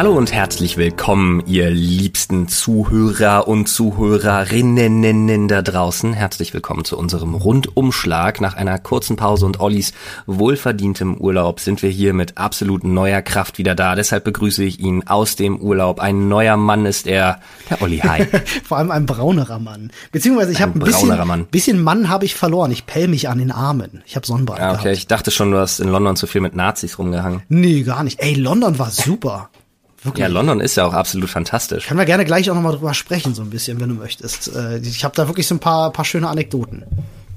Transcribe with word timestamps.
Hallo 0.00 0.16
und 0.16 0.32
herzlich 0.32 0.78
willkommen, 0.78 1.42
ihr 1.44 1.68
liebsten 1.68 2.48
Zuhörer 2.48 3.46
und 3.46 3.66
Zuhörerinnen 3.66 5.46
da 5.46 5.60
draußen. 5.60 6.14
Herzlich 6.14 6.54
willkommen 6.54 6.86
zu 6.86 6.96
unserem 6.96 7.34
Rundumschlag. 7.34 8.40
Nach 8.40 8.54
einer 8.54 8.78
kurzen 8.78 9.16
Pause 9.16 9.44
und 9.44 9.60
Ollis 9.60 9.92
wohlverdientem 10.24 11.18
Urlaub 11.18 11.60
sind 11.60 11.82
wir 11.82 11.90
hier 11.90 12.14
mit 12.14 12.38
absolut 12.38 12.82
neuer 12.82 13.20
Kraft 13.20 13.58
wieder 13.58 13.74
da. 13.74 13.94
Deshalb 13.94 14.24
begrüße 14.24 14.64
ich 14.64 14.80
ihn 14.80 15.06
aus 15.06 15.36
dem 15.36 15.60
Urlaub. 15.60 16.00
Ein 16.00 16.28
neuer 16.28 16.56
Mann 16.56 16.86
ist 16.86 17.06
er, 17.06 17.38
der 17.68 17.82
Olli. 17.82 17.98
Hi. 17.98 18.24
Vor 18.64 18.78
allem 18.78 18.90
ein 18.90 19.04
braunerer 19.04 19.58
Mann. 19.58 19.90
Beziehungsweise 20.12 20.52
ich 20.52 20.62
habe 20.62 20.78
ein 20.78 20.82
bisschen, 20.82 21.08
Mann. 21.08 21.44
bisschen 21.44 21.82
Mann 21.82 22.08
habe 22.08 22.24
ich 22.24 22.34
verloren. 22.34 22.72
Ich 22.72 22.86
pell 22.86 23.06
mich 23.06 23.28
an 23.28 23.36
den 23.36 23.52
Armen. 23.52 24.02
Ich 24.06 24.16
habe 24.16 24.26
Sonnenbrand 24.26 24.62
ah, 24.62 24.70
okay. 24.70 24.82
Gehabt. 24.84 24.96
Ich 24.96 25.08
dachte 25.08 25.30
schon, 25.30 25.50
du 25.50 25.58
hast 25.58 25.78
in 25.78 25.90
London 25.90 26.16
zu 26.16 26.26
viel 26.26 26.40
mit 26.40 26.56
Nazis 26.56 26.98
rumgehangen. 26.98 27.42
Nee, 27.50 27.82
gar 27.82 28.02
nicht. 28.02 28.22
Ey, 28.22 28.32
London 28.32 28.78
war 28.78 28.88
super. 28.88 29.50
Wirklich. 30.02 30.22
Ja, 30.22 30.28
London 30.28 30.60
ist 30.60 30.76
ja 30.76 30.86
auch 30.86 30.94
absolut 30.94 31.28
fantastisch. 31.28 31.86
Können 31.86 31.98
wir 31.98 32.06
gerne 32.06 32.24
gleich 32.24 32.50
auch 32.50 32.54
nochmal 32.54 32.72
drüber 32.72 32.94
sprechen, 32.94 33.34
so 33.34 33.42
ein 33.42 33.50
bisschen, 33.50 33.80
wenn 33.80 33.90
du 33.90 33.94
möchtest. 33.94 34.54
Äh, 34.54 34.78
ich 34.78 35.04
habe 35.04 35.14
da 35.14 35.28
wirklich 35.28 35.46
so 35.46 35.54
ein 35.54 35.58
paar, 35.60 35.92
paar 35.92 36.04
schöne 36.04 36.28
Anekdoten. 36.28 36.84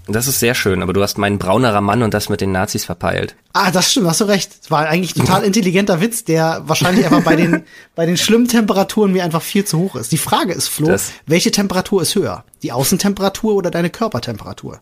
Das 0.07 0.27
ist 0.27 0.39
sehr 0.39 0.53
schön, 0.53 0.83
aber 0.83 0.91
du 0.91 1.01
hast 1.01 1.17
meinen 1.17 1.39
braunerer 1.39 1.79
Mann 1.79 2.03
und 2.03 2.13
das 2.13 2.27
mit 2.27 2.41
den 2.41 2.51
Nazis 2.51 2.83
verpeilt. 2.83 3.35
Ah, 3.53 3.71
das 3.71 3.91
stimmt, 3.91 4.07
hast 4.07 4.19
du 4.19 4.25
recht. 4.25 4.51
Das 4.61 4.69
war 4.69 4.87
eigentlich 4.87 5.13
total 5.13 5.43
intelligenter 5.45 6.01
Witz, 6.01 6.25
der 6.25 6.63
wahrscheinlich 6.65 7.05
einfach 7.05 7.23
bei 7.23 7.37
den, 7.37 7.63
bei 7.95 8.05
den 8.05 8.17
schlimmen 8.17 8.47
Temperaturen 8.49 9.13
mir 9.13 9.23
einfach 9.23 9.41
viel 9.41 9.63
zu 9.63 9.79
hoch 9.79 9.95
ist. 9.95 10.11
Die 10.11 10.17
Frage 10.17 10.53
ist, 10.53 10.67
Flo, 10.67 10.87
das 10.87 11.13
welche 11.25 11.51
Temperatur 11.51 12.01
ist 12.01 12.15
höher? 12.15 12.43
Die 12.63 12.73
Außentemperatur 12.73 13.55
oder 13.55 13.71
deine 13.71 13.89
Körpertemperatur? 13.89 14.81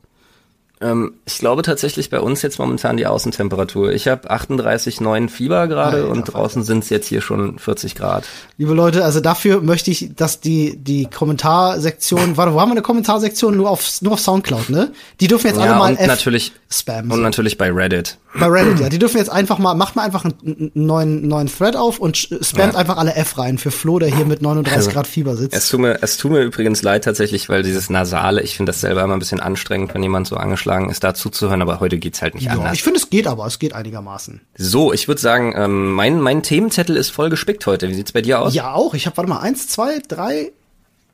Ähm, 0.81 1.13
ich 1.25 1.37
glaube 1.37 1.61
tatsächlich 1.61 2.09
bei 2.09 2.19
uns 2.19 2.41
jetzt 2.41 2.59
momentan 2.59 2.97
die 2.97 3.05
Außentemperatur. 3.05 3.91
Ich 3.91 4.07
habe 4.07 4.31
38,9 4.31 5.29
Fieber 5.29 5.67
gerade 5.67 6.07
und 6.07 6.25
draußen 6.25 6.63
sind 6.63 6.83
es 6.83 6.89
jetzt 6.89 7.07
hier 7.07 7.21
schon 7.21 7.59
40 7.59 7.95
Grad. 7.95 8.25
Liebe 8.57 8.73
Leute, 8.73 9.03
also 9.05 9.19
dafür 9.19 9.61
möchte 9.61 9.91
ich, 9.91 10.11
dass 10.15 10.39
die 10.39 10.77
die 10.77 11.05
Kommentarsektion, 11.05 12.37
warte, 12.37 12.53
wo 12.53 12.61
haben 12.61 12.69
wir 12.69 12.73
eine 12.73 12.81
Kommentarsektion 12.81 13.55
nur 13.55 13.69
auf 13.69 14.01
nur 14.01 14.13
auf 14.13 14.19
Soundcloud, 14.19 14.69
ne? 14.69 14.91
Die 15.19 15.27
dürfen 15.27 15.47
jetzt 15.47 15.57
ja, 15.57 15.63
alle 15.63 15.75
mal 15.75 15.91
und 15.91 15.99
F 15.99 16.07
natürlich 16.07 16.51
spammen. 16.69 17.11
Und 17.11 17.21
natürlich 17.21 17.57
bei 17.57 17.71
Reddit. 17.71 18.17
Bei 18.39 18.47
Reddit, 18.47 18.79
ja. 18.79 18.89
Die 18.91 18.99
dürfen 18.99 19.17
jetzt 19.17 19.29
einfach 19.29 19.57
mal, 19.57 19.73
macht 19.75 19.95
mal 19.95 20.03
einfach 20.03 20.25
einen 20.25 20.71
neuen, 20.73 21.27
neuen 21.27 21.47
Thread 21.47 21.75
auf 21.75 21.99
und 21.99 22.17
spammt 22.17 22.73
ja. 22.73 22.79
einfach 22.79 22.97
alle 22.97 23.15
F 23.15 23.37
rein 23.37 23.57
für 23.57 23.71
Flo, 23.71 23.99
der 23.99 24.13
hier 24.13 24.25
mit 24.25 24.41
39 24.41 24.77
also, 24.77 24.91
Grad 24.91 25.07
Fieber 25.07 25.35
sitzt. 25.35 25.55
Es 25.55 25.69
tut, 25.69 25.81
mir, 25.81 25.99
es 26.01 26.17
tut 26.17 26.31
mir 26.31 26.41
übrigens 26.41 26.81
leid 26.81 27.03
tatsächlich, 27.03 27.49
weil 27.49 27.63
dieses 27.63 27.89
Nasale, 27.89 28.41
ich 28.41 28.55
finde 28.55 28.71
das 28.71 28.81
selber 28.81 29.03
immer 29.03 29.13
ein 29.13 29.19
bisschen 29.19 29.39
anstrengend, 29.39 29.93
wenn 29.93 30.03
jemand 30.03 30.27
so 30.27 30.37
angeschlagen 30.37 30.70
ist, 30.79 31.03
da 31.03 31.13
zuzuhören, 31.13 31.61
aber 31.61 31.79
heute 31.79 31.97
geht's 31.97 32.21
halt 32.21 32.35
nicht 32.35 32.45
ja, 32.45 32.53
anders. 32.53 32.73
Ich 32.73 32.83
finde, 32.83 32.99
es 32.99 33.09
geht 33.09 33.27
aber, 33.27 33.45
es 33.45 33.59
geht 33.59 33.73
einigermaßen. 33.73 34.41
So, 34.55 34.93
ich 34.93 35.07
würde 35.07 35.21
sagen, 35.21 35.53
ähm, 35.55 35.91
mein, 35.91 36.19
mein 36.21 36.43
Themenzettel 36.43 36.95
ist 36.95 37.09
voll 37.09 37.29
gespickt 37.29 37.65
heute. 37.65 37.89
Wie 37.89 37.93
sieht's 37.93 38.11
bei 38.11 38.21
dir 38.21 38.41
aus? 38.41 38.53
Ja, 38.53 38.73
auch. 38.73 38.93
Ich 38.93 39.05
habe, 39.05 39.17
warte 39.17 39.29
mal, 39.29 39.39
eins, 39.39 39.67
zwei, 39.67 39.99
drei, 40.07 40.51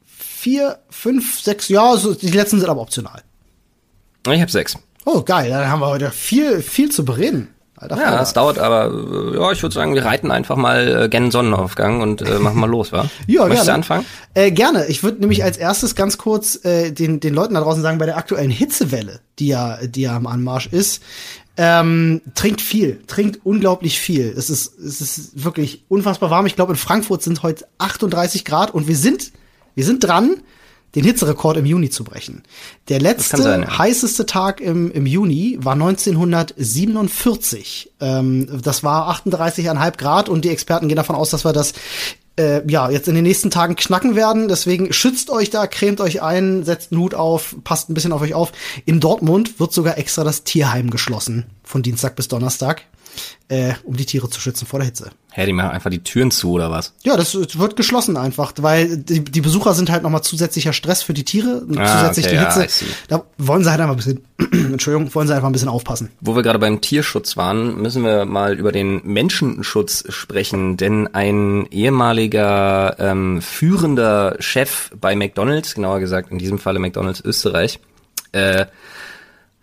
vier, 0.05 0.79
fünf, 0.89 1.39
sechs, 1.41 1.69
ja, 1.69 1.97
so, 1.97 2.13
die 2.13 2.31
letzten 2.31 2.59
sind 2.59 2.69
aber 2.69 2.81
optional. 2.81 3.23
Ich 4.29 4.41
habe 4.41 4.51
sechs. 4.51 4.77
Oh, 5.05 5.21
geil. 5.21 5.49
Dann 5.49 5.69
haben 5.69 5.79
wir 5.79 5.87
heute 5.87 6.11
viel, 6.11 6.61
viel 6.61 6.91
zu 6.91 7.05
bereden. 7.05 7.49
Alter, 7.79 7.97
ja, 7.97 8.21
es 8.23 8.33
dauert 8.33 8.57
aber, 8.57 8.87
äh, 8.87 9.37
ja, 9.37 9.51
ich 9.51 9.61
würde 9.61 9.75
sagen, 9.75 9.93
wir 9.93 10.03
reiten 10.03 10.31
einfach 10.31 10.55
mal 10.55 11.03
äh, 11.03 11.09
gen 11.09 11.29
Sonnenaufgang 11.29 12.01
und 12.01 12.23
äh, 12.23 12.39
machen 12.39 12.59
mal 12.59 12.69
los, 12.69 12.91
wa? 12.91 13.07
ja, 13.27 13.41
Möchtest 13.41 13.65
gerne. 13.65 13.65
du 13.65 13.73
anfangen? 13.73 14.05
Äh, 14.33 14.51
gerne. 14.51 14.87
Ich 14.87 15.03
würde 15.03 15.19
nämlich 15.19 15.43
als 15.43 15.57
erstes 15.57 15.93
ganz 15.93 16.17
kurz 16.17 16.65
äh, 16.65 16.91
den, 16.91 17.19
den 17.19 17.35
Leuten 17.35 17.53
da 17.53 17.61
draußen 17.61 17.83
sagen, 17.83 17.99
bei 17.99 18.07
der 18.07 18.17
aktuellen 18.17 18.49
Hitzewelle, 18.49 19.19
die 19.37 19.49
ja, 19.49 19.77
die 19.85 20.01
ja 20.01 20.15
am 20.15 20.25
Anmarsch 20.25 20.65
ist, 20.67 21.03
ähm, 21.55 22.21
trinkt 22.33 22.61
viel, 22.61 22.99
trinkt 23.05 23.45
unglaublich 23.45 23.99
viel. 23.99 24.33
Es 24.35 24.49
ist, 24.49 24.77
es 24.79 24.99
ist 24.99 25.43
wirklich 25.43 25.85
unfassbar 25.87 26.31
warm. 26.31 26.47
Ich 26.47 26.55
glaube, 26.55 26.73
in 26.73 26.77
Frankfurt 26.77 27.21
sind 27.21 27.43
heute 27.43 27.67
38 27.77 28.43
Grad 28.43 28.73
und 28.73 28.87
wir 28.87 28.97
sind, 28.97 29.31
wir 29.75 29.85
sind 29.85 30.03
dran 30.03 30.37
den 30.95 31.03
Hitzerekord 31.03 31.57
im 31.57 31.65
Juni 31.65 31.89
zu 31.89 32.03
brechen. 32.03 32.43
Der 32.89 32.99
letzte 32.99 33.41
sein, 33.41 33.63
ja. 33.63 33.77
heißeste 33.77 34.25
Tag 34.25 34.59
im, 34.61 34.91
im 34.91 35.05
Juni 35.05 35.57
war 35.61 35.73
1947. 35.73 37.91
Ähm, 37.99 38.61
das 38.63 38.83
war 38.83 39.09
38,5 39.09 39.97
Grad 39.97 40.29
und 40.29 40.45
die 40.45 40.49
Experten 40.49 40.87
gehen 40.87 40.97
davon 40.97 41.15
aus, 41.15 41.29
dass 41.29 41.45
wir 41.45 41.53
das 41.53 41.73
äh, 42.39 42.61
ja, 42.69 42.89
jetzt 42.89 43.07
in 43.07 43.15
den 43.15 43.23
nächsten 43.23 43.51
Tagen 43.51 43.75
knacken 43.75 44.15
werden. 44.15 44.47
Deswegen 44.47 44.93
schützt 44.93 45.29
euch 45.29 45.49
da, 45.49 45.67
cremt 45.67 46.01
euch 46.01 46.21
ein, 46.21 46.63
setzt 46.63 46.91
einen 46.91 47.01
Hut 47.01 47.15
auf, 47.15 47.55
passt 47.63 47.89
ein 47.89 47.93
bisschen 47.93 48.13
auf 48.13 48.21
euch 48.21 48.33
auf. 48.33 48.51
In 48.85 48.99
Dortmund 48.99 49.59
wird 49.59 49.73
sogar 49.73 49.97
extra 49.97 50.23
das 50.23 50.43
Tierheim 50.43 50.89
geschlossen. 50.89 51.45
Von 51.63 51.83
Dienstag 51.83 52.15
bis 52.15 52.27
Donnerstag 52.27 52.83
äh, 53.49 53.73
um 53.83 53.95
die 53.95 54.05
Tiere 54.05 54.29
zu 54.29 54.39
schützen 54.39 54.65
vor 54.65 54.79
der 54.79 54.87
Hitze. 54.87 55.11
Hä, 55.31 55.45
die 55.45 55.53
machen 55.53 55.69
einfach 55.69 55.91
die 55.91 56.03
Türen 56.03 56.31
zu 56.31 56.53
oder 56.53 56.71
was? 56.71 56.93
Ja, 57.03 57.15
das 57.15 57.35
wird 57.35 57.75
geschlossen 57.75 58.17
einfach, 58.17 58.53
weil 58.57 58.97
die, 58.97 59.23
die 59.23 59.41
Besucher 59.41 59.75
sind 59.75 59.91
halt 59.91 60.01
nochmal 60.01 60.23
zusätzlicher 60.23 60.73
Stress 60.73 61.03
für 61.03 61.13
die 61.13 61.25
Tiere, 61.25 61.63
ah, 61.75 61.99
zusätzlich 61.99 62.25
okay, 62.25 62.37
die 62.37 62.61
Hitze. 62.61 62.85
Ja, 62.85 62.91
da 63.07 63.23
wollen 63.37 63.63
sie 63.63 63.69
halt 63.69 63.79
einfach 63.79 63.93
ein 63.93 63.97
bisschen, 63.97 64.25
Entschuldigung, 64.71 65.13
wollen 65.13 65.27
sie 65.27 65.35
einfach 65.35 65.47
ein 65.47 65.53
bisschen 65.53 65.69
aufpassen. 65.69 66.09
Wo 66.21 66.35
wir 66.35 66.41
gerade 66.41 66.57
beim 66.57 66.81
Tierschutz 66.81 67.37
waren, 67.37 67.79
müssen 67.79 68.03
wir 68.03 68.25
mal 68.25 68.57
über 68.57 68.71
den 68.71 69.01
Menschenschutz 69.03 70.05
sprechen, 70.09 70.75
denn 70.75 71.07
ein 71.13 71.67
ehemaliger 71.69 72.95
ähm, 72.97 73.39
führender 73.41 74.37
Chef 74.39 74.89
bei 74.99 75.15
McDonald's, 75.15 75.75
genauer 75.75 75.99
gesagt 75.99 76.31
in 76.31 76.39
diesem 76.39 76.57
Falle 76.57 76.79
McDonald's 76.79 77.21
Österreich, 77.23 77.79
äh, 78.31 78.65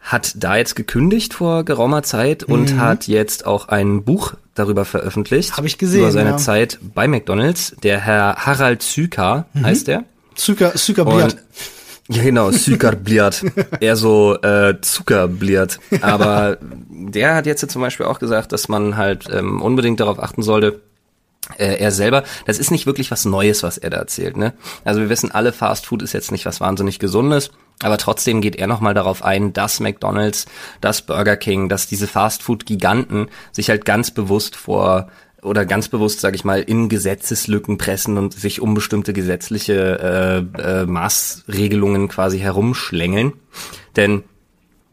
hat 0.05 0.35
da 0.37 0.57
jetzt 0.57 0.77
gekündigt 0.77 1.35
vor 1.35 1.65
geraumer 1.65 2.03
Zeit 2.03 2.47
mhm. 2.47 2.55
und 2.55 2.79
hat 2.79 3.09
jetzt 3.09 3.47
auch 3.47 3.69
ein 3.69 4.05
Buch 4.05 4.35
darüber 4.55 4.85
veröffentlicht. 4.85 5.57
Habe 5.57 5.67
ich 5.67 5.79
gesehen. 5.79 6.03
Über 6.03 6.13
seine 6.13 6.31
ja. 6.31 6.37
Zeit 6.37 6.79
bei 6.95 7.09
McDonalds. 7.09 7.75
Der 7.83 8.01
Herr 8.01 8.37
Harald 8.37 8.83
Züker 8.83 9.47
mhm. 9.55 9.65
heißt 9.65 9.89
der. 9.89 10.05
Züker, 10.35 10.75
Zükerbliat. 10.75 11.37
Ja, 12.09 12.23
genau, 12.23 12.51
Zuckerbliat. 12.51 13.45
Eher 13.81 13.97
so 13.97 14.37
äh, 14.43 14.79
Zuckerbliat. 14.83 15.79
Aber 16.03 16.59
der 16.61 17.35
hat 17.35 17.47
jetzt 17.47 17.69
zum 17.71 17.81
Beispiel 17.81 18.05
auch 18.05 18.19
gesagt, 18.19 18.53
dass 18.53 18.69
man 18.69 18.97
halt 18.99 19.27
ähm, 19.33 19.63
unbedingt 19.63 20.01
darauf 20.01 20.23
achten 20.23 20.43
sollte, 20.43 20.83
äh, 21.57 21.77
er 21.77 21.91
selber, 21.93 22.25
das 22.47 22.59
ist 22.59 22.71
nicht 22.71 22.87
wirklich 22.87 23.11
was 23.11 23.25
Neues, 23.25 23.63
was 23.63 23.79
er 23.79 23.91
da 23.91 23.99
erzählt. 23.99 24.37
Ne? 24.37 24.53
Also 24.85 25.01
wir 25.01 25.09
wissen 25.09 25.31
alle, 25.31 25.53
Fast 25.53 25.87
Food 25.87 26.03
ist 26.03 26.13
jetzt 26.13 26.31
nicht 26.31 26.45
was 26.45 26.61
wahnsinnig 26.61 26.99
Gesundes. 26.99 27.51
Aber 27.83 27.99
trotzdem 27.99 28.41
geht 28.41 28.57
er 28.57 28.67
nochmal 28.67 28.95
darauf 28.95 29.23
ein, 29.25 29.53
dass 29.53 29.81
McDonald's, 29.81 30.47
dass 30.81 31.03
Burger 31.03 31.37
King, 31.37 31.69
dass 31.69 31.87
diese 31.87 32.07
Fastfood-Giganten 32.07 33.29
sich 33.53 33.69
halt 33.69 33.85
ganz 33.85 34.11
bewusst 34.11 34.57
vor 34.57 35.09
oder 35.43 35.67
ganz 35.67 35.89
bewusst, 35.89 36.21
sage 36.21 36.37
ich 36.37 36.45
mal, 36.45 36.63
in 36.63 36.89
Gesetzeslücken 36.89 37.77
pressen 37.77 38.17
und 38.17 38.33
sich 38.33 38.61
um 38.61 38.75
bestimmte 38.75 39.13
gesetzliche 39.13 40.49
äh, 40.57 40.61
äh, 40.61 40.87
Maßregelungen 40.87 42.09
quasi 42.09 42.39
herumschlängeln. 42.39 43.35
Denn 43.97 44.25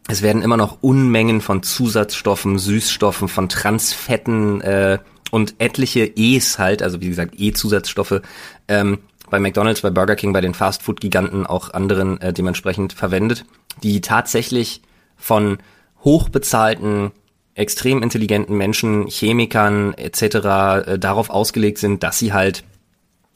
es 0.10 0.22
werden 0.22 0.42
immer 0.42 0.58
noch 0.58 0.80
Unmengen 0.82 1.40
von 1.40 1.64
Zusatzstoffen, 1.64 2.60
Süßstoffen, 2.60 3.30
von 3.30 3.48
Transfetten 3.48 4.60
äh, 4.62 5.00
und 5.32 5.56
etliche 5.60 6.06
E's 6.18 6.60
halt, 6.60 6.82
also 6.84 7.00
wie 7.00 7.08
gesagt 7.08 7.36
E-Zusatzstoffe, 7.38 8.22
ähm, 8.68 9.00
bei 9.32 9.40
McDonald's, 9.40 9.82
bei 9.82 9.90
Burger 9.90 10.16
King, 10.16 10.34
bei 10.34 10.42
den 10.42 10.54
Fastfood-Giganten 10.54 11.48
auch 11.48 11.74
anderen 11.74 12.22
äh, 12.22 12.32
dementsprechend 12.32 12.94
verwendet, 12.94 13.46
die 13.82 14.02
tatsächlich 14.02 14.84
von 15.16 15.58
hochbezahlten, 16.04 17.12
extrem 17.56 18.04
intelligenten 18.04 18.56
Menschen, 18.56 19.08
Chemikern 19.08 19.96
etc. 19.96 20.22
Äh, 20.22 21.00
darauf 21.00 21.32
ausgelegt 21.32 21.80
sind, 21.80 22.04
dass 22.04 22.20
sie 22.20 22.34
halt 22.34 22.64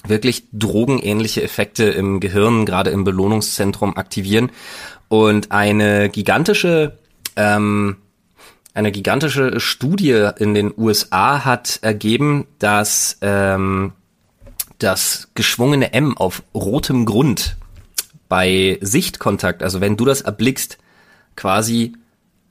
wirklich 0.06 0.44
drogenähnliche 0.54 1.42
Effekte 1.42 1.86
im 1.86 2.20
Gehirn, 2.20 2.66
gerade 2.66 2.92
im 2.92 3.04
Belohnungszentrum 3.04 3.98
aktivieren 3.98 4.52
und 5.08 5.52
eine 5.52 6.10
gigantische 6.10 7.00
ähm, 7.36 7.98
eine 8.74 8.92
gigantische 8.92 9.62
Studie 9.62 10.32
in 10.38 10.54
den 10.54 10.74
USA 10.78 11.46
hat 11.46 11.80
ergeben, 11.82 12.46
dass 12.60 13.18
ähm, 13.22 13.94
das 14.80 15.30
geschwungene 15.36 15.94
M 15.94 16.18
auf 16.18 16.44
rotem 16.54 17.06
Grund 17.06 17.56
bei 18.28 18.78
Sichtkontakt, 18.82 19.64
also 19.64 19.80
wenn 19.82 19.98
du 19.98 20.06
das 20.06 20.22
erblickst, 20.22 20.78
quasi 21.36 21.94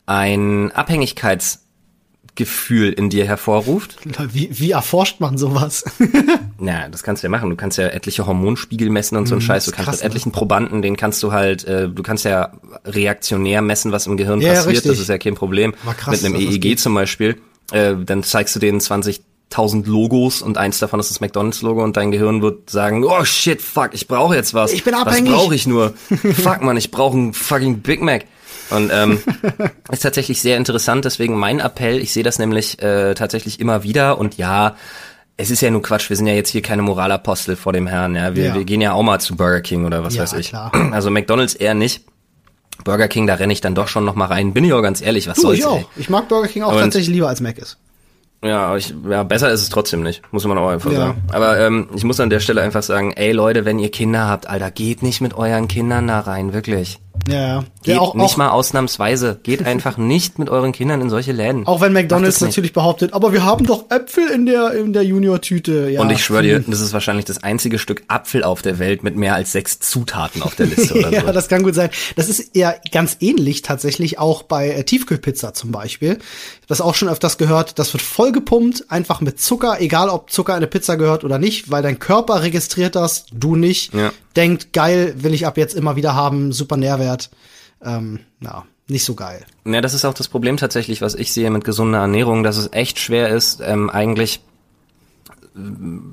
ein 0.07 0.71
Abhängigkeitsgefühl 0.73 2.93
in 2.93 3.09
dir 3.11 3.25
hervorruft. 3.25 3.97
Wie, 4.33 4.51
wie 4.53 4.73
erforscht 4.73 5.21
man 5.21 5.39
sowas? 5.39 5.85
Na, 6.59 6.89
das 6.89 7.03
kannst 7.03 7.23
du 7.23 7.27
ja 7.27 7.31
machen. 7.31 7.51
Du 7.51 7.57
kannst 7.57 7.79
ja 7.79 7.89
etliche 7.89 8.27
Hormonspiegel 8.27 8.91
messen 8.91 9.17
und 9.17 9.27
so 9.27 9.35
ein 9.35 9.39
mhm, 9.39 9.43
Scheiß. 9.43 9.65
Du 9.65 9.73
kannst 9.73 9.87
krass, 9.87 9.97
mit 9.97 10.07
etlichen 10.07 10.29
ne? 10.31 10.35
Probanden, 10.35 10.83
den 10.83 10.97
kannst 10.97 11.23
du 11.23 11.33
halt, 11.33 11.65
äh, 11.65 11.89
du 11.89 12.03
kannst 12.03 12.25
ja 12.25 12.53
reaktionär 12.85 13.63
messen, 13.63 13.93
was 13.93 14.07
im 14.07 14.17
Gehirn 14.17 14.41
ja, 14.41 14.55
passiert. 14.55 14.85
Ja, 14.85 14.91
das 14.91 15.01
ist 15.01 15.09
ja 15.09 15.19
kein 15.19 15.35
Problem. 15.35 15.75
Krass, 15.97 16.23
mit 16.23 16.25
einem 16.25 16.37
EEG 16.37 16.79
zum 16.79 16.95
Beispiel. 16.95 17.37
Äh, 17.73 17.95
dann 18.05 18.23
zeigst 18.23 18.55
du 18.55 18.61
denen 18.61 18.81
20 18.81 19.23
tausend 19.51 19.87
Logos 19.87 20.43
und 20.43 20.59
eins 20.59 20.79
davon 20.81 20.99
ist 21.01 21.11
das 21.11 21.21
McDonalds-Logo 21.21 21.83
und 21.85 21.97
dein 21.97 22.11
Gehirn 22.11 22.43
wird 22.43 22.71
sagen, 22.71 23.05
oh 23.05 23.25
shit, 23.25 23.63
fuck, 23.63 23.91
ich 23.93 24.09
brauche 24.09 24.35
jetzt 24.35 24.53
was. 24.55 24.73
Ich 24.73 24.83
bin 24.85 24.95
abhängig. 24.95 25.31
Was 25.33 25.39
brauche 25.39 25.55
ich 25.55 25.67
nur? 25.67 25.95
fuck, 26.35 26.63
man, 26.63 26.77
ich 26.77 26.91
brauche 26.91 27.17
einen 27.17 27.33
fucking 27.35 27.81
Big 27.81 28.03
Mac. 28.03 28.25
Und 28.71 28.91
ähm, 28.93 29.21
ist 29.93 30.03
tatsächlich 30.03 30.41
sehr 30.41 30.57
interessant, 30.57 31.05
deswegen 31.05 31.37
mein 31.39 31.61
Appell, 31.61 32.01
ich 32.01 32.13
sehe 32.13 32.23
das 32.23 32.39
nämlich 32.39 32.83
äh, 32.83 33.15
tatsächlich 33.15 33.61
immer 33.61 33.83
wieder 33.83 34.19
und 34.19 34.37
ja, 34.39 34.75
es 35.37 35.51
ist 35.51 35.61
ja 35.61 35.71
nur 35.71 35.83
Quatsch, 35.83 36.09
wir 36.11 36.17
sind 36.17 36.27
ja 36.29 36.33
jetzt 36.35 36.49
hier 36.51 36.63
keine 36.63 36.83
Moralapostel 36.83 37.57
vor 37.57 37.73
dem 37.73 37.87
Herrn, 37.87 38.15
ja. 38.17 38.35
Wir, 38.35 38.45
Ja. 38.47 38.55
wir 38.55 38.65
gehen 38.65 38.81
ja 38.81 38.93
auch 38.93 39.03
mal 39.03 39.21
zu 39.21 39.37
Burger 39.37 39.61
King 39.61 39.85
oder 39.85 40.03
was 40.03 40.15
Ja, 40.15 40.23
weiß 40.23 40.33
ich. 40.35 40.49
klar. 40.49 40.73
Also 40.93 41.11
McDonalds 41.11 41.55
eher 41.55 41.75
nicht. 41.75 42.05
Burger 42.85 43.07
King, 43.09 43.27
da 43.27 43.35
renne 43.35 43.53
ich 43.53 43.61
dann 43.61 43.75
doch 43.75 43.89
schon 43.89 44.05
noch 44.05 44.15
mal 44.15 44.27
rein. 44.27 44.53
Bin 44.53 44.65
ich 44.65 44.73
auch 44.73 44.83
ganz 44.83 45.01
ehrlich, 45.01 45.27
was 45.29 45.37
Du, 45.37 45.43
soll's, 45.43 45.59
ich 45.59 45.67
auch. 45.67 45.79
ey. 45.79 45.87
Ich 45.97 46.09
mag 46.11 46.29
Burger 46.29 46.49
King 46.49 46.63
auch 46.63 46.73
Und- 46.73 46.81
tatsächlich 46.81 47.15
lieber 47.15 47.29
als 47.29 47.41
Mac 47.41 47.59
ist. 47.59 47.79
Ja, 48.45 48.77
ich, 48.77 48.95
ja, 49.09 49.23
besser 49.23 49.51
ist 49.51 49.63
es 49.63 49.71
trotzdem 49.71 50.03
nicht, 50.03 50.21
muss 50.31 50.45
man 50.45 50.59
auch 50.59 50.69
einfach 50.69 50.93
Ja. 50.93 50.99
sagen. 50.99 51.23
Aber 51.33 51.59
ähm, 51.59 51.89
ich 51.95 52.05
muss 52.05 52.21
an 52.21 52.29
der 52.31 52.41
Stelle 52.41 52.61
einfach 52.61 52.83
sagen, 52.83 53.13
ey 53.13 53.33
Leute, 53.33 53.65
wenn 53.65 53.79
ihr 53.79 53.91
Kinder 53.91 54.29
habt, 54.29 54.49
Alter, 54.49 54.71
geht 54.71 55.03
nicht 55.03 55.21
mit 55.23 55.33
euren 55.35 55.67
Kindern 55.67 56.07
da 56.09 56.21
rein, 56.21 56.53
wirklich. 56.53 56.99
Ja, 57.29 57.35
ja. 57.35 57.65
Geht 57.83 57.95
ja 57.95 58.01
auch, 58.01 58.15
nicht 58.15 58.33
auch, 58.33 58.37
mal 58.37 58.51
ausnahmsweise. 58.51 59.39
Geht 59.43 59.65
einfach 59.65 59.97
nicht 59.99 60.39
mit 60.39 60.51
euren 60.51 60.73
Kindern 60.73 61.01
in 61.01 61.11
solche 61.11 61.33
Läden. 61.33 61.67
auch 61.67 61.81
wenn 61.81 61.93
McDonalds 61.93 62.41
natürlich 62.41 62.73
behauptet, 62.73 63.13
aber 63.13 63.33
wir 63.33 63.45
haben 63.45 63.67
doch 63.67 63.91
Äpfel 63.91 64.29
in 64.29 64.47
der, 64.47 64.73
in 64.73 64.93
der 64.93 65.05
Junior-Tüte. 65.05 65.91
Ja, 65.91 66.01
Und 66.01 66.11
ich 66.11 66.25
schwöre 66.25 66.43
dir, 66.43 66.61
das 66.61 66.81
ist 66.81 66.93
wahrscheinlich 66.93 67.25
das 67.25 67.43
einzige 67.43 67.79
Stück 67.79 68.03
Apfel 68.09 68.45
auf 68.45 68.63
der 68.63 68.79
Welt 68.79 69.03
mit 69.03 69.17
mehr 69.17 69.35
als 69.35 69.53
sechs 69.53 69.81
Zutaten 69.81 70.43
auf 70.43 70.55
der 70.55 70.67
Liste 70.67 70.95
oder 70.95 71.11
ja, 71.13 71.21
so. 71.23 71.33
das 71.33 71.49
kann 71.49 71.63
gut 71.63 71.75
sein. 71.75 71.91
Das 72.17 72.29
ist 72.29 72.55
ja 72.55 72.75
ganz 72.93 73.19
ähnlich 73.21 73.63
tatsächlich 73.63 74.19
auch 74.19 74.43
bei 74.43 74.71
äh, 74.71 74.85
Tiefkühlpizza 74.85 75.55
zum 75.55 75.71
Beispiel. 75.73 76.13
Ich 76.13 76.17
habe 76.17 76.69
das 76.69 76.81
auch 76.81 76.95
schon 76.95 77.09
öfters 77.09 77.39
gehört. 77.39 77.79
Das 77.79 77.93
wird 77.93 78.03
vollgepumpt, 78.03 78.91
einfach 78.91 79.21
mit 79.21 79.41
Zucker, 79.41 79.81
egal 79.81 80.09
ob 80.09 80.31
Zucker 80.31 80.53
in 80.53 80.59
eine 80.59 80.67
Pizza 80.67 80.97
gehört 80.97 81.25
oder 81.25 81.39
nicht, 81.39 81.71
weil 81.71 81.83
dein 81.83 81.99
Körper 81.99 82.43
registriert 82.43 82.97
das, 82.97 83.27
du 83.33 83.57
nicht. 83.57 83.95
Ja. 83.95 84.13
Denkt, 84.37 84.73
geil, 84.73 85.15
will 85.19 85.33
ich 85.33 85.47
ab 85.47 85.57
jetzt 85.57 85.77
immer 85.77 85.95
wieder 85.95 86.17
haben, 86.17 86.51
super 86.53 86.77
Nährwert. 86.77 87.04
Ähm, 87.83 88.21
ja, 88.41 88.65
nicht 88.89 89.05
so 89.05 89.15
geil. 89.15 89.45
Ja, 89.65 89.81
das 89.81 89.95
ist 89.95 90.05
auch 90.05 90.15
das 90.15 90.29
Problem 90.29 90.57
tatsächlich, 90.57 91.01
was 91.01 91.15
ich 91.15 91.33
sehe 91.33 91.51
mit 91.51 91.65
gesunder 91.65 91.99
Ernährung, 91.99 92.43
dass 92.43 92.57
es 92.57 92.73
echt 92.73 92.99
schwer 92.99 93.29
ist, 93.29 93.61
ähm, 93.65 93.91
eigentlich. 93.91 94.41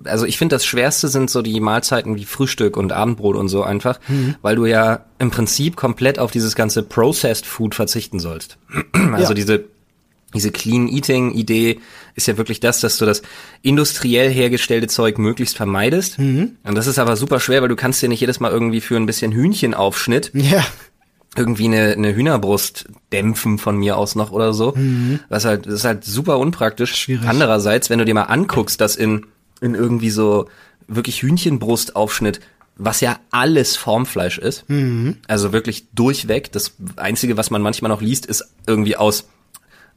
Also 0.03 0.25
ich 0.27 0.37
finde, 0.37 0.55
das 0.55 0.65
Schwerste 0.65 1.07
sind 1.07 1.31
so 1.31 1.41
die 1.41 1.59
Mahlzeiten 1.59 2.15
wie 2.15 2.25
Frühstück 2.25 2.77
und 2.77 2.91
Abendbrot 2.91 3.35
und 3.35 3.47
so 3.47 3.63
einfach, 3.63 3.99
weil 4.43 4.55
du 4.55 4.67
ja 4.67 5.05
im 5.17 5.31
Prinzip 5.31 5.75
komplett 5.75 6.19
auf 6.19 6.29
dieses 6.29 6.53
ganze 6.53 6.83
Processed 6.83 7.47
Food 7.47 7.73
verzichten 7.73 8.19
sollst. 8.19 8.57
Also 9.13 9.29
Ja. 9.29 9.33
diese 9.33 9.65
diese 10.33 10.51
Clean 10.51 10.87
Eating 10.87 11.33
Idee 11.33 11.79
ist 12.15 12.27
ja 12.27 12.37
wirklich 12.37 12.59
das, 12.59 12.79
dass 12.81 12.97
du 12.97 13.05
das 13.05 13.21
industriell 13.61 14.31
hergestellte 14.31 14.87
Zeug 14.87 15.17
möglichst 15.17 15.57
vermeidest. 15.57 16.17
Und 16.19 16.57
das 16.63 16.87
ist 16.87 16.99
aber 16.99 17.15
super 17.17 17.39
schwer, 17.39 17.61
weil 17.61 17.69
du 17.69 17.75
kannst 17.75 18.01
dir 18.01 18.09
nicht 18.09 18.21
jedes 18.21 18.39
Mal 18.39 18.51
irgendwie 18.51 18.81
für 18.81 18.95
ein 18.97 19.05
bisschen 19.05 19.31
Hühnchenaufschnitt 19.31 20.31
Ja. 20.33 20.65
irgendwie 21.37 21.65
eine, 21.65 21.93
eine 21.93 22.13
Hühnerbrust 22.15 22.85
dämpfen 23.13 23.57
von 23.57 23.77
mir 23.77 23.97
aus 23.97 24.15
noch 24.15 24.31
oder 24.31 24.53
so. 24.53 24.73
Was 25.29 25.45
halt, 25.45 25.65
das 25.65 25.73
ist 25.75 25.85
halt 25.85 26.03
super 26.03 26.37
unpraktisch. 26.39 26.95
Schwierig. 26.95 27.27
Andererseits, 27.27 27.89
wenn 27.89 27.99
du 27.99 28.05
dir 28.05 28.13
mal 28.13 28.23
anguckst, 28.23 28.81
dass 28.81 28.95
in, 28.95 29.25
in 29.61 29.75
irgendwie 29.75 30.09
so 30.09 30.47
wirklich 30.87 31.21
Hühnchenbrustaufschnitt, 31.21 32.41
was 32.77 32.99
ja 33.01 33.19
alles 33.31 33.75
Formfleisch 33.77 34.37
ist, 34.39 34.65
also 35.27 35.53
wirklich 35.53 35.85
durchweg, 35.93 36.51
das 36.51 36.73
Einzige, 36.95 37.37
was 37.37 37.49
man 37.51 37.61
manchmal 37.61 37.89
noch 37.89 38.01
liest, 38.01 38.25
ist 38.25 38.45
irgendwie 38.65 38.95
aus, 38.97 39.27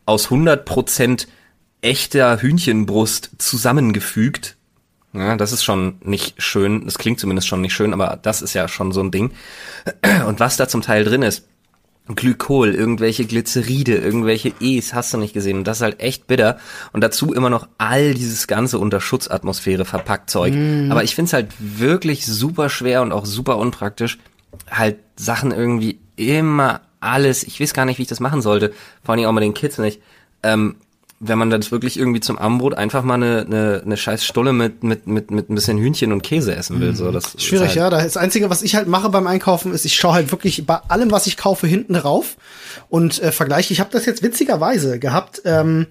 aus 0.07 0.29
100% 0.29 1.27
echter 1.81 2.41
Hühnchenbrust 2.41 3.31
zusammengefügt. 3.39 4.57
Ja, 5.13 5.37
das 5.37 5.53
ist 5.53 5.63
schon 5.63 5.97
nicht 6.03 6.43
schön. 6.43 6.85
Das 6.87 6.99
klingt 6.99 7.21
zumindest 7.21 7.47
schon 7.47 7.61
nicht 7.61 7.75
schön, 7.75 7.93
aber 7.93 8.19
das 8.21 8.43
ist 8.43 8.55
ja 8.55 8.67
schon 8.67 8.91
so 8.91 9.01
ein 9.01 9.11
Ding. 9.11 9.33
Und 10.27 10.41
was 10.41 10.57
da 10.57 10.67
zum 10.67 10.83
Teil 10.83 11.05
drin 11.05 11.23
ist, 11.23 11.47
Glykol, 12.07 12.75
irgendwelche 12.75 13.25
Glyceride, 13.25 13.95
irgendwelche 13.97 14.53
E's, 14.61 14.93
hast 14.93 15.15
du 15.15 15.19
nicht 15.19 15.33
gesehen. 15.33 15.59
Und 15.59 15.65
das 15.67 15.79
ist 15.79 15.83
halt 15.83 16.01
echt 16.01 16.27
bitter. 16.27 16.59
Und 16.93 17.03
dazu 17.03 17.33
immer 17.33 17.49
noch 17.49 17.69
all 17.79 18.13
dieses 18.13 18.47
ganze 18.47 18.79
unter 18.79 19.01
Schutzatmosphäre 19.01 19.85
verpackt 19.85 20.29
Zeug. 20.29 20.53
Aber 20.91 21.05
ich 21.05 21.15
find's 21.15 21.33
halt 21.33 21.49
wirklich 21.59 22.27
super 22.27 22.69
schwer 22.69 23.01
und 23.01 23.13
auch 23.13 23.25
super 23.25 23.57
unpraktisch, 23.57 24.19
halt 24.71 24.99
Sachen 25.17 25.53
irgendwie 25.53 25.99
immer 26.17 26.83
alles, 27.05 27.43
ich 27.43 27.61
weiß 27.61 27.75
gar 27.75 27.85
nicht, 27.85 27.99
wie 27.99 28.03
ich 28.03 28.09
das 28.09 28.21
machen 28.21 28.43
sollte, 28.43 28.73
vor 29.03 29.15
allem 29.15 29.27
auch 29.27 29.33
mit 29.33 29.45
den 29.45 29.55
Kids 29.55 29.79
nicht, 29.79 30.01
ähm, 30.43 30.77
wenn 31.29 31.39
man 31.39 31.51
das 31.51 31.71
wirklich 31.73 31.99
irgendwie 31.99 32.21
zum 32.21 32.39
Abendbrot 32.39 32.75
einfach 32.75 33.03
mal 33.03 33.15
eine, 33.15 33.47
eine, 33.47 33.83
eine 33.85 33.97
scheiß 33.97 34.25
Stulle 34.25 34.53
mit, 34.53 34.83
mit, 34.83 35.07
mit, 35.07 35.31
mit 35.31 35.51
ein 35.51 35.55
bisschen 35.55 35.79
Hühnchen 35.79 36.13
und 36.13 36.23
Käse 36.23 36.55
essen 36.55 36.81
will. 36.81 36.95
So, 36.95 37.11
das 37.11 37.35
ist 37.35 37.43
Schwierig, 37.43 37.69
halt, 37.69 37.77
ja. 37.77 37.91
Das 37.91 38.17
Einzige, 38.17 38.51
was 38.51 38.63
ich 38.63 38.75
halt 38.75 38.89
mache 38.89 39.09
beim 39.09 39.27
Einkaufen, 39.27 39.73
ist, 39.73 39.85
ich 39.85 39.95
schaue 39.97 40.15
halt 40.15 40.31
wirklich 40.31 40.67
bei 40.67 40.77
allem, 40.89 41.11
was 41.11 41.27
ich 41.27 41.37
kaufe, 41.37 41.67
hinten 41.67 41.97
rauf 41.97 42.37
und 42.89 43.23
äh, 43.23 43.33
vergleiche. 43.33 43.73
Ich 43.73 43.81
habe 43.81 43.91
das 43.93 44.07
jetzt 44.07 44.23
witzigerweise 44.23 44.99
gehabt. 44.99 45.43
Ähm, 45.45 45.87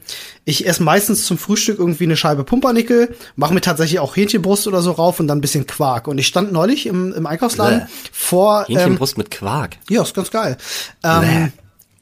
ich 0.45 0.68
esse 0.68 0.83
meistens 0.83 1.25
zum 1.25 1.38
Frühstück 1.38 1.80
irgendwie 1.80 2.03
eine 2.03 2.18
Scheibe 2.18 2.44
Pumpernickel, 2.44 3.15
mache 3.35 3.53
mir 3.53 3.62
tatsächlich 3.62 4.00
auch 4.00 4.15
Hähnchenbrust 4.15 4.68
oder 4.68 4.81
so 4.81 4.91
rauf 4.91 5.19
und 5.19 5.27
dann 5.27 5.39
ein 5.39 5.41
bisschen 5.41 5.65
Quark. 5.68 6.07
Und 6.07 6.18
ich 6.18 6.27
stand 6.27 6.51
neulich 6.51 6.85
im, 6.85 7.13
im 7.13 7.25
Einkaufsladen 7.25 7.80
Bäh. 7.80 7.85
vor. 8.12 8.65
Ähm, 8.68 8.77
Hähnchenbrust 8.77 9.18
mit 9.18 9.31
Quark. 9.31 9.77
ja, 9.89 10.01
ist 10.03 10.13
ganz 10.13 10.31
geil. 10.31 10.57
Ähm, 11.03 11.51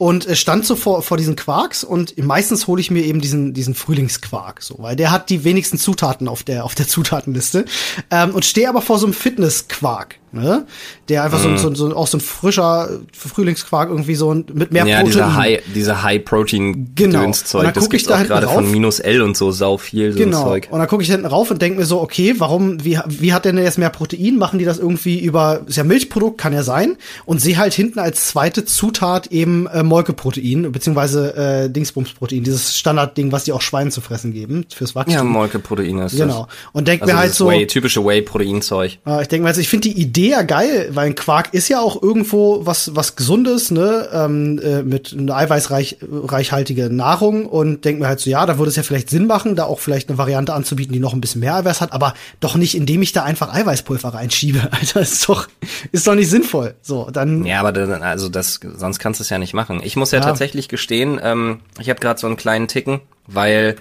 und 0.01 0.27
stand 0.35 0.65
so 0.65 0.75
vor, 0.75 1.03
vor 1.03 1.17
diesen 1.17 1.35
Quarks 1.35 1.83
und 1.83 2.17
meistens 2.17 2.65
hole 2.65 2.81
ich 2.81 2.89
mir 2.89 3.03
eben 3.03 3.21
diesen, 3.21 3.53
diesen 3.53 3.75
Frühlingsquark, 3.75 4.63
so, 4.63 4.77
weil 4.79 4.95
der 4.95 5.11
hat 5.11 5.29
die 5.29 5.43
wenigsten 5.43 5.77
Zutaten 5.77 6.27
auf 6.27 6.41
der, 6.41 6.65
auf 6.65 6.73
der 6.73 6.87
Zutatenliste. 6.87 7.65
Ähm, 8.09 8.33
und 8.33 8.43
stehe 8.43 8.67
aber 8.67 8.81
vor 8.81 8.97
so 8.97 9.05
einem 9.05 9.13
Fitnessquark, 9.13 10.15
ne? 10.31 10.65
Der 11.09 11.23
einfach 11.23 11.43
Mhm. 11.43 11.57
so, 11.57 11.73
so, 11.73 11.89
so, 11.89 11.95
auch 11.95 12.07
so 12.07 12.17
ein 12.17 12.21
frischer 12.21 12.89
Frühlingsquark 13.13 13.89
irgendwie 13.89 14.15
so 14.15 14.33
mit 14.33 14.71
mehr 14.71 14.85
Ja, 14.85 14.97
Protein. 14.97 15.05
dieser 15.11 15.35
High, 15.35 15.61
dieser 15.75 16.03
High 16.03 16.23
Protein 16.25 16.91
Genau. 16.95 17.19
Und 17.19 17.23
Dönszeug, 17.25 17.63
dann 17.65 17.73
das 17.73 17.83
guck 17.83 17.93
ich 17.93 18.03
da 18.03 18.23
gerade 18.23 18.47
von 18.47 18.69
minus 18.71 18.99
L 18.99 19.21
und 19.21 19.35
so 19.37 19.51
sau 19.51 19.77
viel 19.77 20.11
so 20.13 20.19
ein 20.19 20.25
Genau. 20.25 20.43
Zeug. 20.43 20.67
Und 20.71 20.79
dann 20.79 20.87
gucke 20.87 21.03
ich 21.03 21.09
hinten 21.09 21.25
rauf 21.25 21.51
und 21.51 21.61
denke 21.61 21.79
mir 21.79 21.85
so, 21.85 22.01
okay, 22.01 22.35
warum, 22.37 22.83
wie, 22.83 22.99
wie 23.07 23.33
hat 23.33 23.45
denn 23.45 23.55
der 23.55 23.65
jetzt 23.65 23.77
mehr 23.77 23.89
Protein? 23.89 24.37
Machen 24.37 24.59
die 24.59 24.65
das 24.65 24.79
irgendwie 24.79 25.19
über, 25.19 25.61
ist 25.67 25.77
ja 25.77 25.83
Milchprodukt, 25.83 26.37
kann 26.37 26.53
ja 26.53 26.63
sein. 26.63 26.97
Und 27.25 27.41
sehe 27.41 27.57
halt 27.57 27.73
hinten 27.73 27.99
als 27.99 28.27
zweite 28.27 28.65
Zutat 28.65 29.27
eben 29.27 29.67
äh, 29.67 29.83
Molkeprotein, 29.83 30.71
beziehungsweise 30.71 31.35
äh, 31.35 31.69
Dingsbumsprotein, 31.69 32.43
dieses 32.43 32.77
Standardding, 32.77 33.31
was 33.31 33.43
die 33.45 33.51
auch 33.53 33.61
Schweinen 33.61 33.91
zu 33.91 34.01
fressen 34.01 34.33
geben, 34.33 34.65
fürs 34.73 34.95
Wachstum. 34.95 35.13
Ja, 35.15 35.23
Molkeprotein 35.23 35.99
ist 35.99 36.17
Genau. 36.17 36.45
das. 36.45 36.55
Und 36.73 36.87
denk 36.87 37.01
Also 37.01 37.13
mir 37.13 37.19
halt 37.19 37.33
so, 37.33 37.49
Whey, 37.49 37.67
typische 37.67 38.03
Whey-Protein-Zeug. 38.05 38.99
äh, 39.05 39.21
ich 39.21 39.27
denke 39.27 39.43
mir 39.43 39.49
also, 39.49 39.61
ich 39.61 39.69
finde 39.69 39.89
die 39.89 39.99
Idee 39.99 40.20
ja 40.29 40.41
geil, 40.43 40.89
weil 40.93 41.07
ein 41.07 41.15
Quark 41.15 41.53
ist 41.53 41.67
ja 41.67 41.79
auch 41.79 42.01
irgendwo 42.01 42.65
was 42.65 42.95
was 42.95 43.15
Gesundes, 43.15 43.71
ne, 43.71 44.09
ähm, 44.13 44.59
äh, 44.63 44.83
mit 44.83 45.15
einer 45.17 45.35
eiweißreich 45.35 45.97
reichhaltige 46.01 46.89
Nahrung 46.89 47.45
und 47.45 47.85
denke 47.85 48.01
mir 48.01 48.07
halt 48.07 48.19
so, 48.19 48.29
ja, 48.29 48.45
da 48.45 48.57
würde 48.57 48.69
es 48.69 48.75
ja 48.75 48.83
vielleicht 48.83 49.09
Sinn 49.09 49.27
machen, 49.27 49.55
da 49.55 49.65
auch 49.65 49.79
vielleicht 49.79 50.09
eine 50.09 50.17
Variante 50.17 50.53
anzubieten, 50.53 50.93
die 50.93 50.99
noch 50.99 51.13
ein 51.13 51.21
bisschen 51.21 51.41
mehr 51.41 51.55
Eiweiß 51.55 51.81
hat, 51.81 51.93
aber 51.93 52.13
doch 52.39 52.55
nicht, 52.55 52.75
indem 52.75 53.01
ich 53.01 53.11
da 53.13 53.23
einfach 53.23 53.53
Eiweißpulver 53.53 54.09
reinschiebe. 54.13 54.69
Alter, 54.71 55.01
ist 55.01 55.27
doch 55.27 55.47
ist 55.91 56.07
doch 56.07 56.15
nicht 56.15 56.29
sinnvoll. 56.29 56.75
So, 56.81 57.09
dann 57.11 57.45
Ja, 57.45 57.59
aber 57.59 57.71
dann, 57.71 58.03
also 58.03 58.29
das, 58.29 58.59
sonst 58.75 58.99
kannst 58.99 59.19
du 59.19 59.23
es 59.23 59.29
ja 59.29 59.37
nicht 59.39 59.53
machen. 59.53 59.81
Ich 59.83 59.95
muss 59.95 60.11
ja, 60.11 60.19
Ja. 60.19 60.25
tatsächlich 60.25 60.67
gestehen, 60.69 61.19
ähm, 61.23 61.59
ich 61.79 61.89
habe 61.89 61.99
gerade 61.99 62.19
so 62.19 62.27
einen 62.27 62.37
kleinen 62.37 62.67
Ticken, 62.67 63.01
weil 63.27 63.75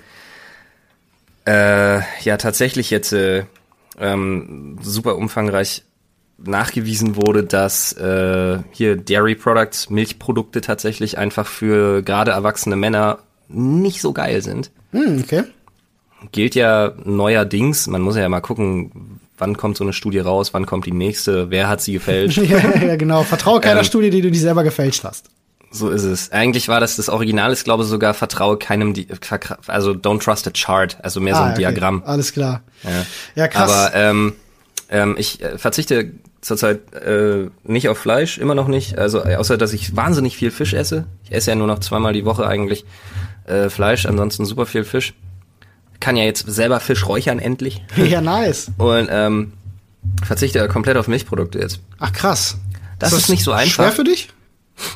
äh, 1.47 1.99
ja 2.23 2.37
tatsächlich 2.37 2.91
jetzt 2.91 3.13
äh, 3.13 3.45
ähm, 3.99 4.79
super 4.83 5.17
umfangreich 5.17 5.85
nachgewiesen 6.45 7.17
wurde, 7.17 7.45
dass 7.45 7.93
äh, 7.95 8.59
hier 8.71 8.97
Dairy 8.97 9.35
Products, 9.35 9.91
Milchprodukte 9.91 10.61
tatsächlich 10.61 11.19
einfach 11.19 11.47
für 11.47 12.03
gerade 12.03 12.31
erwachsene 12.33 12.77
Männer 12.77 13.19
nicht 13.49 14.01
so 14.01 14.13
geil 14.13 14.43
sind. 14.43 14.71
hm, 14.93 15.21
okay. 15.25 15.45
Gilt 16.33 16.55
ja 16.55 16.93
neuerdings, 17.05 17.87
man 17.87 18.03
muss 18.03 18.17
ja 18.17 18.29
mal 18.29 18.41
gucken, 18.41 19.21
wann 19.39 19.57
kommt 19.57 19.79
so 19.79 19.85
eine 19.85 19.95
Studie 19.95 20.19
raus, 20.19 20.53
wann 20.53 20.67
kommt 20.67 20.85
die 20.85 20.93
nächste, 20.93 21.51
wer 21.51 21.69
hat 21.69 21.81
sie 21.81 21.95
gefälscht. 21.95 22.37
ja, 22.43 22.59
ja, 22.59 22.97
genau. 22.97 23.23
Vertraue 23.23 23.61
keiner 23.61 23.81
Ähm, 23.81 23.87
Studie, 23.87 24.11
die 24.11 24.21
du 24.21 24.29
nicht 24.31 24.41
selber 24.41 24.63
gefälscht 24.63 25.03
hast. 25.05 25.31
So 25.71 25.89
ist 25.89 26.03
es. 26.03 26.31
Eigentlich 26.33 26.69
war 26.69 26.81
das 26.81 26.97
das 26.97 27.09
Original, 27.09 27.53
ist 27.53 27.65
glaube 27.65 27.85
ich 27.85 27.89
sogar 27.89 28.13
vertraue 28.13 28.59
keinem, 28.59 28.93
Di 28.93 29.07
also 29.67 29.93
don't 29.93 30.23
trust 30.23 30.47
a 30.47 30.51
chart, 30.51 30.99
also 31.03 31.21
mehr 31.21 31.35
so 31.35 31.41
ein 31.41 31.49
Ah, 31.49 31.53
okay. 31.53 31.59
Diagramm. 31.61 32.03
Alles 32.05 32.33
klar. 32.33 32.63
Ja. 32.83 33.07
Ja, 33.37 33.49
krass. 33.49 33.71
Aber 33.71 33.95
ähm, 33.95 34.33
ähm, 34.91 35.15
ich 35.17 35.41
äh, 35.43 35.57
verzichte 35.59 36.13
zurzeit 36.41 36.93
äh, 36.95 37.49
nicht 37.65 37.89
auf 37.89 37.99
Fleisch, 37.99 38.39
immer 38.39 38.55
noch 38.55 38.69
nicht. 38.69 38.99
Also 38.99 39.25
äh, 39.25 39.37
außer 39.37 39.57
dass 39.59 39.73
ich 39.73 39.95
wahnsinnig 39.97 40.37
viel 40.37 40.51
Fisch 40.51 40.73
esse. 40.75 41.05
Ich 41.25 41.33
esse 41.33 41.51
ja 41.51 41.57
nur 41.57 41.67
noch 41.67 41.81
zweimal 41.81 42.13
die 42.13 42.25
Woche 42.25 42.47
eigentlich 42.47 42.85
äh, 43.47 43.69
Fleisch, 43.69 44.07
ansonsten 44.07 44.45
super 44.47 44.67
viel 44.67 44.85
Fisch. 44.85 45.15
Kann 46.01 46.17
ja 46.17 46.25
jetzt 46.25 46.47
selber 46.51 46.81
Fisch 46.81 47.07
räuchern 47.07 47.39
endlich 47.39 47.83
ja, 47.97 48.21
nice. 48.21 48.71
und 48.79 49.09
ähm, 49.11 49.53
verzichte 50.25 50.67
komplett 50.69 50.97
auf 50.97 51.09
Milchprodukte 51.09 51.59
jetzt. 51.59 51.81
Ach 51.99 52.13
krass. 52.13 52.57
Das 52.99 53.13
ist 53.13 53.29
nicht 53.29 53.45
so 53.45 53.53
einfach. 53.53 53.85
Schwer 53.85 53.93
für 53.93 54.05
dich? 54.05 54.29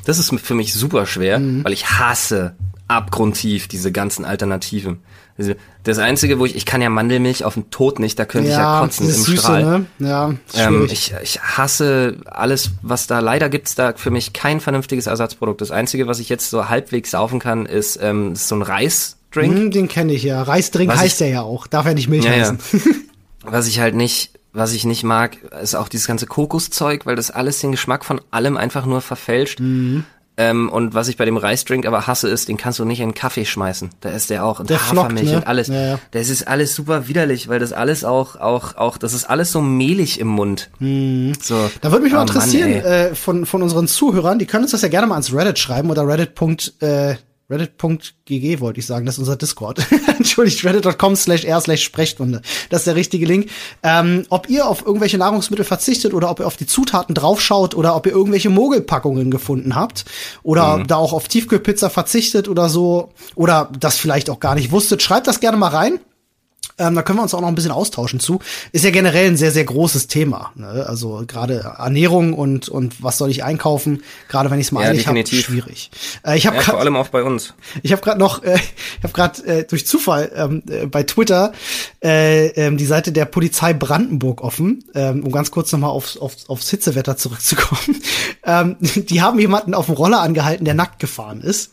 Das 0.07 0.19
ist 0.19 0.35
für 0.41 0.55
mich 0.55 0.73
super 0.73 1.05
schwer, 1.07 1.39
Mhm. 1.39 1.65
weil 1.65 1.73
ich 1.75 1.91
hasse 1.91 2.55
abgrundtief 2.89 3.69
diese 3.69 3.93
ganzen 3.93 4.25
Alternativen. 4.25 5.01
Also, 5.37 5.55
Das 5.83 5.99
Einzige, 5.99 6.39
wo 6.39 6.45
ich, 6.47 6.55
ich 6.55 6.65
kann 6.65 6.81
ja 6.81 6.89
Mandelmilch 6.91 7.45
auf 7.45 7.55
den 7.55 7.69
Tod 7.71 7.99
nicht, 7.99 8.19
da 8.19 8.25
könnte 8.25 8.49
ich 8.51 8.55
ja 8.57 8.81
kotzen 8.81 9.07
im 9.07 9.13
Süße, 9.13 9.37
Strahl. 9.39 9.65
ne? 9.65 9.87
Ja, 9.99 10.35
Ähm, 10.55 10.87
ich, 10.91 11.13
ich 11.23 11.41
hasse 11.43 12.19
alles, 12.27 12.71
was 12.83 13.07
da, 13.09 13.19
leider 13.19 13.49
gibt's 13.49 13.75
da 13.75 13.95
für 13.97 14.11
mich 14.13 14.33
kein 14.33 14.61
vernünftiges 14.61 15.07
Ersatzprodukt. 15.09 15.61
Das 15.61 15.71
Einzige, 15.73 16.07
was 16.07 16.21
ich 16.21 16.29
jetzt 16.29 16.51
so 16.51 16.69
halbwegs 16.69 17.11
saufen 17.11 17.41
kann, 17.41 17.67
ist, 17.67 17.99
ähm, 18.01 18.35
ist 18.35 18.47
so 18.47 18.55
ein 18.55 18.63
Reisdrink. 18.63 19.55
Hm, 19.57 19.71
den 19.73 19.89
kenne 19.89 20.13
ich 20.13 20.23
ja. 20.23 20.41
Reisdrink 20.43 20.91
Was 20.93 20.99
heißt 21.01 21.13
ich- 21.15 21.19
der 21.19 21.29
ja 21.29 21.43
auch. 21.43 21.67
Darf 21.67 21.87
er 21.87 21.95
nicht 21.95 22.09
Milch 22.09 22.25
Ja, 22.25 22.33
ja. 22.35 22.41
heißen. 22.53 22.59
Was 23.43 23.67
ich 23.67 23.81
halt 23.81 23.95
nicht, 23.95 24.31
was 24.55 24.73
ich 24.73 24.85
nicht 24.87 25.03
mag, 25.03 25.37
ist 25.61 25.75
auch 25.75 25.89
dieses 25.89 26.07
ganze 26.07 26.27
Kokoszeug, 26.27 27.05
weil 27.07 27.17
das 27.17 27.31
alles 27.33 27.59
den 27.59 27.73
Geschmack 27.73 28.05
von 28.07 28.21
allem 28.31 28.57
einfach 28.57 28.87
nur 28.87 29.01
verfälscht. 29.03 29.59
Mhm. 29.61 30.05
Ähm, 30.37 30.69
und 30.69 30.95
was 30.95 31.07
ich 31.09 31.17
bei 31.17 31.25
dem 31.25 31.37
Reisdrink 31.37 31.87
aber 31.87 32.09
hasse, 32.09 32.29
ist, 32.29 32.49
den 32.49 32.57
kannst 32.57 32.81
du 32.81 32.85
nicht 32.85 32.99
in 33.01 33.11
den 33.11 33.15
Kaffee 33.15 33.45
schmeißen. 33.45 33.91
Da 34.01 34.11
ist 34.11 34.31
der 34.31 34.45
auch 34.45 34.59
und 34.59 34.69
Der 34.69 34.81
flockt, 34.81 35.05
Hafermilch 35.05 35.31
ne? 35.31 35.37
und 35.37 35.47
alles. 35.47 35.69
Ja, 35.69 35.87
ja. 35.87 35.99
Das 36.11 36.29
ist 36.29 36.49
alles 36.49 36.75
super 36.75 37.07
widerlich, 37.07 37.49
weil 37.49 37.61
das 37.61 37.73
alles 37.73 38.05
auch, 38.05 38.35
auch, 38.37 38.77
auch, 38.77 38.99
das 38.99 39.13
ist 39.15 39.25
alles 39.31 39.53
so 39.53 39.61
mehlig 39.61 40.19
im 40.19 40.27
Mund. 40.29 40.71
So. 40.81 41.71
Da 41.81 41.93
würde 41.93 42.03
mich 42.03 42.13
mal 42.13 42.19
Ah, 42.23 42.25
Mann, 42.25 42.35
interessieren 42.35 42.71
ey. 42.73 42.79
äh, 43.11 43.15
von, 43.15 43.47
von 43.47 43.63
unseren 43.63 43.87
Zuhörern, 43.87 44.39
die 44.41 44.47
können 44.47 44.65
uns 44.65 44.73
das 44.73 44.83
ja 44.83 44.89
gerne 44.89 45.07
mal 45.07 45.15
ans 45.15 45.33
Reddit 45.33 45.59
schreiben 45.59 45.91
oder 45.91 46.07
reddit. 46.09 46.33
Äh, 46.81 47.15
Reddit.gg 47.51 48.61
wollte 48.61 48.81
ich 48.81 48.87
sagen, 48.87 49.05
das 49.05 49.17
ist 49.17 49.21
unser 49.21 49.37
Discord. 49.37 49.87
Entschuldigt, 50.07 50.65
reddit.com 50.65 51.15
slash 51.15 51.45
r 51.45 51.61
slash 51.61 51.83
Sprechstunde. 51.83 52.41
Das 52.71 52.81
ist 52.81 52.87
der 52.87 52.95
richtige 52.95 53.27
Link. 53.27 53.51
Ähm, 53.83 54.25
ob 54.31 54.49
ihr 54.49 54.67
auf 54.67 54.85
irgendwelche 54.87 55.19
Nahrungsmittel 55.19 55.65
verzichtet 55.65 56.15
oder 56.15 56.31
ob 56.31 56.41
ihr 56.41 56.47
auf 56.47 56.57
die 56.57 56.67
Zutaten 56.67 57.15
draufschaut 57.15 57.75
oder 57.75 57.97
ob 57.97 58.07
ihr 58.07 58.13
irgendwelche 58.13 58.49
Mogelpackungen 58.49 59.31
gefunden 59.31 59.75
habt 59.75 60.07
oder 60.43 60.83
da 60.87 60.97
auch 60.97 61.13
auf 61.13 61.29
Tiefkühlpizza 61.29 61.91
verzichtet 61.91 62.49
oder 62.49 62.69
so 62.69 63.11
oder 63.35 63.71
das 63.79 63.99
vielleicht 63.99 64.31
auch 64.31 64.41
gar 64.41 64.55
nicht 64.55 64.73
wusstet, 64.73 65.03
schreibt 65.03 65.27
das 65.27 65.41
gerne 65.41 65.59
mal 65.59 65.69
rein. 65.69 66.01
Ähm, 66.79 66.95
da 66.95 67.03
können 67.03 67.19
wir 67.19 67.23
uns 67.23 67.35
auch 67.35 67.41
noch 67.41 67.49
ein 67.49 67.55
bisschen 67.55 67.71
austauschen 67.71 68.19
zu. 68.21 68.41
Ist 68.73 68.85
ja 68.85 68.91
generell 68.91 69.29
ein 69.29 69.37
sehr, 69.37 69.53
sehr 69.53 69.65
großes 69.65 70.09
Thema. 70.09 70.51
Ne? 70.57 70.85
Also 70.89 71.23
gerade 71.27 71.75
Ernährung 71.79 72.33
und, 72.35 72.69
und 72.69 73.03
was 73.03 73.19
soll 73.19 73.31
ich 73.31 73.45
einkaufen, 73.45 74.03
gerade 74.29 74.51
wenn 74.51 74.59
ich 74.59 74.67
es 74.67 74.73
mal 74.73 74.83
Ja, 74.83 74.89
eilig 74.89 75.07
habe, 75.07 75.25
schwierig. 75.27 75.91
Äh, 76.27 76.37
ich 76.37 76.47
habe 76.47 76.57
Ja, 76.57 76.63
vor 76.63 76.73
grad, 76.75 76.81
allem 76.83 76.97
auch 76.97 77.09
bei 77.09 77.23
uns. 77.23 77.55
ich 77.83 77.93
habe 77.93 78.03
gerade 78.03 78.19
noch, 78.19 78.43
äh, 78.43 78.55
ich 78.99 79.03
habe 79.05 79.13
gerade 79.13 79.45
äh, 79.47 79.65
durch 79.65 79.87
Zufall 79.87 80.33
ähm, 80.35 80.63
äh, 80.69 80.87
bei 80.87 81.03
Twitter 81.05 81.53
äh, 82.03 82.49
ähm, 82.49 82.77
die 82.77 82.87
Seite 82.87 83.13
der 83.13 83.25
Polizei 83.27 83.73
Brandenburg 83.73 84.43
offen, 84.43 84.85
ähm, 84.95 85.25
um 85.25 85.33
ganz 85.33 85.51
kurz 85.51 85.71
nochmal 85.73 85.91
aufs, 85.91 86.17
aufs, 86.17 86.49
aufs 86.49 86.69
Hitzewetter 86.71 87.17
zurückzukommen. 87.17 88.03
ähm, 88.45 88.77
die 88.81 89.23
haben 89.23 89.39
jemanden 89.39 89.75
auf 89.75 89.87
dem 89.87 89.95
Roller 89.95 90.21
angehalten, 90.21 90.65
der 90.65 90.75
nackt 90.75 90.99
gefahren 90.99 91.41
ist. 91.41 91.73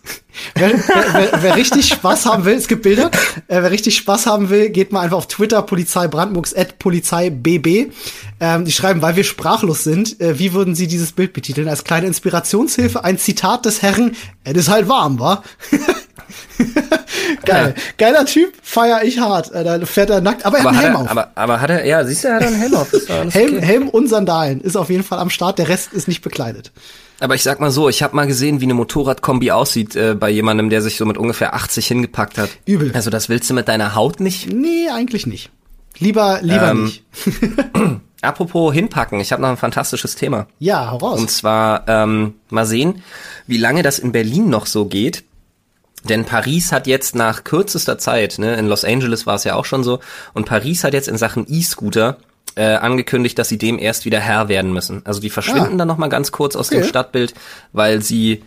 Wer, 0.55 0.71
wer, 0.73 1.29
wer, 1.41 1.55
richtig 1.55 1.87
Spaß 1.89 2.25
haben 2.25 2.45
will, 2.45 2.55
es 2.55 2.67
gibt 2.67 2.83
Bilder, 2.83 3.11
äh, 3.47 3.61
wer 3.61 3.71
richtig 3.71 3.97
Spaß 3.97 4.27
haben 4.27 4.49
will, 4.49 4.69
geht 4.69 4.91
mal 4.91 5.01
einfach 5.01 5.17
auf 5.17 5.27
Twitter, 5.27 5.61
Polizei 5.61 6.07
Brandenburgs, 6.07 6.53
at 6.55 6.79
Polizei 6.79 7.29
BB. 7.29 7.91
Ähm, 8.39 8.65
die 8.65 8.71
schreiben, 8.71 9.01
weil 9.01 9.15
wir 9.15 9.23
sprachlos 9.23 9.83
sind, 9.83 10.19
äh, 10.21 10.39
wie 10.39 10.53
würden 10.53 10.73
sie 10.75 10.87
dieses 10.87 11.11
Bild 11.11 11.33
betiteln? 11.33 11.67
Als 11.67 11.83
kleine 11.83 12.07
Inspirationshilfe, 12.07 13.03
ein 13.03 13.17
Zitat 13.17 13.65
des 13.65 13.81
Herren, 13.81 14.15
es 14.43 14.53
ist 14.55 14.69
halt 14.69 14.87
warm, 14.87 15.19
wa? 15.19 15.43
Geil. 17.45 17.75
Geiler 17.97 18.25
Typ, 18.25 18.53
feier 18.61 19.03
ich 19.03 19.19
hart. 19.19 19.51
Äh, 19.51 19.63
Da 19.63 19.85
fährt 19.85 20.09
er 20.09 20.21
nackt, 20.21 20.45
aber 20.45 20.57
er 20.59 20.65
Aber 20.65 20.77
hat 20.77 20.83
einen 20.83 20.93
Helm 20.93 20.95
er, 20.95 21.01
auf. 21.01 21.09
aber, 21.11 21.31
aber 21.35 21.61
hat 21.61 21.69
er, 21.69 21.85
ja, 21.85 22.03
siehst 22.05 22.23
du, 22.23 22.27
er 22.29 22.35
hat 22.35 22.43
einen 22.43 22.55
Helm 22.55 22.73
auf. 22.75 22.91
Helm, 23.07 23.29
okay. 23.57 23.61
Helm 23.65 23.89
und 23.89 24.07
Sandalen 24.07 24.61
ist 24.61 24.75
auf 24.75 24.89
jeden 24.89 25.03
Fall 25.03 25.19
am 25.19 25.29
Start, 25.29 25.59
der 25.59 25.69
Rest 25.69 25.93
ist 25.93 26.07
nicht 26.07 26.21
bekleidet. 26.21 26.71
Aber 27.21 27.35
ich 27.35 27.43
sag 27.43 27.59
mal 27.59 27.69
so, 27.69 27.87
ich 27.87 28.01
habe 28.01 28.15
mal 28.15 28.25
gesehen, 28.25 28.61
wie 28.61 28.65
eine 28.65 28.73
Motorradkombi 28.73 29.51
aussieht 29.51 29.95
äh, 29.95 30.15
bei 30.15 30.29
jemandem, 30.31 30.71
der 30.71 30.81
sich 30.81 30.97
so 30.97 31.05
mit 31.05 31.17
ungefähr 31.19 31.53
80 31.53 31.85
hingepackt 31.85 32.39
hat. 32.39 32.49
Übel. 32.65 32.91
Also 32.93 33.11
das 33.11 33.29
willst 33.29 33.47
du 33.49 33.53
mit 33.53 33.67
deiner 33.67 33.93
Haut 33.93 34.19
nicht? 34.19 34.51
Nee, 34.51 34.89
eigentlich 34.89 35.27
nicht. 35.27 35.51
Lieber, 35.99 36.39
lieber 36.41 36.71
Ähm, 36.71 36.85
nicht. 36.85 37.03
Apropos 38.23 38.73
hinpacken, 38.73 39.19
ich 39.19 39.31
habe 39.31 39.41
noch 39.41 39.49
ein 39.49 39.57
fantastisches 39.57 40.15
Thema. 40.15 40.47
Ja, 40.57 40.89
hau 40.89 40.97
raus. 40.97 41.19
Und 41.19 41.29
zwar 41.29 41.87
ähm, 41.87 42.35
mal 42.49 42.65
sehen, 42.65 43.03
wie 43.45 43.57
lange 43.57 43.83
das 43.83 43.99
in 43.99 44.11
Berlin 44.11 44.49
noch 44.49 44.65
so 44.65 44.85
geht. 44.85 45.23
Denn 46.03 46.25
Paris 46.25 46.71
hat 46.71 46.87
jetzt 46.87 47.13
nach 47.13 47.43
kürzester 47.43 47.99
Zeit, 47.99 48.39
ne, 48.39 48.55
in 48.55 48.67
Los 48.67 48.83
Angeles 48.83 49.27
war 49.27 49.35
es 49.35 49.43
ja 49.43 49.55
auch 49.55 49.65
schon 49.65 49.83
so, 49.83 49.99
und 50.33 50.47
Paris 50.47 50.83
hat 50.83 50.93
jetzt 50.95 51.07
in 51.07 51.17
Sachen 51.17 51.45
E-Scooter 51.47 52.17
äh, 52.55 52.75
angekündigt, 52.75 53.37
dass 53.39 53.49
sie 53.49 53.57
dem 53.57 53.79
erst 53.79 54.05
wieder 54.05 54.19
Herr 54.19 54.49
werden 54.49 54.73
müssen. 54.73 55.01
Also 55.05 55.19
die 55.21 55.29
verschwinden 55.29 55.73
Ah. 55.75 55.77
dann 55.77 55.87
noch 55.87 55.97
mal 55.97 56.09
ganz 56.09 56.31
kurz 56.31 56.55
aus 56.55 56.67
Okay. 56.69 56.81
dem 56.81 56.87
Stadtbild, 56.87 57.33
weil 57.73 58.01
sie 58.01 58.43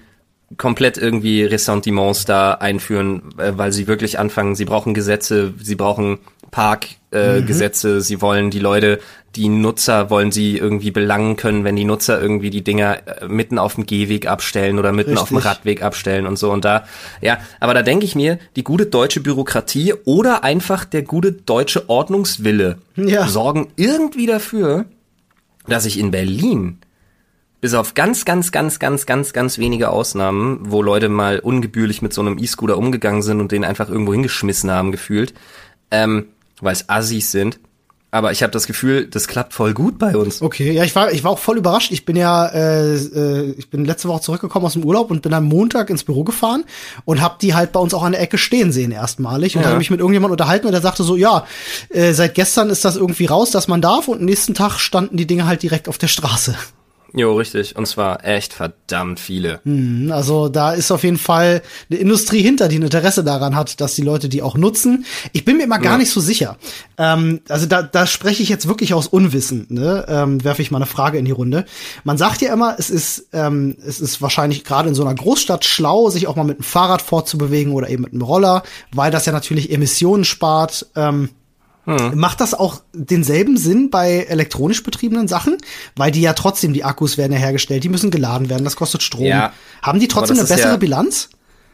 komplett 0.59 0.99
irgendwie 0.99 1.43
Ressentiments 1.45 2.27
da 2.27 2.53
einführen, 2.53 3.35
äh, 3.39 3.53
weil 3.57 3.73
sie 3.73 3.87
wirklich 3.87 4.19
anfangen, 4.19 4.55
sie 4.55 4.65
brauchen 4.67 4.95
Gesetze, 4.95 5.55
sie 5.61 5.75
brauchen 5.75 6.19
Parkgesetze, 6.51 6.99
äh, 7.39 7.43
Gesetze, 7.43 8.01
sie 8.01 8.21
wollen 8.21 8.51
die 8.51 8.59
Leute, 8.61 9.01
die 9.37 9.49
Nutzer 9.49 10.11
wollen 10.11 10.33
sie 10.33 10.57
irgendwie 10.57 10.91
belangen 10.91 11.37
können, 11.37 11.65
wenn 11.65 11.77
die 11.77 11.85
Nutzer 11.85 12.21
irgendwie 12.21 12.51
die 12.51 12.63
Dinger 12.63 13.23
äh, 13.23 13.29
mitten 13.29 13.59
auf 13.59 13.75
dem 13.75 13.87
Gehweg 13.87 14.27
abstellen 14.27 14.79
oder 14.79 14.93
mitten 14.93 15.19
auf 15.19 15.29
dem 15.29 15.39
Richtig. 15.39 15.51
Radweg 15.53 15.83
abstellen 15.83 16.27
und 16.27 16.39
so 16.39 16.53
und 16.53 16.65
da, 16.65 16.85
ja, 17.21 17.39
aber 17.61 17.75
da 17.75 17.83
denke 17.83 18.05
ich 18.05 18.15
mir, 18.15 18.39
die 18.57 18.65
gute 18.65 18.87
deutsche 18.87 19.21
Bürokratie 19.21 19.95
oder 20.05 20.45
einfach 20.45 20.85
der 20.85 21.03
gute 21.03 21.33
deutsche 21.33 21.89
Ordnungswille 21.89 22.79
Ja. 22.97 23.27
sorgen 23.29 23.69
irgendwie 23.77 24.27
dafür, 24.27 24.87
dass 25.67 25.87
ich 25.87 25.99
in 25.99 26.11
Berlin 26.11 26.79
bis 27.61 27.73
auf 27.73 27.95
ganz, 27.95 28.27
ganz, 28.27 28.53
ganz, 28.53 28.79
ganz, 28.79 29.07
ganz, 29.07 29.33
ganz 29.33 29.57
wenige 29.59 29.89
Ausnahmen, 29.89 30.59
wo 30.65 30.83
Leute 30.83 31.09
mal 31.09 31.39
ungebührlich 31.39 32.03
mit 32.03 32.13
so 32.13 32.21
einem 32.21 32.37
E-Scooter 32.37 32.77
umgegangen 32.77 33.23
sind 33.23 33.41
und 33.41 33.53
den 33.53 33.65
einfach 33.65 33.89
irgendwo 33.89 34.13
hingeschmissen 34.13 34.71
haben, 34.71 34.93
gefühlt, 34.93 35.33
ähm, 35.91 36.27
weil 36.61 36.75
es 36.75 36.91
Assis 36.91 37.31
sind. 37.31 37.59
Aber 38.15 38.31
ich 38.31 38.45
habe 38.45 38.53
das 38.53 38.69
Gefühl, 38.69 39.09
das 39.09 39.27
klappt 39.27 39.55
voll 39.55 39.75
gut 39.75 39.99
bei 39.99 40.17
uns. 40.17 40.41
Okay, 40.41 40.71
ja, 40.71 40.85
ich 40.85 40.95
war, 40.95 41.11
ich 41.11 41.25
war 41.25 41.33
auch 41.33 41.39
voll 41.41 41.59
überrascht. 41.59 41.91
Ich 41.91 42.05
bin 42.05 42.15
ja, 42.15 42.47
äh, 42.47 42.95
äh, 42.95 43.55
ich 43.59 43.71
bin 43.71 43.85
letzte 43.85 44.07
Woche 44.07 44.21
zurückgekommen 44.21 44.65
aus 44.65 44.75
dem 44.75 44.85
Urlaub 44.85 45.11
und 45.11 45.21
bin 45.21 45.35
am 45.35 45.47
Montag 45.47 45.91
ins 45.91 46.05
Büro 46.05 46.23
gefahren 46.23 46.63
und 47.05 47.21
hab 47.21 47.41
die 47.41 47.55
halt 47.55 47.73
bei 47.73 47.81
uns 47.81 47.93
auch 47.93 48.05
an 48.05 48.13
der 48.13 48.21
Ecke 48.21 48.39
stehen 48.39 48.71
sehen 48.71 48.93
erstmalig 48.93 49.57
und 49.57 49.63
Ja. 49.63 49.69
habe 49.71 49.79
mich 49.79 49.91
mit 49.91 49.99
irgendjemand 49.99 50.31
unterhalten 50.31 50.67
und 50.67 50.73
der 50.73 50.81
sagte 50.81 51.03
so, 51.03 51.17
ja, 51.17 51.45
äh, 51.89 52.13
seit 52.13 52.37
gestern 52.37 52.71
ist 52.71 52.85
das 52.85 52.95
irgendwie 52.95 53.27
raus, 53.27 53.51
dass 53.51 53.67
man 53.67 53.81
darf 53.83 54.07
und 54.07 54.23
nächsten 54.23 54.55
Tag 54.55 54.79
standen 54.79 55.17
die 55.17 55.27
Dinge 55.27 55.49
halt 55.49 55.65
direkt 55.65 55.89
auf 55.89 55.99
der 55.99 56.07
Straße. 56.07 56.55
Jo, 57.17 57.37
richtig. 57.37 57.77
Und 57.77 57.87
zwar 57.87 58.25
echt 58.25 58.53
verdammt 58.53 59.21
viele. 59.21 59.61
Mhm, 59.63 60.11
Also 60.11 60.49
da 60.49 60.73
ist 60.73 60.91
auf 60.91 61.05
jeden 61.05 61.17
Fall 61.17 61.63
eine 61.89 62.01
Industrie 62.01 62.43
hinter, 62.43 62.67
die 62.67 62.77
ein 62.79 62.83
Interesse 62.83 63.23
daran 63.23 63.55
hat, 63.55 63.81
dass 63.81 63.95
die 63.95 64.03
Leute 64.03 64.29
die 64.29 64.43
auch 64.43 64.57
nutzen. 64.57 65.05
Ich 65.33 65.45
bin 65.45 65.57
mir 65.59 65.63
immer 65.63 65.79
gar 65.79 65.93
Ja. 65.93 65.99
nicht 65.99 66.11
so 66.11 66.21
sicher. 66.21 66.59
Ähm, 66.99 67.41
also 67.49 67.67
da, 67.67 67.83
da 67.83 68.09
spreche 68.09 68.43
ich 68.43 68.49
jetzt 68.49 68.67
wirklich 68.67 68.95
aus 68.95 69.07
Unwissen. 69.07 69.67
Ne? 69.69 70.05
Ähm, 70.09 70.43
werfe 70.43 70.61
ich 70.63 70.73
mal 70.73 70.79
eine 70.79 70.87
Frage 70.87 71.17
in 71.19 71.25
die 71.25 71.31
Runde. 71.31 71.67
Man 72.03 72.19
sagt 72.19 72.41
ja 72.43 72.53
immer, 72.53 72.75
es 72.79 72.91
ist 72.91 73.29
ähm, 73.33 73.77
es 73.87 74.01
ist 74.01 74.21
wahrscheinlich 74.21 74.65
gerade 74.65 74.89
in 74.89 74.97
so 74.97 75.05
einer 75.05 75.15
Großstadt 75.15 75.65
schlau, 75.65 76.11
sich 76.11 76.27
auch 76.27 76.35
mal 76.35 76.43
mit 76.43 76.59
dem 76.59 76.65
Fahrrad 76.65 77.01
fortzubewegen 77.01 77.73
oder 77.75 77.89
eben 77.91 78.03
mit 78.03 78.13
einem 78.13 78.23
Roller, 78.23 78.65
weil 78.93 79.13
das 79.13 79.25
ja 79.27 79.33
natürlich 79.33 79.71
Emissionen 79.71 80.25
spart. 80.25 80.87
Ähm, 80.97 81.29
Macht 81.87 82.41
das 82.41 82.55
auch 82.55 82.81
denselben 82.93 83.57
Sinn 83.57 83.91
bei 83.91 84.27
elektronisch 84.29 84.83
betriebenen 84.83 85.29
Sachen? 85.29 85.59
Weil 85.97 86.11
die 86.11 86.23
ja 86.23 86.33
trotzdem, 86.33 86.73
die 86.73 86.85
Akkus 86.85 87.19
werden 87.19 87.33
ja 87.33 87.39
hergestellt, 87.39 87.85
die 87.85 87.89
müssen 87.89 88.11
geladen 88.11 88.49
werden, 88.49 88.65
das 88.65 88.77
kostet 88.77 89.03
Strom. 89.03 89.25
Ja. 89.27 89.53
Haben 89.83 90.01
die 90.01 90.09
trotzdem 90.09 90.39
eine 90.39 90.47
bessere 90.47 90.73
ja- 90.73 90.77
Bilanz? 90.77 91.29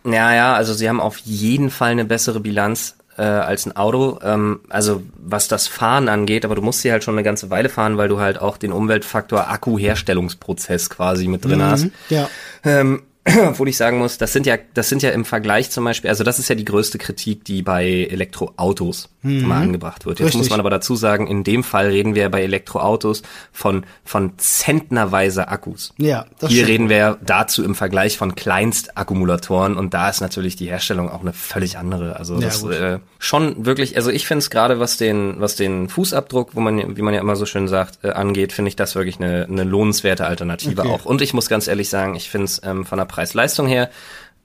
Ja, 0.05 0.35
ja, 0.35 0.55
also 0.55 0.73
sie 0.73 0.89
haben 0.89 1.01
auf 1.01 1.19
jeden 1.19 1.71
Fall 1.71 1.91
eine 1.91 2.05
bessere 2.07 2.41
Bilanz 2.41 2.97
äh, 3.19 3.23
als 3.23 3.67
ein 3.67 3.77
Auto. 3.77 4.19
Ähm, 4.23 4.61
also 4.71 5.03
was 5.17 5.47
das 5.47 5.69
Fahren 5.69 6.09
angeht, 6.09 6.45
aber 6.45 6.55
du 6.55 6.63
musst 6.63 6.81
sie 6.81 6.91
halt 6.91 7.05
schon 7.05 7.15
eine 7.15 7.23
ganze 7.23 7.51
Weile 7.51 7.69
fahren, 7.69 7.99
weil 7.99 8.09
du 8.09 8.19
halt 8.19 8.41
auch 8.41 8.57
den 8.57 8.73
Umweltfaktor 8.73 9.49
Akkuherstellungsprozess 9.49 10.89
quasi 10.91 11.29
mit 11.29 11.45
drin 11.45 11.63
hast. 11.63 11.89
Ja. 12.09 12.29
Ähm, 12.65 13.03
obwohl 13.49 13.69
ich 13.69 13.77
sagen 13.77 13.99
muss, 13.99 14.19
das 14.19 14.33
sind 14.33 14.47
ja, 14.47 14.57
das 14.75 14.89
sind 14.89 15.03
ja 15.03 15.11
im 15.11 15.25
Vergleich 15.25 15.71
zum 15.71 15.85
Beispiel, 15.85 16.11
also 16.11 16.25
das 16.25 16.39
ist 16.39 16.49
ja 16.49 16.55
die 16.55 16.65
größte 16.65 16.99
Kritik, 16.99 17.45
die 17.45 17.63
bei 17.63 18.09
Elektroautos 18.11 19.09
immer 19.23 19.57
angebracht 19.57 20.07
wird. 20.07 20.19
Jetzt 20.19 20.29
Richtig. 20.29 20.39
muss 20.39 20.51
man 20.51 20.61
aber 20.61 20.71
dazu 20.71 20.97
sagen, 20.97 21.27
in 21.27 21.45
dem 21.45 21.63
Fall 21.63 21.89
reden 21.89 22.15
wir 22.15 22.31
bei 22.31 22.43
Elektroautos 22.43 23.23
von, 23.53 23.85
von 24.03 24.33
zentnerweise 24.39 25.49
Akkus. 25.49 25.93
Ja, 25.99 26.25
das 26.39 26.51
Hier 26.51 26.65
stimmt. 26.65 26.69
reden 26.71 26.89
wir 26.89 27.19
dazu 27.25 27.63
im 27.63 27.75
Vergleich 27.75 28.17
von 28.17 28.35
Kleinstakkumulatoren 28.35 29.77
und 29.77 29.93
da 29.93 30.09
ist 30.09 30.21
natürlich 30.21 30.57
die 30.57 30.67
Herstellung 30.69 31.11
auch 31.11 31.21
eine 31.21 31.35
völlig 31.35 31.77
andere. 31.77 32.17
Also 32.17 32.35
Ja, 32.37 32.41
das 32.47 32.63
äh, 32.65 32.99
schon 33.19 33.67
wirklich, 33.67 33.97
also 33.97 34.11
ich 34.11 34.27
finde 34.27 34.39
es 34.39 34.49
gerade, 34.49 34.81
was 34.81 34.97
den, 34.97 35.35
was 35.39 35.55
den 35.55 35.89
Fußabdruck, 35.91 36.55
wo 36.55 36.61
man, 36.61 36.97
wie 36.97 37.03
man 37.03 37.13
ja 37.13 37.21
immer 37.21 37.37
so 37.37 37.45
schön 37.45 37.69
sagt, 37.69 37.99
äh, 38.03 38.11
angeht, 38.13 38.53
finde 38.55 38.71
ich 38.71 38.77
das 38.77 38.95
wirklich 38.95 39.19
eine, 39.19 39.45
eine 39.45 39.65
lohnenswerte 39.65 40.27
Alternative 40.27 40.81
Okay. 40.81 40.89
auch. 40.89 41.05
Und 41.05 41.21
ich 41.21 41.35
muss 41.35 41.49
ganz 41.49 41.69
ehrlich 41.69 41.89
sagen, 41.89 42.15
ich 42.15 42.31
finde 42.31 42.47
es 42.47 42.61
ähm, 42.65 42.87
von 42.87 42.99
der 42.99 43.05
Preis-Leistung 43.21 43.67
her, 43.67 43.91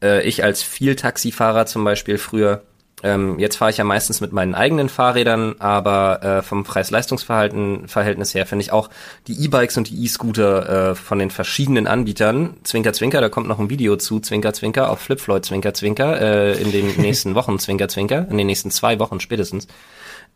äh, 0.04 0.28
ich 0.28 0.44
als 0.44 0.62
Viel-Taxifahrer 0.62 1.66
zum 1.66 1.86
Beispiel 1.86 2.18
früher, 2.18 2.64
ähm, 3.04 3.40
jetzt 3.40 3.56
fahre 3.56 3.72
ich 3.72 3.78
ja 3.78 3.86
meistens 3.86 4.20
mit 4.20 4.34
meinen 4.34 4.54
eigenen 4.54 4.90
Fahrrädern, 4.90 5.56
aber 5.60 6.22
äh, 6.24 6.42
vom 6.42 6.66
Preis-Leistungs-Verhalten 6.66 7.88
Verhältnis 7.88 8.34
her 8.34 8.46
finde 8.46 8.64
ich 8.64 8.74
auch 8.74 8.90
die 9.28 9.42
E-Bikes 9.46 9.78
und 9.78 9.90
die 9.90 10.04
E-Scooter 10.04 10.90
äh, 10.90 10.96
von 10.96 11.20
den 11.20 11.32
verschiedenen 11.32 11.88
Anbietern, 11.88 12.58
Zwinker 12.64 12.92
Zwinker, 12.92 13.22
da 13.22 13.30
kommt 13.30 13.48
noch 13.48 13.60
ein 13.60 13.70
Video 13.70 13.96
zu, 13.96 14.20
Zwinker 14.20 14.52
Zwinker, 14.52 14.90
auf 14.90 15.00
Flipfloyd 15.00 15.46
Zwinker 15.46 15.74
Zwinker, 15.74 16.20
äh, 16.20 16.62
in 16.62 16.74
den 16.74 16.98
nächsten 16.98 17.34
Wochen 17.36 17.60
Zwinker 17.60 17.88
Zwinker, 17.88 18.28
in 18.30 18.38
den 18.38 18.48
nächsten 18.48 18.72
zwei 18.72 19.00
Wochen 19.00 19.22
spätestens. 19.22 19.68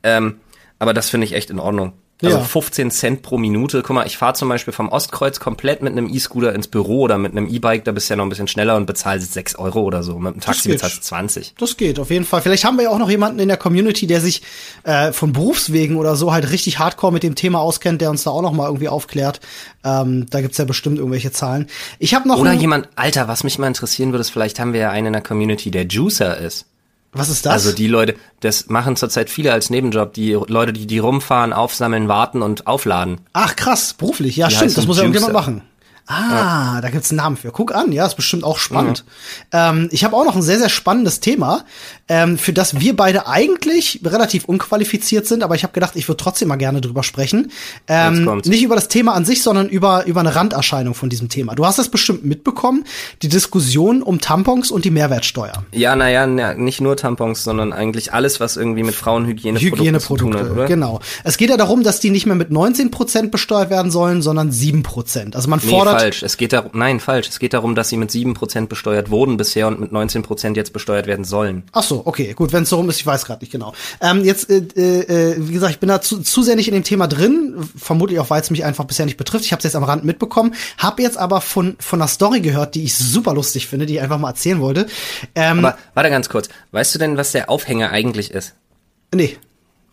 Ähm, 0.01 0.39
aber 0.77 0.93
das 0.93 1.10
finde 1.10 1.25
ich 1.25 1.34
echt 1.34 1.50
in 1.50 1.60
Ordnung. 1.60 1.91
Also 2.21 2.38
Ja. 2.38 2.43
15 2.43 2.91
Cent 2.91 3.21
pro 3.21 3.38
Minute. 3.38 3.81
Guck 3.81 3.95
mal, 3.95 4.05
ich 4.05 4.17
fahre 4.17 4.33
zum 4.33 4.49
Beispiel 4.49 4.73
vom 4.73 4.89
Ostkreuz 4.89 5.39
komplett 5.39 5.81
mit 5.81 5.93
einem 5.93 6.13
E-Scooter 6.13 6.53
ins 6.53 6.67
Büro 6.67 7.01
oder 7.01 7.17
mit 7.17 7.31
einem 7.31 7.47
E-Bike, 7.47 7.85
da 7.85 7.93
bist 7.93 8.09
du 8.09 8.13
ja 8.13 8.17
noch 8.17 8.25
ein 8.25 8.29
bisschen 8.29 8.49
schneller 8.49 8.75
und 8.75 8.85
bezahlst 8.85 9.33
6 9.33 9.55
Euro 9.55 9.81
oder 9.83 10.03
so. 10.03 10.19
Mit 10.19 10.33
dem 10.33 10.41
Taxi 10.41 10.67
bezahlst 10.69 10.97
du 10.97 11.01
20. 11.01 11.53
Das 11.57 11.77
geht, 11.77 11.97
auf 11.97 12.09
jeden 12.09 12.25
Fall. 12.25 12.41
Vielleicht 12.41 12.65
haben 12.65 12.75
wir 12.77 12.83
ja 12.85 12.89
auch 12.89 12.99
noch 12.99 13.09
jemanden 13.09 13.39
in 13.39 13.47
der 13.47 13.55
Community, 13.57 14.05
der 14.05 14.19
sich 14.19 14.41
äh, 14.83 15.13
von 15.13 15.31
Berufswegen 15.31 15.95
oder 15.95 16.17
so 16.17 16.33
halt 16.33 16.51
richtig 16.51 16.77
hardcore 16.79 17.13
mit 17.13 17.23
dem 17.23 17.35
Thema 17.35 17.59
auskennt, 17.59 18.01
der 18.01 18.09
uns 18.09 18.23
da 18.23 18.31
auch 18.31 18.41
noch 18.41 18.51
mal 18.51 18.65
irgendwie 18.65 18.89
aufklärt. 18.89 19.39
Ähm, 19.85 20.25
da 20.29 20.41
gibt's 20.41 20.57
ja 20.57 20.65
bestimmt 20.65 20.97
irgendwelche 20.97 21.31
Zahlen. 21.31 21.67
Ich 21.99 22.13
habe 22.13 22.27
noch 22.27 22.38
Oder 22.39 22.51
jemand, 22.51 22.89
Alter, 22.95 23.29
was 23.29 23.45
mich 23.45 23.57
mal 23.59 23.67
interessieren 23.67 24.11
würde, 24.11 24.21
ist, 24.21 24.29
vielleicht 24.29 24.59
haben 24.59 24.73
wir 24.73 24.81
ja 24.81 24.89
einen 24.89 25.07
in 25.07 25.13
der 25.13 25.21
Community, 25.21 25.71
der 25.71 25.85
Juicer 25.85 26.38
ist. 26.38 26.65
Was 27.12 27.30
ist 27.30 27.46
das? 27.46 27.54
Also 27.54 27.72
die 27.72 27.88
Leute, 27.88 28.16
das 28.42 28.68
machen 28.68 28.96
zurzeit 28.96 29.30
viele 29.30 29.51
als 29.51 29.70
Nebenjob, 29.70 30.13
die 30.13 30.34
Leute, 30.48 30.74
die 30.74 30.86
die 30.86 31.00
rumfahren, 31.00 31.54
aufsammeln, 31.54 32.08
warten 32.08 32.42
und 32.42 32.68
aufladen. 32.68 33.22
Ach 33.34 33.56
krass, 33.56 33.94
beruflich. 33.94 34.36
Ja, 34.38 34.48
Die 34.48 34.56
stimmt, 34.56 34.78
das 34.78 34.86
muss 34.86 34.98
ja 34.98 35.04
irgendjemand 35.04 35.34
machen. 35.34 35.62
Ah, 36.12 36.82
da 36.82 36.89
gibt's 36.89 37.12
einen 37.12 37.18
Namen 37.18 37.38
für. 37.38 37.51
Guck 37.51 37.74
an, 37.74 37.92
ja, 37.92 38.04
ist 38.04 38.16
bestimmt 38.16 38.44
auch 38.44 38.58
spannend. 38.58 39.06
Ähm, 39.51 39.89
ich 39.92 40.04
habe 40.04 40.16
auch 40.16 40.25
noch 40.25 40.36
ein 40.36 40.42
sehr, 40.42 40.58
sehr 40.58 40.70
spannendes 40.70 41.20
Thema, 41.20 41.66
ähm, 42.10 42.38
für 42.38 42.54
das 42.54 42.80
wir 42.80 42.96
beide 42.96 43.28
eigentlich 43.28 44.01
relativ 44.04 44.46
unqualifiziert 44.46 45.28
sind, 45.28 45.44
aber 45.44 45.56
ich 45.56 45.63
habe 45.63 45.74
gedacht, 45.74 45.96
ich 45.96 46.08
würde 46.08 46.18
trotzdem 46.18 46.48
mal 46.48 46.56
gerne 46.56 46.82
drüber 46.82 47.04
sprechen. 47.04 47.51
Ähm, 47.88 48.42
nicht 48.46 48.63
über 48.63 48.75
das 48.75 48.88
Thema 48.88 49.13
an 49.13 49.25
sich, 49.25 49.44
sondern 49.44 49.70
über, 49.70 50.06
über 50.06 50.20
eine 50.20 50.36
Randerscheinung 50.36 50.96
von 50.96 51.10
diesem 51.10 51.30
Thema. 51.30 51.56
Du 51.56 51.66
hast 51.66 51.78
das 51.80 51.89
bestimmt 51.89 52.25
mitbekommen, 52.25 52.84
die 53.22 53.30
Diskussion 53.30 54.01
um 54.01 54.20
Tampons 54.20 54.72
und 54.72 54.86
die 54.86 54.92
Mehrwertsteuer. 54.92 55.63
Ja, 55.72 55.96
naja, 55.96 56.25
na, 56.25 56.56
nicht 56.56 56.82
nur 56.82 56.98
Tampons, 56.98 57.44
sondern 57.44 57.72
eigentlich 57.72 58.12
alles, 58.12 58.39
was 58.39 58.58
irgendwie 58.58 58.84
mit 58.84 58.96
Frauenhygieneprodukten 58.96 60.00
zu 60.00 60.16
tun 60.16 60.34
Hygieneprodukte, 60.34 60.39
hat, 60.39 60.51
oder? 60.51 60.66
genau. 60.66 61.00
Es 61.24 61.38
geht 61.38 61.51
ja 61.51 61.58
darum, 61.58 61.84
dass 61.84 62.00
die 62.00 62.10
nicht 62.10 62.25
mehr 62.25 62.36
mit 62.36 62.50
19% 62.50 63.30
besteuert 63.30 63.70
werden 63.70 63.92
sollen, 63.92 64.22
sondern 64.22 64.50
7%. 64.50 65.36
Also 65.36 65.50
man 65.50 65.60
Nee, 65.63 65.70
fordert 65.70 66.01
falsch. 66.01 66.24
Es 66.24 66.38
geht 66.38 66.54
darum, 66.54 66.72
nein, 66.74 67.00
falsch. 67.00 67.30
Es 67.30 67.39
geht 67.39 67.54
darum, 67.54 67.75
dass 67.75 67.89
sie 67.89 67.98
mit 67.98 68.10
7% 68.10 68.68
besteuert 68.68 69.12
wurden 69.12 69.38
bisher 69.38 69.68
und 69.68 69.80
mit 69.80 69.92
19% 69.92 70.56
jetzt 70.56 70.74
besteuert 70.74 71.06
werden 71.06 71.25
sollen. 71.25 71.63
Ach 71.72 71.84
so, 71.84 71.99
okay, 72.06 72.34
gut, 72.34 72.53
wenn 72.53 72.63
es 72.63 72.70
so 72.70 72.77
rum 72.77 72.89
ist, 72.89 72.98
ich 72.98 73.06
weiß 73.06 73.25
gerade 73.25 73.41
nicht 73.41 73.51
genau. 73.51 73.74
Ähm, 74.01 74.24
jetzt, 74.24 74.50
äh, 74.50 74.58
äh, 74.58 75.36
wie 75.39 75.53
gesagt, 75.53 75.74
ich 75.74 75.79
bin 75.79 75.89
da 75.89 76.01
zu, 76.01 76.22
zu 76.22 76.44
sehr 76.44 76.56
nicht 76.56 76.68
in 76.68 76.74
dem 76.74 76.84
Thema 76.84 77.08
drin, 77.08 77.56
vermutlich 77.77 78.20
auch, 78.20 78.29
weil 78.29 78.41
es 78.41 78.50
mich 78.50 78.63
einfach 78.63 78.86
bisher 78.86 79.06
nicht 79.06 79.18
betrifft. 79.18 79.46
Ich 79.46 79.51
habe 79.51 79.60
es 79.60 79.63
jetzt 79.63 79.75
am 79.75 79.84
Rand 79.84 80.03
mitbekommen, 80.03 80.53
habe 80.77 81.01
jetzt 81.01 81.18
aber 81.18 81.41
von 81.41 81.75
von 81.79 82.01
einer 82.01 82.08
Story 82.08 82.41
gehört, 82.41 82.75
die 82.75 82.84
ich 82.84 82.96
super 82.96 83.34
lustig 83.34 83.68
finde, 83.68 83.86
die 83.86 83.96
ich 83.96 84.01
einfach 84.01 84.20
mal 84.20 84.29
erzählen 84.29 84.60
wollte. 84.60 84.88
Ähm, 85.36 85.60
Aber 85.60 85.77
warte 85.94 86.10
ganz 86.10 86.29
kurz. 86.29 86.50
Weißt 86.72 86.94
du 86.96 87.00
denn, 87.00 87.18
was 87.18 87.32
der 87.32 87.50
Aufhänger 87.50 87.91
eigentlich 87.91 88.32
ist? 88.32 88.56
nee, 89.13 89.38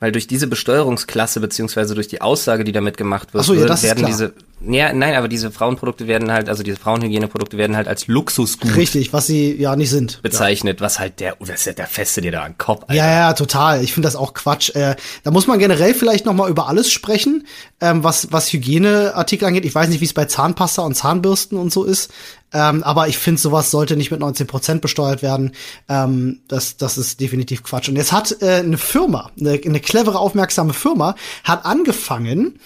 Weil 0.01 0.13
durch 0.13 0.27
diese 0.27 0.47
Besteuerungsklasse 0.47 1.41
beziehungsweise 1.41 1.95
durch 1.95 2.09
die 2.09 2.21
Aussage, 2.21 2.65
die 2.65 2.73
damit 2.73 2.97
gemacht 2.97 3.33
wird, 3.35 3.45
so, 3.45 3.55
ja, 3.55 3.83
werden 3.83 4.07
diese, 4.07 4.35
ja, 4.61 4.93
nein, 4.93 5.15
aber 5.15 5.29
diese 5.29 5.51
Frauenprodukte 5.51 6.07
werden 6.07 6.33
halt, 6.33 6.49
also 6.49 6.63
diese 6.63 6.79
Frauenhygieneprodukte 6.79 7.59
werden 7.59 7.77
halt 7.77 7.89
als 7.89 8.07
Luxusgut 8.07 8.75
richtig, 8.75 9.13
was 9.13 9.27
sie 9.27 9.55
ja 9.55 9.77
nicht 9.77 9.91
sind. 9.91 10.23
bezeichnet, 10.23 10.81
was 10.81 10.99
halt 10.99 11.21
der, 11.21 11.37
das 11.39 11.51
ist 11.51 11.67
ja 11.67 11.73
der 11.75 11.87
feste 11.87 12.23
dir 12.23 12.33
da 12.33 12.43
an 12.43 12.53
den 12.53 12.59
Kopf, 12.59 12.83
Alter. 12.89 12.95
Ja, 12.95 13.11
ja, 13.11 13.33
total. 13.35 13.85
Ich 13.85 13.93
finde 13.93 14.07
das 14.07 14.17
auch 14.17 14.33
Quatsch. 14.33 14.75
Äh, 14.75 14.97
da 15.25 15.31
muss 15.31 15.47
man 15.47 15.59
generell 15.59 15.93
vielleicht 15.93 16.25
noch 16.25 16.33
mal 16.33 16.49
über 16.49 16.69
alles 16.69 16.91
sprechen, 16.91 17.47
ähm, 17.83 18.03
was 18.03 18.33
was 18.33 18.51
Hygieneartikel 18.51 19.47
angeht. 19.47 19.67
Ich 19.67 19.75
weiß 19.75 19.91
nicht, 19.91 20.01
wie 20.01 20.07
es 20.07 20.15
bei 20.15 20.25
Zahnpasta 20.25 20.83
und 20.83 20.95
Zahnbürsten 20.95 21.59
und 21.59 21.71
so 21.71 21.85
ist, 21.85 22.11
ähm, 22.55 22.83
aber 22.83 23.09
ich 23.09 23.19
finde, 23.19 23.39
sowas 23.41 23.71
sollte 23.71 23.95
nicht 23.95 24.11
mit 24.11 24.21
19 24.21 24.47
Prozent 24.47 24.81
besteuert 24.81 25.21
werden. 25.23 25.53
Ähm, 25.89 26.41
das 26.49 26.79
das 26.79 26.97
ist 26.97 27.21
definitiv 27.21 27.63
Quatsch. 27.63 27.91
Und 27.91 27.97
jetzt 27.97 28.13
hat 28.13 28.41
äh, 28.41 28.61
eine 28.61 28.79
Firma, 28.79 29.31
eine, 29.39 29.61
eine 29.63 29.81
clevere, 29.81 30.19
aufmerksame 30.19 30.73
Firma, 30.73 31.15
hat 31.45 31.67
angefangen, 31.67 32.59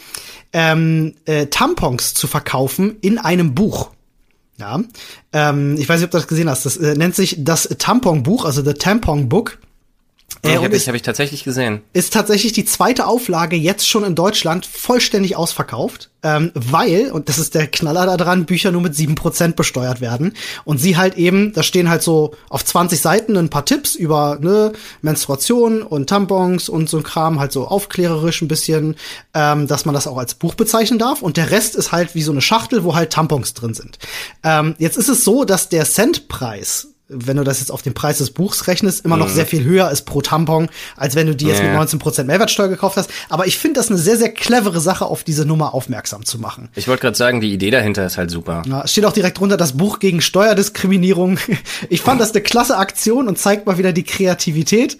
ähm, 0.52 1.14
äh, 1.25 1.47
Tampons 1.47 2.14
zu 2.14 2.26
verkaufen 2.26 2.97
in 3.00 3.19
einem 3.19 3.54
Buch. 3.54 3.90
Ja, 4.59 4.80
ähm, 5.33 5.76
ich 5.78 5.88
weiß 5.88 6.00
nicht, 6.00 6.07
ob 6.07 6.11
du 6.11 6.19
das 6.19 6.28
gesehen 6.28 6.50
hast. 6.50 6.66
Das 6.66 6.76
äh, 6.76 6.95
nennt 6.95 7.14
sich 7.14 7.37
das 7.38 7.69
Tampon-Buch, 7.78 8.45
also 8.45 8.62
The 8.62 8.75
Tampon 8.75 9.28
Book. 9.28 9.59
Äh, 10.42 10.52
ich 10.52 10.56
habe 10.56 10.75
ist, 10.75 10.88
hab 10.88 10.94
ich 10.94 11.02
tatsächlich 11.02 11.44
gesehen. 11.44 11.82
ist 11.92 12.12
tatsächlich 12.12 12.52
die 12.52 12.64
zweite 12.64 13.06
Auflage 13.06 13.56
jetzt 13.56 13.88
schon 13.88 14.04
in 14.04 14.14
Deutschland 14.14 14.64
vollständig 14.64 15.36
ausverkauft, 15.36 16.10
ähm, 16.23 16.50
weil, 16.54 17.10
und 17.10 17.28
das 17.28 17.38
ist 17.38 17.54
der 17.54 17.67
Knaller 17.67 18.06
da 18.06 18.17
dran, 18.17 18.47
Bücher 18.47 18.73
nur 18.73 18.82
mit 18.82 18.95
7% 18.95 19.54
besteuert 19.54 20.00
werden. 20.00 20.34
Und 20.64 20.78
sie 20.78 20.97
halt 20.97 21.17
eben, 21.17 21.52
da 21.52 21.62
stehen 21.62 21.91
halt 21.91 22.02
so 22.02 22.34
auf 22.49 22.64
20 22.64 23.00
Seiten 23.00 23.36
ein 23.36 23.50
paar 23.50 23.64
Tipps 23.64 23.95
über 23.95 24.38
ne, 24.41 24.73
Menstruation 25.02 25.82
und 25.82 26.08
Tampons 26.08 26.69
und 26.69 26.88
so 26.88 26.99
ein 26.99 27.02
Kram, 27.02 27.38
halt 27.38 27.52
so 27.52 27.67
aufklärerisch 27.67 28.43
ein 28.43 28.49
bisschen, 28.49 28.97
ähm, 29.34 29.67
dass 29.67 29.84
man 29.84 29.95
das 29.95 30.06
auch 30.06 30.19
als 30.19 30.34
Buch 30.34 30.54
bezeichnen 30.54 30.99
darf. 30.99 31.23
Und 31.23 31.36
der 31.36 31.50
Rest 31.50 31.76
ist 31.76 31.93
halt 31.93 32.14
wie 32.14 32.23
so 32.23 32.32
eine 32.32 32.41
Schachtel, 32.41 32.84
wo 32.84 32.95
halt 32.95 33.12
Tampons 33.12 33.54
drin 33.54 33.75
sind. 33.75 33.99
Ähm, 34.43 34.75
jetzt 34.78 34.97
ist 34.97 35.08
es 35.08 35.25
so, 35.25 35.45
dass 35.45 35.69
der 35.69 35.84
Centpreis 35.84 36.88
wenn 37.10 37.36
du 37.36 37.44
das 37.44 37.58
jetzt 37.58 37.70
auf 37.70 37.82
den 37.82 37.92
Preis 37.92 38.18
des 38.18 38.30
Buchs 38.30 38.68
rechnest, 38.68 39.04
immer 39.04 39.16
noch 39.16 39.28
sehr 39.28 39.46
viel 39.46 39.64
höher 39.64 39.90
ist 39.90 40.02
pro 40.02 40.23
Tampon, 40.23 40.68
als 40.96 41.16
wenn 41.16 41.26
du 41.26 41.34
die 41.34 41.46
jetzt 41.46 41.62
mit 41.62 41.73
19% 41.73 42.25
Mehrwertsteuer 42.25 42.68
gekauft 42.68 42.96
hast. 42.96 43.10
Aber 43.28 43.46
ich 43.46 43.58
finde 43.58 43.80
das 43.80 43.88
eine 43.88 43.99
sehr, 43.99 44.16
sehr 44.16 44.30
clevere 44.30 44.80
Sache, 44.80 45.06
auf 45.06 45.25
diese 45.25 45.44
Nummer 45.44 45.75
aufmerksam 45.75 46.25
zu 46.25 46.38
machen. 46.38 46.68
Ich 46.76 46.86
wollte 46.86 47.02
gerade 47.02 47.16
sagen, 47.16 47.40
die 47.40 47.52
Idee 47.52 47.70
dahinter 47.70 48.06
ist 48.06 48.16
halt 48.16 48.30
super. 48.30 48.62
Ja, 48.66 48.82
es 48.84 48.92
steht 48.92 49.04
auch 49.04 49.12
direkt 49.12 49.38
drunter 49.40 49.56
das 49.56 49.76
Buch 49.76 49.99
gegen 49.99 50.20
Steuerdiskriminierung. 50.20 51.38
Ich 51.88 52.02
fand 52.02 52.20
das 52.20 52.32
eine 52.32 52.42
klasse 52.42 52.76
Aktion 52.76 53.26
und 53.26 53.38
zeigt 53.38 53.66
mal 53.66 53.78
wieder 53.78 53.92
die 53.92 54.04
Kreativität. 54.04 54.99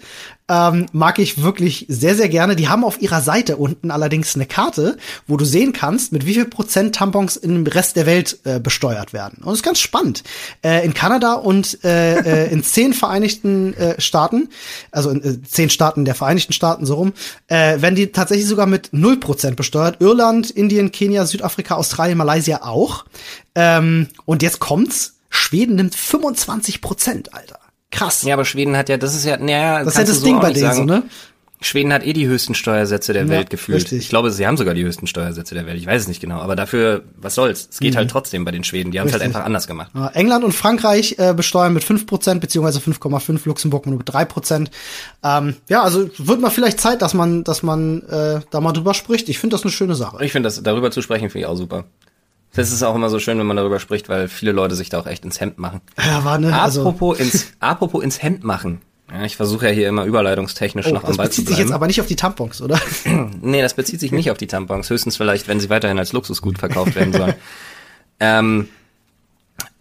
Ähm, 0.51 0.87
mag 0.91 1.17
ich 1.17 1.41
wirklich 1.41 1.85
sehr, 1.87 2.13
sehr 2.13 2.27
gerne. 2.27 2.57
Die 2.57 2.67
haben 2.67 2.83
auf 2.83 3.01
ihrer 3.01 3.21
Seite 3.21 3.55
unten 3.55 3.89
allerdings 3.89 4.35
eine 4.35 4.45
Karte, 4.45 4.97
wo 5.25 5.37
du 5.37 5.45
sehen 5.45 5.71
kannst, 5.71 6.11
mit 6.11 6.25
wie 6.25 6.33
viel 6.33 6.45
Prozent 6.45 6.93
Tampons 6.93 7.37
im 7.37 7.65
Rest 7.65 7.95
der 7.95 8.05
Welt 8.05 8.39
äh, 8.43 8.59
besteuert 8.59 9.13
werden. 9.13 9.37
Und 9.37 9.45
das 9.45 9.55
ist 9.55 9.63
ganz 9.63 9.79
spannend. 9.79 10.23
Äh, 10.61 10.83
in 10.83 10.93
Kanada 10.93 11.35
und 11.35 11.81
äh, 11.85 12.47
äh, 12.47 12.51
in 12.51 12.65
zehn 12.65 12.91
Vereinigten 12.91 13.73
äh, 13.75 14.01
Staaten, 14.01 14.49
also 14.91 15.11
in 15.11 15.23
äh, 15.23 15.41
zehn 15.43 15.69
Staaten 15.69 16.03
der 16.03 16.15
Vereinigten 16.15 16.51
Staaten 16.51 16.85
so 16.85 16.95
rum, 16.95 17.13
werden 17.47 17.95
die 17.95 18.11
tatsächlich 18.11 18.47
sogar 18.47 18.65
mit 18.65 18.89
0% 18.89 19.55
besteuert. 19.55 20.01
Irland, 20.01 20.49
Indien, 20.49 20.91
Kenia, 20.91 21.25
Südafrika, 21.25 21.75
Australien, 21.75 22.17
Malaysia 22.17 22.63
auch. 22.63 23.05
Ähm, 23.55 24.07
und 24.25 24.43
jetzt 24.43 24.59
kommt's. 24.59 25.15
Schweden 25.29 25.75
nimmt 25.75 25.95
25 25.95 26.81
Prozent, 26.81 27.33
Alter. 27.33 27.59
Krass. 27.91 28.23
Ja, 28.23 28.33
aber 28.35 28.45
Schweden 28.45 28.75
hat 28.77 28.89
ja, 28.89 28.97
das 28.97 29.15
ist 29.15 29.25
ja, 29.25 29.37
naja, 29.37 29.83
das 29.83 29.93
ist 29.93 29.99
ja 29.99 30.03
das 30.05 30.23
Ding 30.23 30.39
bei 30.39 30.51
denen 30.53 30.73
so, 30.73 30.83
ne? 30.85 31.03
Schweden 31.63 31.93
hat 31.93 32.03
eh 32.03 32.13
die 32.13 32.25
höchsten 32.25 32.55
Steuersätze 32.55 33.13
der 33.13 33.25
Ja, 33.25 33.29
Welt 33.29 33.51
gefühlt. 33.51 33.75
richtig. 33.75 33.99
Ich 33.99 34.09
glaube, 34.09 34.31
sie 34.31 34.47
haben 34.47 34.57
sogar 34.57 34.73
die 34.73 34.83
höchsten 34.83 35.05
Steuersätze 35.05 35.53
der 35.53 35.67
Welt. 35.67 35.77
Ich 35.77 35.85
weiß 35.85 36.01
es 36.01 36.07
nicht 36.07 36.19
genau. 36.19 36.39
Aber 36.39 36.55
dafür, 36.55 37.03
was 37.17 37.35
soll's? 37.35 37.67
Es 37.71 37.79
geht 37.79 37.95
halt 37.95 38.09
trotzdem 38.09 38.45
bei 38.45 38.49
den 38.51 38.63
Schweden. 38.63 38.89
Die 38.89 38.99
haben 38.99 39.05
es 39.05 39.13
halt 39.13 39.21
Mhm. 39.21 39.27
Einfach 39.27 39.45
anders 39.45 39.67
gemacht. 39.67 39.91
Ja, 39.93 40.07
England 40.07 40.43
und 40.43 40.53
Frankreich 40.53 41.17
äh, 41.19 41.35
besteuern 41.35 41.73
mit 41.73 41.83
5%, 41.83 42.39
beziehungsweise 42.39 42.79
5,5, 42.79 43.41
Luxemburg 43.45 43.85
nur 43.85 43.97
mit 43.99 44.09
3%. 44.09 44.69
Ähm, 45.23 45.55
ja, 45.69 45.83
also 45.83 46.09
wird 46.17 46.41
mal 46.41 46.49
vielleicht 46.49 46.79
Zeit, 46.79 47.03
dass 47.03 47.13
man, 47.13 47.43
dass 47.43 47.61
man 47.61 48.01
äh, 48.09 48.39
da 48.49 48.59
mal 48.59 48.71
drüber 48.71 48.95
spricht. 48.95 49.29
Ich 49.29 49.37
finde 49.37 49.53
das 49.53 49.61
eine 49.61 49.71
schöne 49.71 49.93
Sache. 49.93 50.17
Ich 50.25 50.31
finde 50.31 50.47
das, 50.47 50.63
darüber 50.63 50.89
zu 50.89 51.03
sprechen, 51.03 51.29
finde 51.29 51.41
ich 51.41 51.45
auch 51.45 51.57
super. 51.57 51.83
Das 52.53 52.71
ist 52.71 52.83
auch 52.83 52.95
immer 52.95 53.09
so 53.09 53.19
schön, 53.19 53.39
wenn 53.39 53.45
man 53.47 53.55
darüber 53.57 53.79
spricht, 53.79 54.09
weil 54.09 54.27
viele 54.27 54.51
Leute 54.51 54.75
sich 54.75 54.89
da 54.89 54.99
auch 54.99 55.07
echt 55.07 55.23
ins 55.23 55.39
Hemd 55.39 55.57
machen. 55.57 55.79
Ja, 55.97 56.23
war 56.25 56.37
ne, 56.37 56.59
also, 56.59 56.81
apropos, 56.81 57.19
ins, 57.19 57.47
apropos 57.59 58.03
ins 58.03 58.21
Hemd 58.21 58.43
machen. 58.43 58.81
Ja, 59.13 59.23
ich 59.23 59.35
versuche 59.37 59.67
ja 59.67 59.71
hier 59.71 59.87
immer 59.89 60.05
überleitungstechnisch 60.05 60.87
oh, 60.87 60.93
noch 60.93 61.03
am 61.03 61.07
das 61.09 61.17
Ball 61.17 61.25
zu 61.27 61.29
bezieht 61.31 61.45
bleiben. 61.45 61.55
sich 61.57 61.65
jetzt 61.65 61.73
aber 61.73 61.87
nicht 61.87 62.01
auf 62.01 62.07
die 62.07 62.15
Tampons, 62.15 62.61
oder? 62.61 62.79
Nee, 63.41 63.61
das 63.61 63.73
bezieht 63.73 63.99
sich 63.99 64.11
nicht 64.11 64.31
auf 64.31 64.37
die 64.37 64.47
Tampons. 64.47 64.89
Höchstens 64.89 65.17
vielleicht, 65.17 65.47
wenn 65.47 65.59
sie 65.59 65.69
weiterhin 65.69 65.97
als 65.99 66.13
Luxusgut 66.13 66.59
verkauft 66.59 66.95
werden 66.95 67.13
sollen. 67.13 67.33
ähm, 68.19 68.67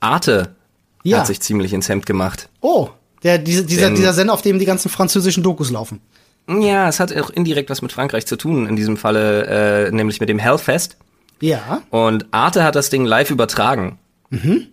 Arte 0.01 0.55
Ja. 1.03 1.19
hat 1.19 1.27
sich 1.27 1.41
ziemlich 1.41 1.73
ins 1.73 1.89
Hemd 1.89 2.07
gemacht. 2.07 2.49
Oh, 2.61 2.89
der, 3.23 3.39
diese, 3.39 3.65
dieser, 3.65 3.87
Denn- 3.87 3.95
dieser 3.97 4.13
Sender, 4.13 4.33
auf 4.33 4.43
dem 4.43 4.59
die 4.59 4.65
ganzen 4.65 4.89
französischen 4.89 5.43
Dokus 5.43 5.71
laufen. 5.71 6.01
Ja, 6.49 6.89
es 6.89 6.99
hat 6.99 7.17
auch 7.17 7.31
indirekt 7.31 7.71
was 7.71 7.83
mit 7.83 7.93
Frankreich 7.93 8.27
zu 8.27 8.37
tun, 8.37 8.67
in 8.67 8.75
diesem 8.75 8.97
Falle 8.97 9.87
äh, 9.87 9.91
nämlich 9.93 10.19
mit 10.21 10.29
dem 10.29 10.39
Hellfest. 10.39 10.97
Ja. 11.41 11.83
Und 11.91 12.27
Arte 12.31 12.65
hat 12.65 12.75
das 12.75 12.91
Ding 12.91 13.05
live 13.05 13.31
übertragen. 13.31 13.99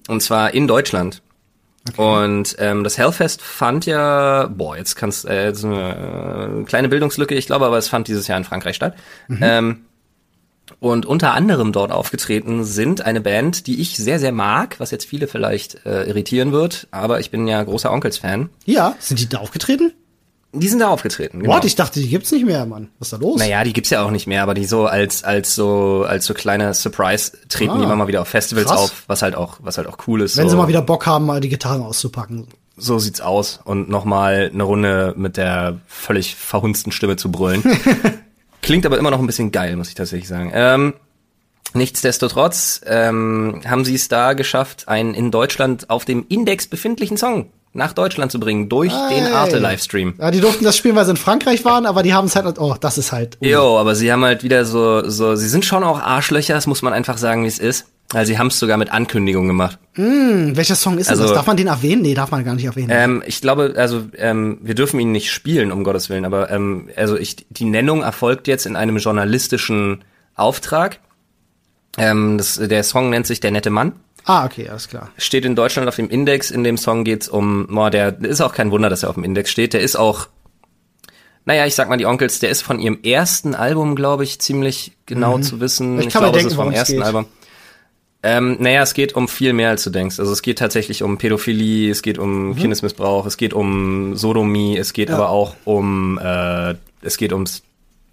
Und 0.08 0.22
zwar 0.22 0.54
in 0.54 0.68
Deutschland. 0.68 1.22
Und 1.96 2.58
ähm, 2.60 2.84
das 2.84 2.98
Hellfest 2.98 3.42
fand 3.42 3.86
ja, 3.86 4.48
boah, 4.48 4.76
jetzt 4.76 4.96
kannst 4.96 5.28
äh, 5.28 5.54
so 5.56 5.68
eine 5.68 6.62
äh, 6.62 6.64
kleine 6.66 6.90
Bildungslücke, 6.90 7.34
ich 7.36 7.46
glaube, 7.48 7.66
aber 7.66 7.78
es 7.78 7.88
fand 7.88 8.10
dieses 8.10 8.28
Jahr 8.28 8.38
in 8.38 8.44
Frankreich 8.44 8.76
statt. 8.76 8.96
Ähm, 9.42 9.86
und 10.80 11.06
unter 11.06 11.34
anderem 11.34 11.72
dort 11.72 11.92
aufgetreten 11.92 12.66
sind 12.66 13.02
eine 13.02 13.22
Band, 13.22 13.68
die 13.68 13.80
ich 13.80 13.96
sehr, 13.96 14.20
sehr 14.20 14.34
mag, 14.34 14.80
was 14.80 14.92
jetzt 14.92 15.06
viele 15.06 15.28
vielleicht 15.28 15.86
äh, 15.86 16.04
irritieren 16.04 16.52
wird, 16.52 16.88
aber 16.92 17.22
ich 17.22 17.32
bin 17.32 17.48
ja 17.48 17.64
großer 17.64 17.92
Onkels-Fan. 17.92 18.50
Ja, 18.66 18.96
sind 19.00 19.20
die 19.22 19.30
da 19.30 19.38
aufgetreten? 19.38 19.94
Die 20.54 20.68
sind 20.70 20.80
da 20.80 20.88
aufgetreten. 20.90 21.42
genau. 21.42 21.54
What? 21.56 21.66
Ich 21.66 21.76
dachte, 21.76 22.00
die 22.00 22.08
gibt's 22.10 22.32
nicht 22.32 22.46
mehr, 22.46 22.66
Mann. 22.66 22.90
Was 23.00 23.08
ist 23.08 23.14
da 23.14 23.18
los? 23.18 23.38
Naja, 23.40 23.64
die 23.64 23.74
gibt's 23.74 23.90
ja 23.90 24.04
auch 24.04 24.12
nicht 24.12 24.28
mehr, 24.28 24.44
aber 24.44 24.54
die 24.54 24.66
so 24.66 24.86
als 24.88 25.24
als 25.24 25.54
so 25.56 26.06
als 26.08 26.26
so 26.26 26.34
kleine 26.34 26.74
Surprise 26.74 27.34
treten 27.50 27.72
Ah, 27.72 27.78
die 27.78 27.84
immer 27.84 27.96
mal 27.96 28.08
wieder 28.08 28.22
auf 28.22 28.28
Festivals 28.30 28.68
krass. 28.68 28.80
auf, 28.80 29.04
was 29.08 29.22
halt 29.22 29.36
auch 29.36 29.58
was 29.62 29.78
halt 29.78 29.88
auch 29.88 29.98
cool 30.08 30.22
ist. 30.22 30.38
Wenn 30.38 30.46
so, 30.46 30.52
sie 30.52 30.56
mal 30.58 30.68
wieder 30.70 30.82
Bock 30.82 31.06
haben, 31.06 31.26
mal 31.26 31.42
die 31.42 31.50
Gitarren 31.50 31.82
auszupacken. 31.82 32.48
so 32.78 32.98
sieht's 32.98 33.20
aus 33.22 33.60
und 33.66 33.90
nochmal 33.90 34.50
eine 34.54 34.64
Runde 34.64 35.14
mit 35.18 35.36
der 35.38 35.80
völlig 35.86 36.36
verhunzten 36.36 36.92
Stimme 36.94 37.18
zu 37.18 37.30
brüllen. 37.32 37.62
Klingt 38.62 38.86
aber 38.86 38.98
immer 38.98 39.12
noch 39.12 39.20
ein 39.20 39.28
bisschen 39.28 39.52
geil, 39.52 39.76
muss 39.76 39.90
ich 39.90 39.96
tatsächlich 39.96 40.28
sagen. 40.30 40.52
Ähm, 40.54 40.94
nichtsdestotrotz 41.74 42.82
ähm, 42.86 43.62
haben 43.66 43.86
sie 43.86 43.96
es 43.96 44.08
da 44.08 44.34
geschafft, 44.34 44.88
einen 44.88 45.14
in 45.14 45.32
Deutschland 45.32 45.90
auf 45.90 46.06
dem 46.06 46.26
Index 46.30 46.68
befindlichen 46.68 47.18
Song 47.18 47.52
nach 47.78 47.94
Deutschland 47.94 48.32
zu 48.32 48.40
bringen 48.40 48.68
durch 48.70 48.92
Hey. 48.92 49.22
den 49.22 49.34
Arte-Livestream. 49.34 50.16
Ja, 50.20 50.32
die 50.32 50.42
durften 50.42 50.64
das 50.66 50.76
spielen, 50.76 50.96
weil 50.96 51.06
sie 51.06 51.12
in 51.12 51.18
Frankreich 51.18 51.64
waren, 51.64 51.86
aber 51.86 52.04
die 52.04 52.14
haben 52.14 52.26
es 52.26 52.36
halt, 52.36 52.60
oh, 52.60 52.76
das 52.80 52.98
ist 52.98 53.12
halt. 53.14 53.38
Jo, 53.40 53.78
aber 53.78 53.96
sie 53.96 54.12
haben 54.12 54.24
halt 54.26 54.44
wieder 54.44 54.66
so, 54.66 55.08
so, 55.10 55.36
sie 55.36 55.48
sind 55.48 55.64
schon 55.64 55.84
auch 55.84 56.00
Arschlöcher, 56.02 56.54
das 56.54 56.68
muss 56.68 56.82
man 56.82 56.92
einfach 56.94 57.18
sagen, 57.18 57.44
wie 57.44 57.48
es 57.48 57.60
ist. 57.60 57.86
Weil 58.14 58.26
sie 58.26 58.40
haben 58.40 58.48
es 58.48 58.58
sogar 58.58 58.78
mit 58.78 58.90
Ankündigung 58.90 59.48
gemacht. 59.48 59.80
Hm, 59.96 60.56
welcher 60.56 60.76
Song 60.76 60.98
ist 60.98 61.10
Also- 61.10 61.24
das? 61.24 61.34
Darf 61.34 61.46
man 61.46 61.58
den 61.58 61.68
erwähnen? 61.68 62.02
Nee, 62.04 62.14
darf 62.14 62.32
man 62.32 62.46
gar 62.46 62.56
nicht 62.56 62.64
erwähnen. 62.64 62.88
Ähm, 62.90 63.22
ich 63.26 63.42
glaube, 63.42 63.74
also 63.76 64.04
ähm, 64.16 64.60
wir 64.62 64.76
dürfen 64.76 64.98
ihn 65.02 65.12
nicht 65.12 65.30
spielen, 65.30 65.74
um 65.74 65.84
Gottes 65.84 66.10
Willen, 66.10 66.24
aber 66.24 66.50
ähm, 66.50 66.88
also 66.96 67.18
ich, 67.18 67.36
die 67.50 67.66
Nennung 67.66 68.04
erfolgt 68.04 68.48
jetzt 68.48 68.66
in 68.66 68.78
einem 68.78 68.96
journalistischen 68.96 70.06
Auftrag. 70.36 71.00
Ähm, 71.98 72.38
das, 72.38 72.56
der 72.56 72.84
Song 72.86 73.10
nennt 73.10 73.28
sich 73.28 73.42
Der 73.42 73.52
nette 73.52 73.72
Mann. 73.72 73.92
Ah, 74.28 74.46
okay, 74.46 74.70
alles 74.70 74.88
klar. 74.88 75.10
Steht 75.18 75.44
in 75.46 75.56
Deutschland 75.56 75.88
auf 75.88 75.96
dem 75.96 76.10
Index. 76.10 76.52
In 76.52 76.64
dem 76.64 76.78
Song 76.78 77.04
geht's 77.04 77.28
um, 77.28 77.68
boah, 77.68 77.90
der 77.90 78.20
ist 78.22 78.42
auch 78.42 78.54
kein 78.54 78.70
Wunder, 78.72 78.90
dass 78.90 79.04
er 79.04 79.10
auf 79.10 79.16
dem 79.16 79.24
Index 79.24 79.50
steht. 79.50 79.74
Der 79.74 79.82
ist 79.82 79.96
auch, 79.96 80.28
naja, 81.46 81.66
ich 81.66 81.76
sag 81.76 81.90
mal 81.90 81.98
die 81.98 82.06
Onkels, 82.06 82.40
der 82.40 82.50
ist 82.50 82.62
von 82.62 82.80
ihrem 82.80 83.00
ersten 83.04 83.56
Album, 83.56 83.96
glaube 83.96 84.24
ich, 84.24 84.40
ziemlich 84.40 84.92
genau 85.06 85.40
zu 85.40 85.60
wissen. 85.60 85.96
Mhm. 85.96 86.02
Ich 86.02 86.10
kann 86.10 86.22
mir 86.24 86.28
glaube, 86.32 86.38
denken, 86.40 86.48
es 86.48 86.54
ist 86.54 86.58
vom 86.58 86.70
es 86.72 86.76
ersten 86.78 86.94
geht. 86.98 87.04
Album. 87.04 87.26
Ähm, 88.24 88.58
naja, 88.60 88.82
es 88.82 88.94
geht 88.94 89.16
um 89.16 89.28
viel 89.28 89.54
mehr, 89.54 89.70
als 89.70 89.84
du 89.84 89.90
denkst. 89.92 90.20
Also 90.20 90.32
es 90.34 90.42
geht 90.42 90.58
tatsächlich 90.60 91.04
um 91.04 91.18
Pädophilie, 91.18 91.90
es 91.92 92.02
geht 92.02 92.18
um 92.18 92.50
Mhm. 92.50 92.56
Kindesmissbrauch, 92.56 93.26
es 93.26 93.38
geht 93.38 93.54
um 93.54 94.16
Sodomie, 94.18 94.76
es 94.78 94.92
geht 94.92 95.10
aber 95.12 95.30
auch 95.30 95.56
um, 95.66 96.18
äh, 96.22 96.76
es 97.02 97.18
geht 97.18 97.32
ums, 97.32 97.62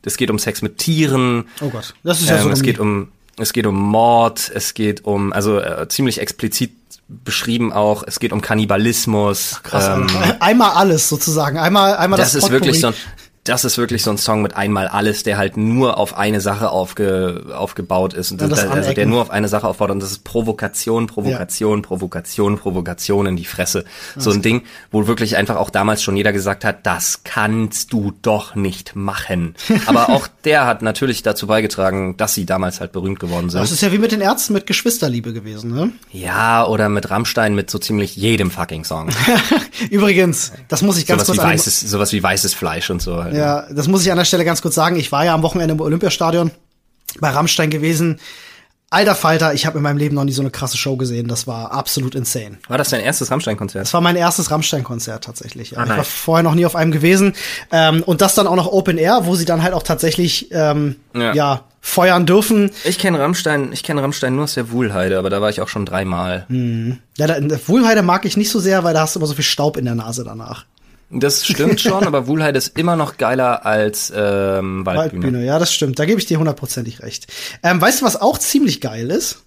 es 0.05 0.17
geht 0.19 0.31
um 0.31 0.39
Sex 0.39 0.61
mit 0.63 0.77
Tieren. 0.79 1.47
Oh 1.63 1.71
Gott, 1.71 1.95
das 2.05 2.21
ist 2.21 2.29
ja 2.29 2.37
Ähm, 2.37 2.43
so. 2.45 2.51
es 2.51 2.63
geht 2.63 2.79
um 2.79 3.09
es 3.39 3.53
geht 3.53 3.67
um 3.67 3.75
Mord, 3.75 4.51
es 4.55 4.75
geht 4.75 5.05
um 5.05 5.33
also 5.33 5.59
äh, 5.59 5.89
ziemlich 5.89 6.21
explizit 6.21 6.73
beschrieben 7.09 7.73
auch, 7.73 8.03
es 8.07 8.19
geht 8.19 8.33
um 8.33 8.41
Kannibalismus. 8.41 9.61
krass. 9.63 9.99
ähm, 9.99 10.07
einmal 10.41 10.71
alles 10.71 11.09
sozusagen. 11.09 11.59
Einmal, 11.59 11.97
einmal 11.97 12.19
das, 12.19 12.33
das 12.33 12.45
ist 12.45 12.51
wirklich 12.51 12.81
so 12.81 12.89
Potpourri. 12.89 13.09
ein 13.09 13.24
das 13.45 13.65
ist 13.67 13.77
wirklich 13.77 14.03
so 14.03 14.11
ein 14.11 14.17
Song 14.17 14.41
mit 14.41 14.57
einmal 14.57 14.89
alles, 14.89 15.23
der 15.23 15.37
halt 15.37 15.59
nur 15.59 15.99
auf 15.99 16.17
eine 16.17 16.41
Sache 16.41 16.71
aufge, 16.71 17.45
aufgebaut 17.55 18.15
ist 18.15 18.33
und 18.33 18.41
Ja, 18.41 18.49
das 18.49 18.61
das, 18.63 18.71
also 18.71 18.93
der 18.95 19.05
nur 19.05 19.21
auf 19.21 19.31
eine 19.31 19.49
Sache 19.49 19.69
aufbaut 19.69 19.91
und 19.91 20.01
das 20.01 20.11
ist 20.13 20.25
Provokation, 20.25 21.07
Provokation, 21.07 21.83
Provokation, 21.83 22.57
Provokation 22.59 23.27
in 23.27 23.37
die 23.37 23.45
Fresse. 23.45 23.85
So 24.17 24.31
ein 24.31 24.41
Ding, 24.41 24.63
wo 24.91 25.07
wirklich 25.07 25.37
einfach 25.37 25.57
auch 25.57 25.69
damals 25.69 26.03
schon 26.03 26.17
jeder 26.17 26.33
gesagt 26.33 26.65
hat, 26.65 26.87
das 26.87 27.21
kannst 27.25 27.93
du 27.93 28.13
doch 28.23 28.55
nicht 28.55 28.97
machen. 28.97 29.55
Aber 29.87 30.09
auch 30.09 30.27
der 30.45 30.65
hat 30.67 30.81
natürlich 30.81 31.23
dazu 31.23 31.47
beigetragen, 31.47 32.17
dass 32.17 32.33
sie 32.35 32.47
damals 32.47 32.81
halt 32.81 32.93
berühmt 32.93 33.21
geworden 33.21 33.51
sind. 33.51 33.61
Das 33.61 33.71
ist 33.73 33.83
ja 33.83 33.93
wie 33.93 33.99
mit 33.99 34.13
den 34.13 34.23
Ärzten 34.23 34.55
mit 34.55 34.67
Geschwisterliebe 34.67 35.35
gewesen, 35.35 35.71
ne? 35.75 35.93
Ja, 36.13 36.67
oder 36.67 36.89
mit 36.89 37.11
Rammstein 37.11 37.55
mit 37.55 37.71
so 37.71 37.79
ziemlich 37.79 38.17
jedem 38.17 38.51
fucking 38.51 38.85
Song. 38.85 39.11
Übrigens, 39.91 40.53
das 40.69 40.83
muss 40.83 40.97
ich 40.99 41.07
ganz 41.07 41.23
sowas, 41.27 41.37
wie 41.37 41.41
kurz 41.41 41.47
dem- 41.47 41.53
weißes, 41.53 41.81
sowas 41.81 42.13
wie 42.13 42.23
weißes 42.23 42.55
Fleisch 42.55 42.89
und 42.91 43.03
so. 43.03 43.23
Halt. 43.23 43.34
Ja, 43.35 43.67
das 43.71 43.89
muss 43.89 44.05
ich 44.05 44.11
an 44.13 44.19
der 44.19 44.25
Stelle 44.25 44.45
ganz 44.45 44.63
kurz 44.63 44.75
sagen. 44.75 44.97
Ich 44.97 45.11
war 45.13 45.25
ja 45.25 45.35
am 45.35 45.43
Wochenende 45.43 45.75
im 45.75 45.81
Olympiastadion 45.81 46.51
bei 47.21 47.31
Rammstein 47.31 47.71
gewesen. 47.71 48.19
Alter 48.91 49.17
Falter, 49.17 49.55
ich 49.55 49.67
habe 49.67 49.79
in 49.79 49.83
meinem 49.83 49.97
Leben 49.97 50.15
noch 50.15 50.23
nie 50.23 50.31
so 50.33 50.43
eine 50.43 50.51
krasse 50.53 50.77
Show 50.77 50.97
gesehen. 50.97 51.27
Das 51.27 51.49
war 51.49 51.73
absolut 51.73 52.15
insane. 52.15 52.59
War 52.69 52.79
das 52.79 52.91
dein 52.91 53.01
erstes 53.01 53.29
Rammstein-Konzert? 53.29 53.83
Das 53.87 53.95
war 53.95 54.01
mein 54.01 54.15
erstes 54.15 54.53
Rammstein-Konzert 54.53 55.25
tatsächlich. 55.25 55.73
Ja. 55.73 55.79
Ah, 55.79 55.85
Ich 55.85 55.91
war 55.91 56.05
vorher 56.05 56.43
noch 56.45 56.55
nie 56.55 56.65
auf 56.65 56.77
einem 56.77 56.93
gewesen. 56.93 57.33
Ähm, 57.73 58.05
und 58.05 58.21
das 58.21 58.37
dann 58.37 58.47
auch 58.47 58.55
noch 58.55 58.69
Open 58.71 58.97
Air, 58.97 59.23
wo 59.25 59.35
sie 59.35 59.47
dann 59.47 59.65
halt 59.65 59.75
auch 59.75 59.83
tatsächlich 59.83 60.49
ähm, 60.53 60.95
ja. 61.13 61.35
Ja. 61.35 61.65
feuern 61.81 62.25
dürfen. 62.25 62.71
Ich 62.85 62.99
kenne 63.01 63.19
Rammstein, 63.19 63.73
ich 63.73 63.83
kenne 63.83 64.01
Rammstein 64.01 64.37
nur 64.37 64.45
aus 64.45 64.55
der 64.55 64.71
Wuhlheide, 64.71 65.19
aber 65.19 65.29
da 65.29 65.41
war 65.41 65.51
ich 65.51 65.61
auch 65.61 65.69
schon 65.69 65.87
dreimal. 65.87 66.47
Ja, 67.19 67.27
da, 67.27 67.35
in 67.35 67.49
der 67.49 67.67
Wohlheide 67.67 68.03
mag 68.03 68.25
ich 68.27 68.37
nicht 68.37 68.51
so 68.51 68.61
sehr, 68.61 68.85
weil 68.85 68.95
da 68.95 69.01
hast 69.01 69.17
du 69.17 69.19
immer 69.19 69.27
so 69.27 69.35
viel 69.35 69.43
Staub 69.45 69.77
in 69.77 69.87
der 69.87 69.97
Nase 69.97 70.23
danach. 70.23 70.67
Das 71.11 71.47
stimmt 71.47 71.81
schon, 71.81 72.05
aber 72.07 72.27
Wuhlheide 72.27 72.59
ist 72.59 72.79
immer 72.79 72.97
noch 72.97 73.17
geiler 73.19 73.65
als 73.65 74.13
ähm, 74.15 74.85
Waldbühne. 74.85 75.23
Waldbühne, 75.25 75.45
ja, 75.45 75.59
das 75.59 75.73
stimmt. 75.73 75.99
Da 75.99 76.05
gebe 76.07 76.19
ich 76.19 76.27
dir 76.27 76.39
hundertprozentig 76.39 77.03
recht. 77.03 77.27
Ähm, 77.63 77.81
weißt 77.81 78.01
du, 78.01 78.05
was 78.05 78.21
auch 78.21 78.39
ziemlich 78.39 78.81
geil 78.81 79.11
ist? 79.11 79.43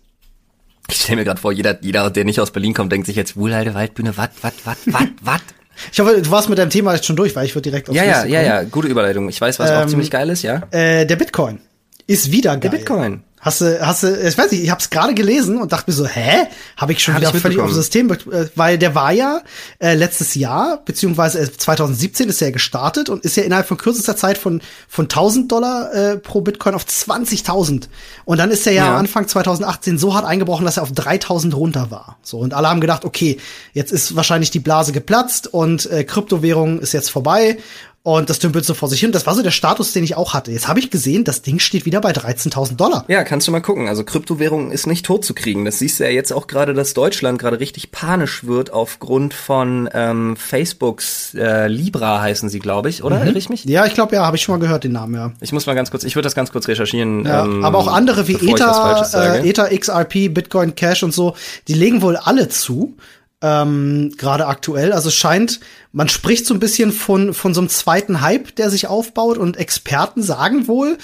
Ich 0.89 1.02
stelle 1.02 1.17
mir 1.17 1.26
gerade 1.26 1.41
vor, 1.41 1.52
jeder, 1.52 1.78
jeder, 1.84 2.10
der 2.10 2.24
nicht 2.24 2.39
aus 2.39 2.52
Berlin 2.52 2.74
kommt, 2.74 2.91
denkt 2.93 3.08
sich 3.08 3.17
jetzt 3.17 3.36
Wuhlheide, 3.36 3.74
Waldbühne, 3.74 4.15
wat, 4.15 4.32
wat, 4.41 4.54
wat, 4.63 4.78
wat, 4.86 5.10
wat? 5.22 5.41
Ich 5.91 6.00
hoffe, 6.00 6.20
du 6.20 6.32
warst 6.32 6.50
mit 6.50 6.58
deinem 6.58 6.72
Thema 6.72 6.96
jetzt 6.96 7.06
schon 7.06 7.15
durch, 7.15 7.36
weil 7.36 7.46
ich 7.46 7.54
würde 7.54 7.70
direkt 7.70 7.88
aufs 7.88 7.96
Ja, 7.96 8.04
ja, 8.04 8.10
nächste 8.24 8.30
ja, 8.30 8.39
kommen. 8.39 8.48
ja, 8.52 8.63
gute 8.63 8.88
Überleitung. 8.88 9.30
Ich 9.30 9.39
weiß, 9.39 9.60
was 9.60 9.70
auch 9.70 9.86
ziemlich 9.86 10.10
geil 10.10 10.28
ist, 10.32 10.41
ja. 10.41 10.63
Äh, 10.72 11.06
der 11.06 11.17
Bitcoin 11.17 11.60
ist 12.08 12.32
wieder 12.32 12.58
geil. 12.58 12.72
Bitcoin. 12.72 13.22
Hast 13.39 13.62
du, 13.62 13.80
hast 13.86 14.02
du, 14.02 14.08
ich 14.17 14.36
weiß 14.36 14.52
nicht, 14.52 14.63
ich 14.63 14.71
habe 14.71 14.82
es 14.82 14.89
gerade 14.89 15.13
gelesen 15.13 15.62
und 15.62 15.71
dachte 15.71 15.91
mir 15.91 15.95
so, 15.95 16.08
hä? 16.08 16.47
Habe 16.76 16.91
ich 16.91 17.04
schon 17.04 17.13
Hab 17.13 17.21
wieder 17.21 17.36
ich 17.36 17.41
völlig 17.41 17.60
auf 17.60 17.69
mitbekommen. 17.69 18.15
System, 18.15 18.34
äh, 18.34 18.50
weil 18.56 18.78
der 18.80 18.95
war 18.95 19.12
ja 19.12 19.41
äh, 19.78 19.93
letztes 19.93 20.34
Jahr, 20.34 20.82
beziehungsweise 20.84 21.39
äh, 21.41 21.52
2017 21.52 22.30
ist 22.30 22.41
er 22.41 22.47
ja 22.47 22.52
gestartet 22.52 23.10
und 23.10 23.23
ist 23.23 23.38
ja 23.38 23.43
innerhalb 23.43 23.67
von 23.67 23.78
kürzester 23.78 24.17
Zeit 24.17 24.39
von, 24.39 24.62
von 24.88 25.06
1000 25.06 25.52
Dollar 25.52 25.93
äh, 25.93 26.17
pro 26.17 26.41
Bitcoin 26.41 26.73
auf 26.73 26.84
20.000. 26.86 27.88
Und 28.26 28.38
dann 28.39 28.50
ist 28.50 28.65
er 28.65 28.73
ja, 28.73 28.88
Ja. 28.88 28.97
Anfang 28.97 29.28
2018 29.28 30.00
so 30.00 30.15
hart 30.15 30.26
eingebrochen, 30.26 30.65
dass 30.65 30.78
er 30.78 30.84
auf 30.84 30.91
3000 30.91 31.56
runter 31.56 31.91
war. 31.91 32.17
So, 32.23 32.39
und 32.39 32.56
alle 32.56 32.69
haben 32.69 32.82
gedacht, 32.82 33.06
okay, 33.06 33.38
jetzt 33.73 33.91
ist 33.91 34.15
wahrscheinlich 34.15 34.50
die 34.50 34.60
Blase 34.60 34.91
geplatzt 34.93 35.45
und 35.47 35.86
äh, 35.91 36.04
Kryptowährung 36.04 36.80
ist 36.80 36.91
jetzt 36.93 37.12
vorbei. 37.12 37.60
Und 38.08 38.30
das 38.30 38.39
dümpelt 38.39 38.63
so 38.63 38.74
vor 38.74 38.88
sich 38.88 39.02
hin. 39.02 39.12
Das 39.12 39.26
war 39.26 39.36
so 39.36 39.41
der 39.41 39.52
Status, 39.52 39.91
den 39.91 40.02
ich 40.02 40.15
auch 40.15 40.34
hatte. 40.34 40.50
Jetzt 40.50 40.70
habe 40.70 40.80
ich 40.80 40.89
gesehen, 40.89 41.26
das 41.26 41.41
Ding 41.41 41.60
steht 41.60 41.86
wieder 41.86 42.00
bei 42.00 42.13
13.000 42.13 42.78
Dollar. 42.78 43.04
Ja, 43.10 43.26
kannst 43.26 43.50
du 43.50 43.52
mal 43.52 43.60
gucken. 43.60 43.89
Also 43.89 44.06
Kryptowährung 44.06 44.72
ist 44.72 44.88
nicht 44.88 45.06
tot 45.06 45.26
zu 45.26 45.34
kriegen. 45.34 45.65
Das 45.65 45.80
siehst 45.80 46.00
du 46.00 46.06
ja 46.06 46.10
jetzt 46.10 46.32
auch 46.32 46.48
gerade, 46.48 46.74
dass 46.74 46.93
Deutschland 46.93 47.38
gerade 47.38 47.60
richtig 47.60 47.91
panisch 47.91 48.46
wird 48.46 48.72
aufgrund 48.72 49.34
von 49.34 49.89
ähm, 49.93 50.38
Facebooks 50.38 51.34
äh, 51.34 51.67
Libra 51.67 52.22
heißen 52.22 52.48
sie, 52.48 52.60
glaube 52.60 52.88
ich, 52.88 53.04
oder? 53.04 53.26
Irre 53.26 53.38
ich 53.38 53.50
mich? 53.50 53.65
Ja, 53.65 53.86
ich 53.86 53.93
glaube, 53.93 54.15
ja, 54.15 54.26
habe 54.26 54.38
ich 54.38 54.43
schon 54.43 54.58
mal 54.58 54.65
gehört, 54.65 54.86
den 54.86 54.93
Namen, 54.93 55.13
ja. 55.13 55.34
Ich 55.41 55.52
muss 55.52 55.65
mal 55.65 55.74
ganz 55.74 55.91
kurz, 55.91 56.06
ich 56.06 56.15
würde 56.15 56.28
das 56.28 56.34
ganz 56.34 56.54
kurz 56.54 56.70
recherchieren. 56.70 57.26
ja 57.26 57.43
ähm, 57.43 57.65
aber 57.65 57.78
auch 57.78 57.88
andere 57.88 58.30
wie 58.30 58.36
Ether, 58.36 59.06
äh, 59.15 59.50
Ether, 59.50 59.78
XRP, 59.78 60.34
Bitcoin 60.34 60.76
Cash 60.76 61.04
und 61.04 61.13
so, 61.13 61.36
die 61.67 61.74
legen 61.74 62.02
wohl 62.02 62.15
alle 62.15 62.48
zu. 62.48 62.96
Ähm, 63.39 64.13
gerade 64.17 64.47
aktuell. 64.47 64.93
Also 64.93 65.10
es 65.10 65.15
scheint, 65.15 65.60
man 65.91 66.10
spricht 66.10 66.47
so 66.47 66.56
ein 66.56 66.60
bisschen 66.60 66.91
von, 66.91 67.36
von 67.36 67.54
so 67.54 67.62
einem 67.62 67.69
zweiten 67.69 68.21
Hype, 68.21 68.56
der 68.56 68.71
sich 68.71 68.88
aufbaut 68.88 69.38
und 69.38 69.58
Experten 69.58 70.23
sagen 70.23 70.67
wohl, 70.67 70.97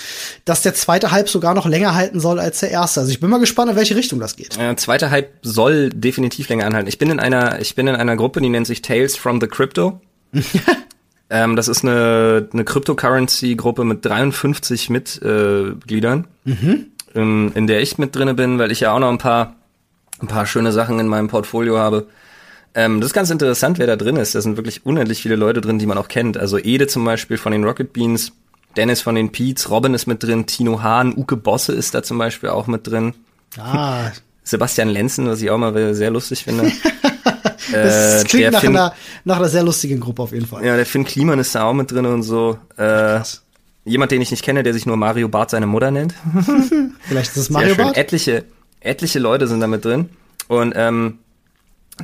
dass 0.43 0.63
der 0.63 0.73
zweite 0.73 1.11
Hype 1.11 1.29
sogar 1.29 1.53
noch 1.53 1.67
länger 1.67 1.93
halten 1.93 2.19
soll 2.19 2.39
als 2.39 2.61
der 2.61 2.71
erste. 2.71 3.01
Also 3.01 3.11
ich 3.11 3.19
bin 3.19 3.29
mal 3.29 3.39
gespannt, 3.39 3.69
in 3.69 3.77
welche 3.77 3.95
Richtung 3.95 4.19
das 4.19 4.35
geht. 4.35 4.57
Äh, 4.57 4.75
zweiter 4.77 5.11
Hype 5.11 5.29
soll 5.43 5.91
definitiv 5.91 6.49
länger 6.49 6.65
anhalten. 6.65 6.89
Ich 6.89 6.97
bin 6.97 7.11
in 7.11 7.19
einer, 7.19 7.59
ich 7.61 7.75
bin 7.75 7.85
in 7.85 7.95
einer 7.95 8.15
Gruppe, 8.15 8.41
die 8.41 8.49
nennt 8.49 8.65
sich 8.65 8.81
Tales 8.81 9.15
from 9.15 9.39
the 9.39 9.47
Crypto. 9.47 10.01
ähm, 11.29 11.55
das 11.55 11.67
ist 11.67 11.83
eine, 11.83 12.49
eine 12.51 12.63
Cryptocurrency-Gruppe 12.63 13.83
mit 13.83 14.03
53 14.03 14.89
Mitgliedern, 14.89 16.25
ähm, 17.13 17.51
in 17.53 17.67
der 17.67 17.81
ich 17.83 17.99
mit 17.99 18.15
drinne 18.15 18.33
bin, 18.33 18.57
weil 18.57 18.71
ich 18.71 18.79
ja 18.79 18.91
auch 18.91 18.99
noch 18.99 19.11
ein 19.11 19.19
paar, 19.19 19.55
ein 20.19 20.27
paar 20.27 20.47
schöne 20.47 20.71
Sachen 20.71 20.99
in 20.99 21.05
meinem 21.05 21.27
Portfolio 21.27 21.77
habe. 21.77 22.07
Ähm, 22.75 22.99
das 23.01 23.09
ist 23.09 23.13
ganz 23.13 23.29
interessant, 23.29 23.77
wer 23.79 23.87
da 23.87 23.95
drin 23.95 24.15
ist. 24.15 24.33
Da 24.35 24.41
sind 24.41 24.57
wirklich 24.57 24.85
unendlich 24.85 25.21
viele 25.21 25.35
Leute 25.35 25.61
drin, 25.61 25.79
die 25.79 25.85
man 25.85 25.97
auch 25.97 26.07
kennt. 26.07 26.37
Also 26.37 26.57
Ede 26.57 26.87
zum 26.87 27.05
Beispiel 27.05 27.37
von 27.37 27.51
den 27.51 27.63
Rocket 27.63 27.93
Beans, 27.93 28.31
Dennis 28.75 29.01
von 29.01 29.13
den 29.15 29.31
Peets, 29.31 29.69
Robin 29.69 29.93
ist 29.93 30.07
mit 30.07 30.23
drin, 30.23 30.45
Tino 30.47 30.81
Hahn, 30.81 31.13
Uke 31.15 31.37
Bosse 31.37 31.73
ist 31.73 31.93
da 31.93 32.01
zum 32.01 32.17
Beispiel 32.17 32.49
auch 32.49 32.65
mit 32.67 32.87
drin. 32.87 33.13
Ah, 33.57 34.09
Sebastian 34.43 34.89
Lenzen, 34.89 35.27
was 35.27 35.41
ich 35.41 35.49
auch 35.51 35.57
mal 35.57 35.93
sehr 35.93 36.09
lustig 36.11 36.43
finde. 36.43 36.71
das 37.71 38.23
Äh, 38.23 38.27
klingt 38.27 38.51
nach 38.51 38.61
Finn- 38.61 38.75
einer, 38.75 38.93
nach 39.23 39.37
einer 39.37 39.49
sehr 39.49 39.63
lustigen 39.63 39.99
Gruppe 39.99 40.23
auf 40.23 40.31
jeden 40.31 40.47
Fall. 40.47 40.65
Ja, 40.65 40.75
der 40.75 40.85
Finn 40.85 41.05
Kliman 41.05 41.39
ist 41.39 41.55
da 41.55 41.63
auch 41.65 41.73
mit 41.73 41.91
drin 41.91 42.05
und 42.05 42.23
so. 42.23 42.57
Äh, 42.77 43.19
jemand, 43.85 44.11
den 44.11 44.21
ich 44.21 44.31
nicht 44.31 44.43
kenne, 44.43 44.63
der 44.63 44.73
sich 44.73 44.85
nur 44.85 44.97
Mario 44.97 45.29
Bart 45.29 45.49
seine 45.51 45.67
Mutter 45.67 45.91
nennt. 45.91 46.13
Vielleicht 47.01 47.31
ist 47.31 47.37
es 47.37 47.49
Mario. 47.49 47.75
Bart. 47.75 47.97
Etliche, 47.97 48.43
etliche 48.79 49.19
Leute 49.19 49.47
sind 49.47 49.59
da 49.61 49.67
mit 49.67 49.85
drin. 49.85 50.09
Und 50.47 50.73
ähm, 50.75 51.19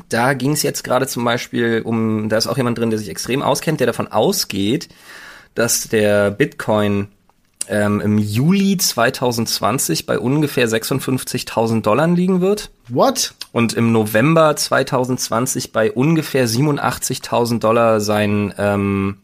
da 0.09 0.33
ging 0.33 0.51
es 0.51 0.63
jetzt 0.63 0.83
gerade 0.83 1.07
zum 1.07 1.23
Beispiel 1.23 1.81
um, 1.83 2.29
da 2.29 2.37
ist 2.37 2.47
auch 2.47 2.57
jemand 2.57 2.77
drin, 2.77 2.89
der 2.89 2.99
sich 2.99 3.09
extrem 3.09 3.41
auskennt, 3.41 3.79
der 3.79 3.87
davon 3.87 4.07
ausgeht, 4.07 4.89
dass 5.55 5.87
der 5.89 6.31
Bitcoin 6.31 7.07
ähm, 7.67 7.99
im 8.01 8.17
Juli 8.17 8.77
2020 8.77 10.05
bei 10.05 10.19
ungefähr 10.19 10.67
56.000 10.67 11.81
Dollar 11.81 12.07
liegen 12.07 12.41
wird. 12.41 12.71
What? 12.87 13.33
und 13.51 13.73
im 13.73 13.91
November 13.91 14.55
2020 14.55 15.71
bei 15.71 15.91
ungefähr 15.91 16.47
87.000 16.47 17.59
Dollar 17.59 17.99
sein, 17.99 18.53
ähm, 18.57 19.17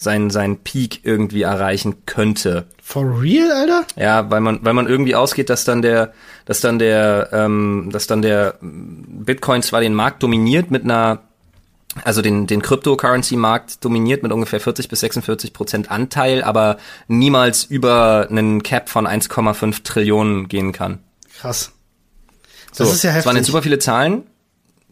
sein, 0.00 0.30
sein 0.30 0.56
Peak 0.56 1.00
irgendwie 1.04 1.42
erreichen 1.42 2.06
könnte. 2.06 2.66
For 2.82 3.20
real, 3.20 3.52
Alter? 3.52 3.86
Ja, 3.96 4.30
weil 4.30 4.40
man, 4.40 4.64
weil 4.64 4.72
man 4.72 4.88
irgendwie 4.88 5.14
ausgeht, 5.14 5.50
dass 5.50 5.64
dann 5.64 5.82
der, 5.82 6.14
dass 6.46 6.60
dann 6.60 6.78
der, 6.78 7.28
ähm, 7.32 7.90
dass 7.92 8.06
dann 8.06 8.22
der 8.22 8.54
Bitcoin 8.62 9.62
zwar 9.62 9.82
den 9.82 9.94
Markt 9.94 10.22
dominiert 10.22 10.70
mit 10.70 10.84
einer 10.84 11.20
also 12.04 12.22
den, 12.22 12.46
den 12.46 12.62
Cryptocurrency-Markt 12.62 13.84
dominiert 13.84 14.22
mit 14.22 14.30
ungefähr 14.30 14.60
40 14.60 14.88
bis 14.88 15.00
46 15.00 15.52
Prozent 15.52 15.90
Anteil, 15.90 16.44
aber 16.44 16.78
niemals 17.08 17.64
über 17.64 18.28
einen 18.30 18.62
Cap 18.62 18.88
von 18.88 19.08
1,5 19.08 19.82
Trillionen 19.82 20.46
gehen 20.46 20.70
kann. 20.72 21.00
Krass. 21.40 21.72
Das 22.76 22.88
so, 22.88 22.94
ist 22.94 23.02
ja 23.02 23.10
heftig. 23.10 23.24
Das 23.24 23.26
waren 23.26 23.36
jetzt 23.36 23.46
super 23.46 23.62
viele 23.62 23.80
Zahlen 23.80 24.29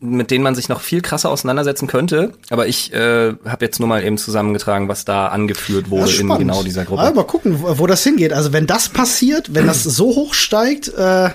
mit 0.01 0.31
denen 0.31 0.45
man 0.45 0.55
sich 0.55 0.69
noch 0.69 0.81
viel 0.81 1.01
krasser 1.01 1.31
auseinandersetzen 1.31 1.87
könnte. 1.87 2.33
Aber 2.51 2.67
ich 2.67 2.93
äh, 2.93 3.35
habe 3.45 3.65
jetzt 3.65 3.81
nur 3.81 3.89
mal 3.89 4.05
eben 4.05 4.19
zusammengetragen, 4.19 4.89
was 4.89 5.05
da 5.05 5.29
angeführt 5.29 5.91
wurde 5.91 6.13
in 6.13 6.29
genau 6.29 6.63
dieser 6.63 6.85
Gruppe. 6.85 7.03
Also 7.03 7.15
mal 7.15 7.25
gucken, 7.25 7.61
wo, 7.63 7.79
wo, 7.79 7.87
das 7.87 8.03
hingeht. 8.05 8.33
Also 8.33 8.53
wenn 8.53 8.67
das 8.67 8.89
passiert, 8.89 9.55
wenn 9.55 9.67
das 9.67 9.83
so 9.83 10.07
hoch 10.15 10.35
steigt, 10.35 10.89
äh, 10.89 11.31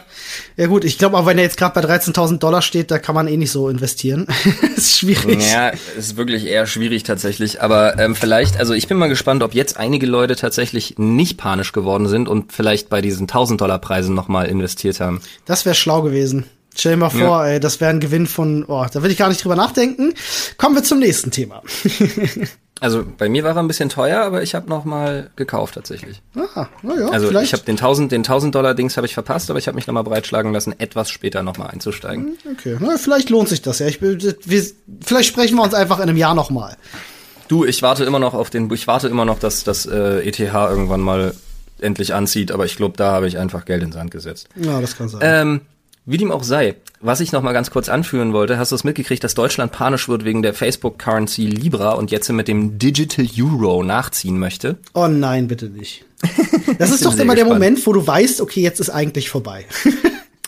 ja 0.55 0.67
gut, 0.67 0.85
ich 0.85 0.97
glaube 0.97 1.17
auch, 1.17 1.25
wenn 1.25 1.37
er 1.37 1.43
jetzt 1.43 1.57
gerade 1.57 1.79
bei 1.79 1.87
13.000 1.87 2.37
Dollar 2.37 2.61
steht, 2.61 2.91
da 2.91 2.99
kann 2.99 3.15
man 3.15 3.27
eh 3.27 3.37
nicht 3.37 3.51
so 3.51 3.69
investieren. 3.69 4.27
ist 4.75 4.99
schwierig. 4.99 5.51
Ja, 5.51 5.71
ist 5.97 6.15
wirklich 6.15 6.45
eher 6.45 6.65
schwierig 6.65 7.03
tatsächlich. 7.03 7.61
Aber 7.61 7.99
ähm, 7.99 8.15
vielleicht, 8.15 8.57
also 8.59 8.73
ich 8.73 8.87
bin 8.87 8.97
mal 8.97 9.09
gespannt, 9.09 9.43
ob 9.43 9.53
jetzt 9.53 9.77
einige 9.77 10.05
Leute 10.05 10.35
tatsächlich 10.35 10.95
nicht 10.97 11.37
panisch 11.37 11.71
geworden 11.71 12.07
sind 12.07 12.29
und 12.29 12.53
vielleicht 12.53 12.89
bei 12.89 13.01
diesen 13.01 13.27
1.000 13.27 13.57
Dollar 13.57 13.79
Preisen 13.79 14.15
nochmal 14.15 14.47
investiert 14.47 14.99
haben. 14.99 15.21
Das 15.45 15.65
wäre 15.65 15.75
schlau 15.75 16.01
gewesen. 16.01 16.45
Stell 16.75 16.93
dir 16.93 16.97
mal 16.97 17.09
vor, 17.09 17.45
ja. 17.45 17.53
ey, 17.53 17.59
das 17.59 17.79
wäre 17.79 17.91
ein 17.91 17.99
Gewinn 17.99 18.27
von, 18.27 18.65
oh, 18.65 18.85
da 18.91 19.03
will 19.03 19.11
ich 19.11 19.17
gar 19.17 19.29
nicht 19.29 19.43
drüber 19.43 19.55
nachdenken. 19.55 20.13
Kommen 20.57 20.75
wir 20.75 20.83
zum 20.83 20.99
nächsten 20.99 21.29
Thema. 21.29 21.61
also 22.79 23.03
bei 23.17 23.29
mir 23.29 23.43
war 23.43 23.51
er 23.55 23.59
ein 23.59 23.67
bisschen 23.67 23.89
teuer, 23.89 24.21
aber 24.21 24.41
ich 24.41 24.55
habe 24.55 24.69
noch 24.69 24.83
mal 24.83 25.29
gekauft 25.35 25.75
tatsächlich. 25.75 26.21
Ah, 26.55 26.67
na 26.81 26.95
ja, 26.99 27.07
also 27.09 27.27
vielleicht. 27.27 27.47
ich 27.47 27.53
habe 27.53 27.63
den 27.63 27.75
1000 27.75 28.11
den 28.11 28.21
1000 28.21 28.55
Dollar 28.55 28.73
Dings 28.73 28.97
habe 28.97 29.05
ich 29.05 29.13
verpasst, 29.13 29.49
aber 29.49 29.59
ich 29.59 29.67
habe 29.67 29.75
mich 29.75 29.85
noch 29.85 29.93
mal 29.93 30.01
breitschlagen 30.01 30.51
lassen, 30.51 30.73
etwas 30.79 31.11
später 31.11 31.43
noch 31.43 31.57
mal 31.57 31.67
einzusteigen. 31.67 32.37
Hm, 32.43 32.51
okay, 32.53 32.77
na, 32.79 32.97
vielleicht 32.97 33.29
lohnt 33.29 33.49
sich 33.49 33.61
das 33.61 33.79
ja. 33.79 33.87
Ich, 33.87 34.01
wir, 34.01 34.65
vielleicht 35.01 35.29
sprechen 35.29 35.55
wir 35.55 35.63
uns 35.63 35.75
einfach 35.75 35.97
in 35.97 36.09
einem 36.09 36.17
Jahr 36.17 36.33
noch 36.33 36.49
mal. 36.49 36.75
Du, 37.47 37.65
ich 37.65 37.83
warte 37.83 38.03
immer 38.03 38.19
noch 38.19 38.33
auf 38.33 38.49
den, 38.49 38.71
ich 38.73 38.87
warte 38.87 39.07
immer 39.09 39.25
noch, 39.25 39.37
dass 39.37 39.63
das 39.63 39.85
äh, 39.85 40.27
ETH 40.27 40.39
irgendwann 40.39 41.01
mal 41.01 41.35
endlich 41.79 42.13
anzieht, 42.13 42.51
aber 42.51 42.65
ich 42.65 42.77
glaube, 42.77 42.97
da 42.97 43.11
habe 43.11 43.27
ich 43.27 43.37
einfach 43.37 43.65
Geld 43.65 43.83
ins 43.83 43.95
Sand 43.95 44.09
gesetzt. 44.09 44.47
Ja, 44.55 44.81
das 44.81 44.97
kann 44.97 45.09
sein. 45.09 45.19
Ähm, 45.21 45.61
wie 46.05 46.17
dem 46.17 46.31
auch 46.31 46.43
sei, 46.43 46.75
was 46.99 47.19
ich 47.19 47.31
noch 47.31 47.41
mal 47.41 47.53
ganz 47.53 47.71
kurz 47.71 47.89
anführen 47.89 48.33
wollte, 48.33 48.57
hast 48.57 48.71
du 48.71 48.75
es 48.75 48.83
mitgekriegt, 48.83 49.23
dass 49.23 49.35
Deutschland 49.35 49.71
panisch 49.71 50.09
wird 50.09 50.25
wegen 50.25 50.41
der 50.41 50.53
Facebook-Currency 50.53 51.45
Libra 51.45 51.91
und 51.91 52.11
jetzt 52.11 52.29
mit 52.29 52.47
dem 52.47 52.77
Digital 52.77 53.27
Euro 53.39 53.83
nachziehen 53.83 54.37
möchte? 54.37 54.77
Oh 54.93 55.07
nein, 55.07 55.47
bitte 55.47 55.67
nicht. 55.67 56.05
Das 56.79 56.89
ist 56.89 57.05
doch 57.05 57.17
immer 57.19 57.35
der 57.35 57.45
Moment, 57.45 57.85
wo 57.85 57.93
du 57.93 58.05
weißt, 58.05 58.41
okay, 58.41 58.61
jetzt 58.61 58.79
ist 58.79 58.89
eigentlich 58.89 59.29
vorbei. 59.29 59.65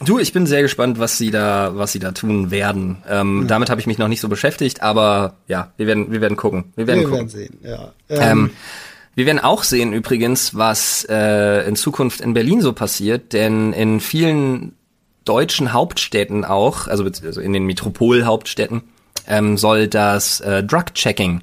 Du, 0.03 0.19
ich 0.19 0.33
bin 0.33 0.45
sehr 0.45 0.61
gespannt, 0.61 0.99
was 0.99 1.17
sie 1.17 1.31
da, 1.31 1.71
was 1.75 1.93
sie 1.93 1.99
da 1.99 2.11
tun 2.11 2.51
werden. 2.51 2.97
Ähm, 3.09 3.43
ja. 3.43 3.47
Damit 3.47 3.69
habe 3.69 3.79
ich 3.79 3.87
mich 3.87 3.97
noch 3.97 4.09
nicht 4.09 4.19
so 4.19 4.27
beschäftigt, 4.27 4.83
aber 4.83 5.37
ja, 5.47 5.71
wir 5.77 5.87
werden, 5.87 6.11
wir 6.11 6.19
werden 6.19 6.35
gucken. 6.35 6.73
Wir 6.75 6.85
werden 6.85 6.99
wir 6.99 7.07
gucken. 7.07 7.33
Werden 7.33 7.49
sehen, 7.49 7.59
ja. 7.63 7.93
Ähm, 8.09 8.19
ähm, 8.21 8.49
wir 9.15 9.25
werden 9.25 9.39
auch 9.39 9.63
sehen 9.63 9.93
übrigens, 9.93 10.53
was 10.53 11.07
äh, 11.09 11.65
in 11.65 11.77
Zukunft 11.77 12.19
in 12.19 12.33
Berlin 12.33 12.59
so 12.59 12.73
passiert, 12.73 13.31
denn 13.31 13.71
in 13.71 14.01
vielen 14.01 14.73
deutschen 15.25 15.73
Hauptstädten 15.73 16.45
auch, 16.45 16.87
also, 16.87 17.03
also 17.03 17.41
in 17.41 17.53
den 17.53 17.65
Metropolhauptstädten, 17.65 18.83
ähm, 19.27 19.57
soll 19.57 19.87
das 19.87 20.39
äh, 20.41 20.63
Drug-Checking 20.63 21.41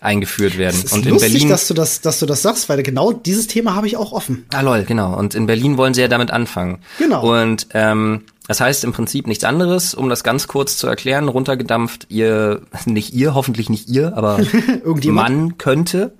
eingeführt 0.00 0.58
werden. 0.58 0.76
Es 0.76 0.84
ist 0.84 0.92
und 0.92 1.06
lustig, 1.06 1.28
in 1.28 1.32
Berlin, 1.32 1.48
dass 1.48 1.66
du 1.66 1.74
das, 1.74 2.00
dass 2.00 2.20
du 2.20 2.26
das 2.26 2.42
sagst, 2.42 2.68
weil 2.68 2.82
genau 2.82 3.12
dieses 3.12 3.46
Thema 3.46 3.74
habe 3.74 3.86
ich 3.86 3.96
auch 3.96 4.12
offen. 4.12 4.44
Ah 4.52 4.60
lol, 4.60 4.84
genau. 4.84 5.16
Und 5.16 5.34
in 5.34 5.46
Berlin 5.46 5.76
wollen 5.76 5.94
sie 5.94 6.02
ja 6.02 6.08
damit 6.08 6.30
anfangen. 6.30 6.78
Genau. 6.98 7.26
Und 7.26 7.68
ähm, 7.72 8.24
das 8.46 8.60
heißt 8.60 8.84
im 8.84 8.92
Prinzip 8.92 9.26
nichts 9.26 9.44
anderes, 9.44 9.94
um 9.94 10.08
das 10.10 10.22
ganz 10.22 10.46
kurz 10.46 10.76
zu 10.76 10.86
erklären, 10.86 11.28
runtergedampft, 11.28 12.06
ihr, 12.10 12.60
nicht 12.84 13.14
ihr, 13.14 13.34
hoffentlich 13.34 13.70
nicht 13.70 13.88
ihr, 13.88 14.16
aber 14.16 14.40
man 14.84 15.56
könnte 15.58 16.12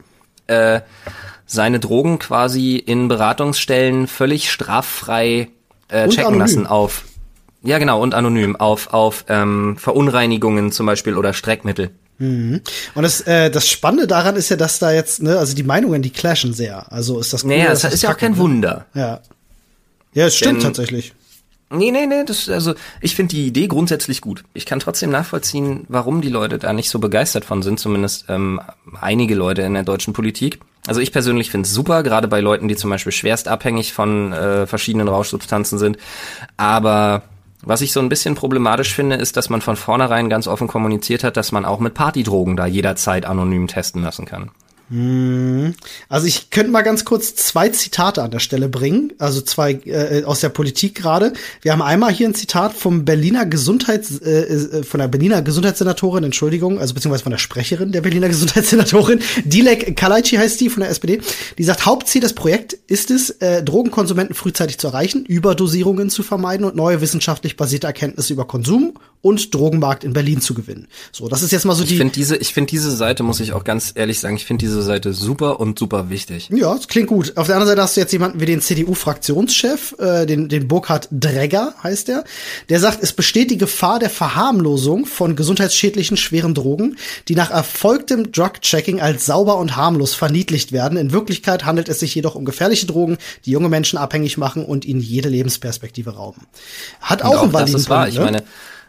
äh, 0.47 0.81
seine 1.47 1.79
Drogen 1.79 2.19
quasi 2.19 2.77
in 2.77 3.09
Beratungsstellen 3.09 4.07
völlig 4.07 4.51
straffrei 4.51 5.49
äh, 5.95 6.09
checken 6.09 6.27
anonym. 6.27 6.41
lassen 6.41 6.67
auf. 6.67 7.05
Ja, 7.63 7.79
genau, 7.79 8.03
und 8.03 8.15
anonym 8.15 8.57
auf, 8.57 8.93
auf 8.93 9.25
ähm, 9.29 9.77
Verunreinigungen 9.79 10.71
zum 10.71 10.87
Beispiel 10.87 11.17
oder 11.17 11.33
Streckmittel. 11.33 11.91
Mhm. 12.19 12.61
Und 12.95 13.03
das, 13.03 13.23
äh, 13.23 13.51
das 13.51 13.69
Spannende 13.69 14.07
daran 14.07 14.37
ist 14.37 14.51
ja, 14.51 14.57
dass 14.57 14.79
da 14.79 14.93
jetzt, 14.93 15.23
ne, 15.23 15.39
also 15.39 15.55
die 15.55 15.63
Meinungen, 15.63 16.03
die 16.03 16.11
clashen 16.11 16.53
sehr. 16.53 16.93
Also 16.93 17.19
ist 17.19 17.33
das 17.33 17.45
cool, 17.45 17.51
Naja, 17.51 17.71
das 17.71 17.85
ist 17.85 18.03
ja 18.03 18.13
auch 18.13 18.19
kein 18.19 18.37
Wunder. 18.37 18.87
Ja. 18.95 19.21
Ja, 20.13 20.27
es 20.27 20.37
stimmt 20.37 20.59
Denn, 20.59 20.63
tatsächlich. 20.63 21.15
Nee, 21.71 21.91
nee, 21.91 22.07
nee, 22.07 22.25
das, 22.25 22.49
also 22.49 22.75
ich 23.01 23.17
finde 23.17 23.35
die 23.35 23.47
Idee 23.47 23.67
grundsätzlich 23.67 24.21
gut. 24.21 24.45
Ich 24.53 24.67
kann 24.67 24.79
trotzdem 24.79 25.11
nachvollziehen, 25.11 25.87
warum 25.89 26.21
die 26.21 26.29
Leute 26.29 26.59
da 26.59 26.73
nicht 26.73 26.89
so 26.89 26.99
begeistert 27.01 27.45
von 27.45 27.63
sind, 27.63 27.81
zumindest 27.81 28.27
ähm, 28.29 28.61
einige 29.01 29.35
Leute 29.35 29.63
in 29.63 29.75
der 29.75 29.83
deutschen 29.83 30.13
Politik. 30.13 30.61
Also 30.87 31.01
ich 31.01 31.13
persönlich 31.13 31.51
finde 31.51 31.67
es 31.67 31.73
super, 31.73 32.03
gerade 32.03 32.29
bei 32.29 32.41
Leuten, 32.41 32.69
die 32.69 32.77
zum 32.77 32.91
Beispiel 32.91 33.13
schwerst 33.13 33.49
abhängig 33.49 33.93
von 33.93 34.33
äh, 34.33 34.67
verschiedenen 34.67 35.09
Rauschsubstanzen 35.09 35.79
sind. 35.79 35.97
Aber 36.57 37.23
was 37.63 37.81
ich 37.81 37.93
so 37.93 38.01
ein 38.01 38.11
bisschen 38.11 38.35
problematisch 38.35 38.95
finde, 38.95 39.17
ist, 39.17 39.37
dass 39.39 39.49
man 39.49 39.63
von 39.63 39.77
vornherein 39.77 40.29
ganz 40.29 40.47
offen 40.47 40.69
kommuniziert 40.69 41.25
hat, 41.25 41.39
dass 41.39 41.53
man 41.53 41.65
auch 41.65 41.81
mit 41.81 41.95
Partydrogen 41.95 42.57
da 42.57 42.67
jederzeit 42.67 43.25
anonym 43.25 43.67
testen 43.67 44.03
lassen 44.03 44.27
kann. 44.27 44.51
Hm. 44.91 45.75
Also 46.11 46.27
ich 46.27 46.51
könnte 46.51 46.71
mal 46.71 46.83
ganz 46.83 47.07
kurz 47.07 47.35
zwei 47.35 47.71
Zitate 47.71 48.23
an 48.23 48.31
der 48.31 48.39
Stelle 48.39 48.69
bringen, 48.69 49.13
also 49.19 49.41
zwei 49.41 49.73
äh, 49.73 50.25
aus 50.25 50.41
der 50.41 50.51
Politik 50.51 50.95
gerade. 50.95 51.33
Wir 51.63 51.73
haben 51.73 51.81
einmal 51.81 52.13
hier 52.13 52.29
ein 52.29 52.35
Zitat 52.35 52.75
vom 52.75 53.07
Berliner 53.07 53.47
Gesundheits 53.47 54.19
äh, 54.19 54.43
äh, 54.43 54.83
von 54.83 55.01
der 55.01 55.09
Berliner 55.09 55.41
Gesundheitssenatorin, 55.41 56.25
Entschuldigung, 56.25 56.79
also 56.79 56.93
beziehungsweise 56.93 57.23
von 57.23 57.33
der 57.33 57.39
Sprecherin 57.39 57.93
der 57.93 58.03
Berliner 58.03 58.29
Gesundheitssenatorin, 58.29 59.21
Dilek 59.45 59.97
Kalaici 59.97 60.37
heißt 60.37 60.61
die 60.61 60.69
von 60.69 60.83
der 60.83 60.91
SPD. 60.91 61.21
Die 61.57 61.65
sagt, 61.65 61.87
Hauptziel 61.87 62.21
des 62.21 62.35
Projekts 62.35 62.77
ist 62.87 63.11
es, 63.11 63.31
äh, 63.31 63.63
Drogenkonsumenten 63.63 64.35
frühzeitig 64.35 64.79
zu 64.79 64.89
erreichen, 64.89 65.25
Überdosierungen 65.25 66.11
zu 66.11 66.23
vermeiden 66.23 66.67
und 66.67 66.77
neue 66.77 67.01
wissenschaftlich 67.01 67.57
basierte 67.57 67.87
Erkenntnisse 67.87 68.35
über 68.35 68.47
Konsum 68.47 68.99
und 69.23 69.55
Drogenmarkt 69.55 70.05
in 70.05 70.13
Berlin 70.13 70.43
zu 70.43 70.53
gewinnen. 70.53 70.87
So, 71.11 71.29
das 71.29 71.43
ist 71.43 71.51
jetzt 71.51 71.65
mal 71.65 71.75
so 71.75 71.83
ich 71.83 71.89
die. 71.89 71.95
Ich 71.95 72.01
finde 72.01 72.15
diese, 72.15 72.37
ich 72.37 72.53
finde 72.53 72.71
diese 72.71 72.91
Seite 72.91 73.23
muss 73.23 73.41
ich 73.41 73.55
auch 73.55 73.65
ganz 73.65 73.93
ehrlich 73.95 74.21
sagen, 74.21 74.37
ich 74.37 74.45
finde 74.45 74.65
diese 74.65 74.74
Seite 74.83 75.13
super 75.13 75.61
und 75.61 75.79
super 75.79 76.11
wichtig. 76.11 76.49
Ja, 76.51 76.75
das 76.75 76.89
klingt 76.89 77.09
gut. 77.09 77.37
Auf 77.37 77.47
der 77.47 77.57
anderen 77.57 77.69
Seite 77.69 77.83
hast 77.83 77.97
du 77.97 78.01
jetzt 78.01 78.13
jemanden 78.13 78.41
wie 78.41 78.47
den 78.47 78.61
CDU-Fraktionschef, 78.61 79.95
äh, 79.99 80.27
den, 80.27 80.49
den 80.49 80.69
Burkhard 80.69 81.09
Dregger 81.11 81.75
heißt 81.83 82.09
der, 82.09 82.25
der 82.69 82.81
sagt, 82.81 83.03
es 83.03 83.13
besteht 83.13 83.51
die 83.51 83.59
Gefahr 83.59 83.99
der 83.99 84.11
Verharmlosung 84.11 85.07
von 85.07 85.37
gesundheitsschädlichen 85.37 86.17
schweren 86.17 86.55
Drogen, 86.55 86.97
die 87.29 87.35
nach 87.35 87.51
erfolgtem 87.51 88.33
Drug-Checking 88.33 89.01
als 89.01 89.27
sauber 89.27 89.59
und 89.59 89.77
harmlos 89.77 90.15
verniedlicht 90.15 90.73
werden. 90.73 90.99
In 90.99 91.13
Wirklichkeit 91.13 91.65
handelt 91.65 91.89
es 91.89 92.01
sich 92.01 92.15
jedoch 92.15 92.35
um 92.35 92.45
gefährliche 92.45 92.87
Drogen, 92.87 93.19
die 93.45 93.51
junge 93.51 93.69
Menschen 93.69 93.99
abhängig 93.99 94.39
machen 94.39 94.65
und 94.65 94.85
ihnen 94.85 95.01
jede 95.01 95.29
Lebensperspektive 95.29 96.17
rauben. 96.17 96.47
Hat 97.01 97.23
auch, 97.23 97.37
auch 97.37 97.43
einen 97.43 97.53
validen 97.53 97.73
das 97.73 97.83
ist 97.83 97.91
wahr. 97.91 98.09
Ich 98.09 98.19
ne? 98.19 98.25
meine, 98.25 98.43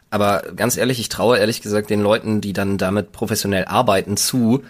aber 0.10 0.44
ganz 0.56 0.78
ehrlich, 0.78 1.00
ich 1.00 1.10
traue 1.10 1.38
ehrlich 1.38 1.62
gesagt 1.62 1.90
den 1.90 2.02
Leuten, 2.02 2.40
die 2.40 2.54
dann 2.54 2.78
damit 2.78 3.12
professionell 3.12 3.66
arbeiten, 3.66 4.18
zu, 4.18 4.64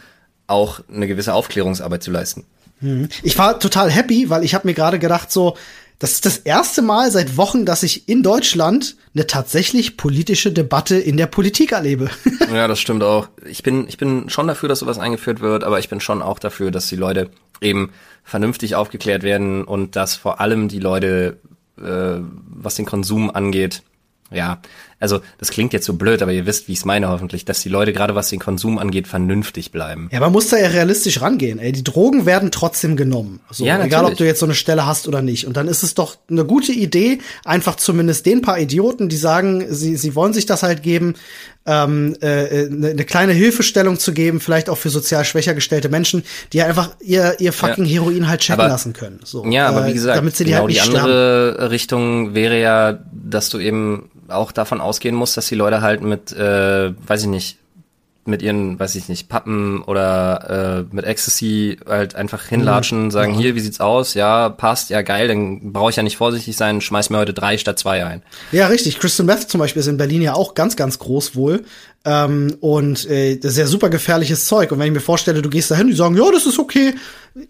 auch 0.48 0.82
eine 0.94 1.08
gewisse 1.08 1.34
Aufklärungsarbeit 1.34 2.04
zu 2.04 2.12
leisten. 2.12 2.46
Mhm. 2.82 3.10
Ich 3.24 3.38
war 3.38 3.60
total 3.60 3.90
happy, 3.90 4.30
weil 4.30 4.44
ich 4.44 4.54
habe 4.54 4.68
mir 4.68 4.74
gerade 4.74 5.00
gedacht, 5.00 5.32
so, 5.32 5.56
das 6.00 6.12
ist 6.12 6.26
das 6.26 6.38
erste 6.40 6.82
Mal 6.82 7.10
seit 7.10 7.38
Wochen, 7.38 7.66
dass 7.66 7.84
ich 7.84 8.10
in 8.10 8.22
Deutschland 8.22 8.98
eine 9.14 9.28
tatsächlich 9.28 9.96
politische 9.96 10.52
Debatte 10.52 10.98
in 10.98 11.16
der 11.16 11.28
Politik 11.28 11.72
erlebe. 11.72 12.10
ja, 12.54 12.68
das 12.68 12.80
stimmt 12.80 13.02
auch. 13.02 13.30
Ich 13.46 13.64
bin, 13.64 13.88
ich 13.88 13.98
bin 13.98 14.30
schon 14.30 14.48
dafür, 14.48 14.68
dass 14.68 14.80
sowas 14.80 15.00
eingeführt 15.00 15.40
wird, 15.40 15.64
aber 15.64 15.80
ich 15.80 15.88
bin 15.88 16.02
schon 16.02 16.22
auch 16.22 16.40
dafür, 16.40 16.72
dass 16.72 16.88
die 16.88 16.98
Leute 16.98 17.30
eben 17.62 17.92
vernünftig 18.24 18.76
aufgeklärt 18.76 19.24
werden 19.24 19.64
und 19.64 19.96
dass 19.96 20.16
vor 20.16 20.42
allem 20.42 20.68
die 20.68 20.80
Leute, 20.80 21.38
äh, 21.80 22.20
was 22.50 22.76
den 22.76 22.86
Konsum 22.86 23.32
angeht, 23.32 23.84
ja, 24.32 24.60
also 25.00 25.22
das 25.38 25.52
klingt 25.52 25.72
jetzt 25.74 25.86
so 25.86 25.94
blöd, 25.94 26.22
aber 26.22 26.32
ihr 26.32 26.46
wisst, 26.46 26.68
wie 26.68 26.72
ich 26.72 26.80
es 26.80 26.86
meine 26.86 27.10
hoffentlich, 27.10 27.46
dass 27.46 27.62
die 27.62 27.70
Leute 27.70 27.94
gerade 27.94 28.16
was 28.16 28.30
den 28.30 28.40
Konsum 28.40 28.80
angeht 28.80 29.08
vernünftig 29.08 29.72
bleiben. 29.72 30.10
Ja, 30.12 30.20
man 30.20 30.32
muss 30.32 30.48
da 30.48 30.58
ja 30.58 30.68
realistisch 30.68 31.22
rangehen. 31.22 31.60
Ey, 31.60 31.72
die 31.72 31.84
Drogen 31.84 32.26
werden 32.26 32.50
trotzdem 32.50 32.96
genommen. 32.96 33.42
So, 33.52 33.66
ja, 33.66 33.84
egal, 33.84 34.06
ob 34.06 34.16
du 34.16 34.26
jetzt 34.26 34.40
so 34.40 34.46
eine 34.46 34.56
Stelle 34.56 34.86
hast 34.86 35.08
oder 35.08 35.22
nicht. 35.22 35.46
Und 35.46 35.58
dann 35.58 35.68
ist 35.68 35.84
es 35.84 35.94
doch 35.94 36.18
eine 36.30 36.46
gute 36.46 36.72
Idee, 36.72 37.20
einfach 37.44 37.76
zumindest 37.76 38.26
den 38.26 38.42
paar 38.42 38.58
Idioten, 38.58 39.10
die 39.10 39.18
sagen, 39.18 39.66
sie, 39.70 39.96
sie 39.96 40.16
wollen 40.16 40.34
sich 40.34 40.46
das 40.46 40.64
halt 40.64 40.82
geben, 40.82 41.16
ähm, 41.68 42.16
äh, 42.22 42.68
eine, 42.68 42.90
eine 42.90 43.06
kleine 43.06 43.34
Hilfestellung 43.34 44.00
zu 44.00 44.14
geben, 44.14 44.40
vielleicht 44.40 44.70
auch 44.70 44.78
für 44.78 44.90
sozial 44.90 45.26
schwächer 45.26 45.54
gestellte 45.54 45.90
Menschen, 45.90 46.24
die 46.54 46.62
einfach 46.62 46.92
ihr, 47.00 47.36
ihr 47.40 47.54
fucking 47.54 47.86
ja. 47.86 47.94
Heroin 47.94 48.28
halt 48.28 48.42
checken 48.42 48.62
aber, 48.62 48.70
lassen 48.70 48.94
können. 48.94 49.20
So, 49.24 49.46
ja, 49.46 49.68
aber 49.68 49.88
wie 49.88 49.92
äh, 49.92 49.94
gesagt, 49.94 50.18
damit 50.18 50.36
sie 50.36 50.46
die, 50.46 50.52
genau 50.52 50.64
halt 50.64 50.76
die 50.76 50.82
andere 50.82 51.54
sterben. 51.54 51.70
Richtung 51.70 52.36
wäre 52.36 52.60
ja, 52.60 53.00
dass 53.12 53.50
du 53.50 53.60
eben 53.60 54.12
auch 54.28 54.52
davon 54.52 54.82
ausgehen 54.82 55.16
muss, 55.16 55.34
dass 55.34 55.48
die 55.48 55.56
Leute 55.56 55.82
halt 55.82 56.02
mit, 56.02 56.32
äh, 56.34 56.94
weiß 57.08 57.24
ich 57.24 57.28
nicht, 57.28 57.58
mit 58.28 58.42
ihren, 58.42 58.80
weiß 58.80 58.96
ich 58.96 59.08
nicht, 59.10 59.30
Pappen 59.30 59.82
oder 59.84 60.86
äh, 60.90 60.96
mit 60.96 61.06
Ecstasy 61.06 61.78
halt 61.88 62.16
einfach 62.16 62.44
hinlatschen, 62.46 63.12
sagen, 63.12 63.34
Ja. 63.36 63.40
hier, 63.40 63.56
wie 63.56 63.60
sieht's 63.60 63.80
aus? 63.80 64.14
Ja, 64.14 64.50
passt, 64.50 64.90
ja 64.90 65.02
geil, 65.02 65.28
dann 65.28 65.72
brauche 65.74 65.90
ich 65.92 65.96
ja 65.96 66.04
nicht 66.04 66.18
vorsichtig 66.18 66.58
sein, 66.58 66.82
schmeiß 66.82 67.10
mir 67.10 67.18
heute 67.18 67.34
drei 67.34 67.58
statt 67.58 67.78
zwei 67.80 68.06
ein. 68.06 68.22
Ja, 68.52 68.68
richtig. 68.68 69.00
Crystal 69.00 69.26
Meth 69.26 69.50
zum 69.50 69.60
Beispiel 69.60 69.80
ist 69.80 69.88
in 69.88 69.98
Berlin 69.98 70.22
ja 70.22 70.34
auch 70.34 70.54
ganz, 70.56 70.76
ganz 70.76 71.00
groß 71.00 71.36
wohl. 71.36 71.64
Ähm, 72.08 72.56
und 72.62 73.10
äh, 73.10 73.38
das 73.38 73.54
ist 73.54 73.58
ja 73.58 73.66
super 73.66 73.90
gefährliches 73.90 74.46
Zeug. 74.46 74.72
Und 74.72 74.78
wenn 74.80 74.88
ich 74.88 74.94
mir 74.94 75.00
vorstelle, 75.00 75.42
du 75.42 75.50
gehst 75.50 75.72
dahin, 75.72 75.88
die 75.88 75.94
sagen, 75.94 76.16
ja, 76.16 76.32
das 76.32 76.46
ist 76.46 76.60
okay. 76.60 76.94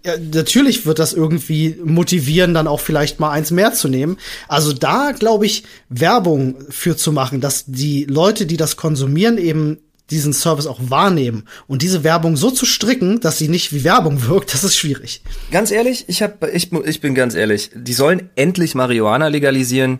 Ja, 0.06 0.14
natürlich 0.34 0.86
wird 0.86 0.98
das 1.00 1.12
irgendwie 1.14 1.78
motivieren, 1.84 2.54
dann 2.54 2.68
auch 2.68 2.80
vielleicht 2.80 3.20
mal 3.20 3.32
eins 3.32 3.52
mehr 3.52 3.74
zu 3.74 3.88
nehmen. 3.90 4.18
Also 4.48 4.72
da 4.72 5.12
glaube 5.12 5.46
ich, 5.46 5.64
Werbung 5.90 6.56
für 6.70 6.96
zu 6.96 7.12
machen, 7.12 7.42
dass 7.42 7.66
die 7.68 8.06
Leute, 8.06 8.46
die 8.46 8.58
das 8.58 8.78
konsumieren, 8.78 9.38
eben 9.38 9.78
diesen 10.12 10.34
Service 10.34 10.68
auch 10.68 10.80
wahrnehmen 10.90 11.46
und 11.68 11.82
diese 11.82 12.04
Werbung 12.04 12.38
so 12.38 12.52
zu 12.52 12.66
stricken, 12.66 13.20
dass 13.20 13.38
sie 13.38 13.48
nicht 13.48 13.74
wie 13.74 13.84
Werbung 13.84 14.28
wirkt, 14.28 14.54
das 14.54 14.64
ist 14.64 14.78
schwierig. 14.78 15.22
Ganz 15.52 15.72
ehrlich, 15.72 16.06
ich 16.08 16.22
hab, 16.22 16.44
ich, 16.54 16.72
ich 16.72 17.02
bin 17.02 17.16
ganz 17.16 17.36
ehrlich, 17.36 17.72
die 17.74 17.94
sollen 17.94 18.30
endlich 18.36 18.76
Marihuana 18.76 19.28
legalisieren, 19.28 20.00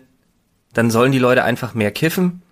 dann 0.72 0.90
sollen 0.90 1.12
die 1.12 1.18
Leute 1.18 1.42
einfach 1.42 1.74
mehr 1.74 1.90
kiffen, 1.90 2.42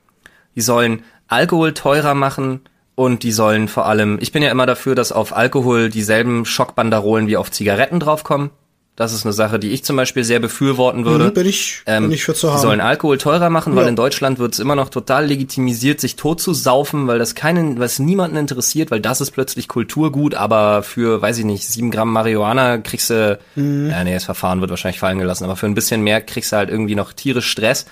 die 0.56 0.62
sollen 0.62 1.02
Alkohol 1.28 1.74
teurer 1.74 2.14
machen 2.14 2.60
und 2.94 3.22
die 3.22 3.32
sollen 3.32 3.68
vor 3.68 3.86
allem, 3.86 4.18
ich 4.20 4.32
bin 4.32 4.42
ja 4.42 4.50
immer 4.50 4.66
dafür, 4.66 4.94
dass 4.94 5.12
auf 5.12 5.36
Alkohol 5.36 5.90
dieselben 5.90 6.44
Schockbanderolen 6.44 7.26
wie 7.26 7.36
auf 7.36 7.50
Zigaretten 7.50 8.00
draufkommen. 8.00 8.50
Das 8.96 9.12
ist 9.12 9.24
eine 9.26 9.33
Sache, 9.33 9.59
die 9.59 9.70
ich 9.70 9.83
zum 9.85 9.96
Beispiel 9.96 10.22
sehr 10.22 10.38
befürworten 10.38 11.04
würde. 11.04 11.24
Mhm, 11.24 11.35
bin 11.35 11.46
ich- 11.48 11.83
bin 11.85 12.12
ich 12.12 12.22
für 12.22 12.33
zu 12.33 12.52
haben. 12.52 12.61
sollen 12.61 12.80
Alkohol 12.80 13.18
teurer 13.18 13.50
machen, 13.50 13.74
weil 13.74 13.83
Ja. 13.83 13.88
in 13.88 13.96
Deutschland 13.96 14.38
wird 14.38 14.52
es 14.54 14.61
immer 14.61 14.76
noch 14.76 14.88
total 14.88 15.26
legitimisiert, 15.26 16.00
sich 16.00 16.14
tot 16.14 16.40
zu 16.40 16.54
saufen, 16.54 17.09
weil 17.09 17.18
das 17.18 17.35
keinen, 17.35 17.80
was 17.80 17.98
niemanden 17.98 18.37
interessiert, 18.37 18.92
weil 18.92 19.00
das 19.00 19.20
ist 19.20 19.33
plötzlich 19.33 19.66
Kulturgut, 19.66 20.37
aber 20.37 20.85
für, 20.85 21.20
weiß 21.20 21.38
ich 21.38 21.44
nicht, 21.44 21.66
sieben 21.66 21.90
Gramm 21.90 22.12
Marihuana 22.12 22.78
kriegst 22.78 23.11
du, 23.11 23.37
Mhm. 23.57 23.90
ja, 23.90 24.04
nee, 24.04 24.14
das 24.14 24.24
Verfahren 24.24 24.61
wird 24.61 24.70
wahrscheinlich 24.70 25.00
fallen 25.00 25.18
gelassen, 25.18 25.42
aber 25.42 25.57
für 25.57 25.66
ein 25.66 25.74
bisschen 25.74 26.02
mehr 26.02 26.20
kriegst 26.20 26.52
du 26.52 26.57
halt 26.57 26.70
irgendwie 26.70 26.94
noch 26.94 27.12
tierisch 27.12 27.50
Stress. 27.50 27.87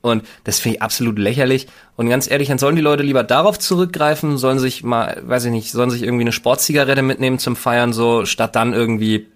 Und 0.00 0.24
das 0.44 0.60
finde 0.60 0.76
ich 0.76 0.82
absolut 0.82 1.18
lächerlich. 1.18 1.66
Und 1.96 2.08
ganz 2.08 2.30
ehrlich, 2.30 2.48
dann 2.48 2.58
sollen 2.58 2.76
die 2.76 2.82
Leute 2.82 3.02
lieber 3.02 3.24
darauf 3.24 3.58
zurückgreifen, 3.58 4.38
sollen 4.38 4.58
sich 4.58 4.82
mal, 4.84 5.20
weiß 5.26 5.44
ich 5.46 5.50
nicht, 5.50 5.72
sollen 5.72 5.90
sich 5.90 6.02
irgendwie 6.02 6.22
eine 6.22 6.32
Sportzigarette 6.32 7.02
mitnehmen 7.02 7.38
zum 7.38 7.56
Feiern, 7.56 7.92
so, 7.92 8.24
statt 8.24 8.54
dann 8.56 8.72
irgendwie 8.72 9.26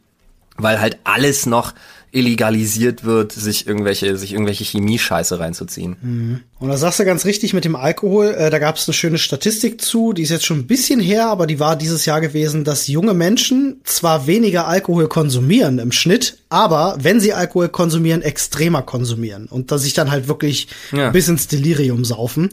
weil 0.62 0.80
halt 0.80 0.98
alles 1.04 1.46
noch 1.46 1.74
illegalisiert 2.12 3.04
wird, 3.04 3.30
sich 3.32 3.66
irgendwelche, 3.68 4.16
sich 4.16 4.32
irgendwelche 4.32 4.64
Chemiescheiße 4.64 5.38
reinzuziehen. 5.38 6.42
Und 6.58 6.68
da 6.68 6.76
sagst 6.76 6.98
du 6.98 7.04
ganz 7.04 7.24
richtig 7.24 7.54
mit 7.54 7.64
dem 7.64 7.76
Alkohol, 7.76 8.34
äh, 8.36 8.50
da 8.50 8.58
gab 8.58 8.76
es 8.76 8.88
eine 8.88 8.94
schöne 8.94 9.16
Statistik 9.18 9.80
zu, 9.80 10.12
die 10.12 10.22
ist 10.22 10.30
jetzt 10.30 10.44
schon 10.44 10.58
ein 10.58 10.66
bisschen 10.66 10.98
her, 10.98 11.28
aber 11.28 11.46
die 11.46 11.60
war 11.60 11.76
dieses 11.76 12.06
Jahr 12.06 12.20
gewesen, 12.20 12.64
dass 12.64 12.88
junge 12.88 13.14
Menschen 13.14 13.80
zwar 13.84 14.26
weniger 14.26 14.66
Alkohol 14.66 15.06
konsumieren 15.08 15.78
im 15.78 15.92
Schnitt, 15.92 16.38
aber 16.48 16.96
wenn 17.00 17.20
sie 17.20 17.32
Alkohol 17.32 17.68
konsumieren, 17.68 18.22
extremer 18.22 18.82
konsumieren 18.82 19.46
und 19.46 19.70
dass 19.70 19.82
sich 19.82 19.94
dann 19.94 20.10
halt 20.10 20.26
wirklich 20.26 20.66
Ja. 20.90 21.10
bis 21.10 21.28
ins 21.28 21.46
Delirium 21.46 22.04
saufen. 22.04 22.50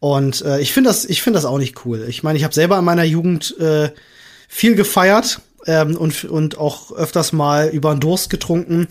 Und 0.00 0.42
äh, 0.44 0.60
ich 0.60 0.72
finde 0.72 0.90
das, 0.90 1.04
ich 1.04 1.22
finde 1.22 1.38
das 1.38 1.44
auch 1.46 1.58
nicht 1.58 1.84
cool. 1.86 2.06
Ich 2.08 2.22
meine, 2.24 2.36
ich 2.38 2.44
habe 2.44 2.54
selber 2.54 2.76
in 2.78 2.84
meiner 2.84 3.04
Jugend 3.04 3.56
äh, 3.60 3.90
viel 4.48 4.74
gefeiert 4.74 5.40
ähm, 5.66 5.96
und, 5.96 6.24
und 6.24 6.58
auch 6.58 6.92
öfters 6.92 7.32
mal 7.32 7.68
über 7.68 7.94
den 7.94 8.00
Durst 8.00 8.30
getrunken. 8.30 8.88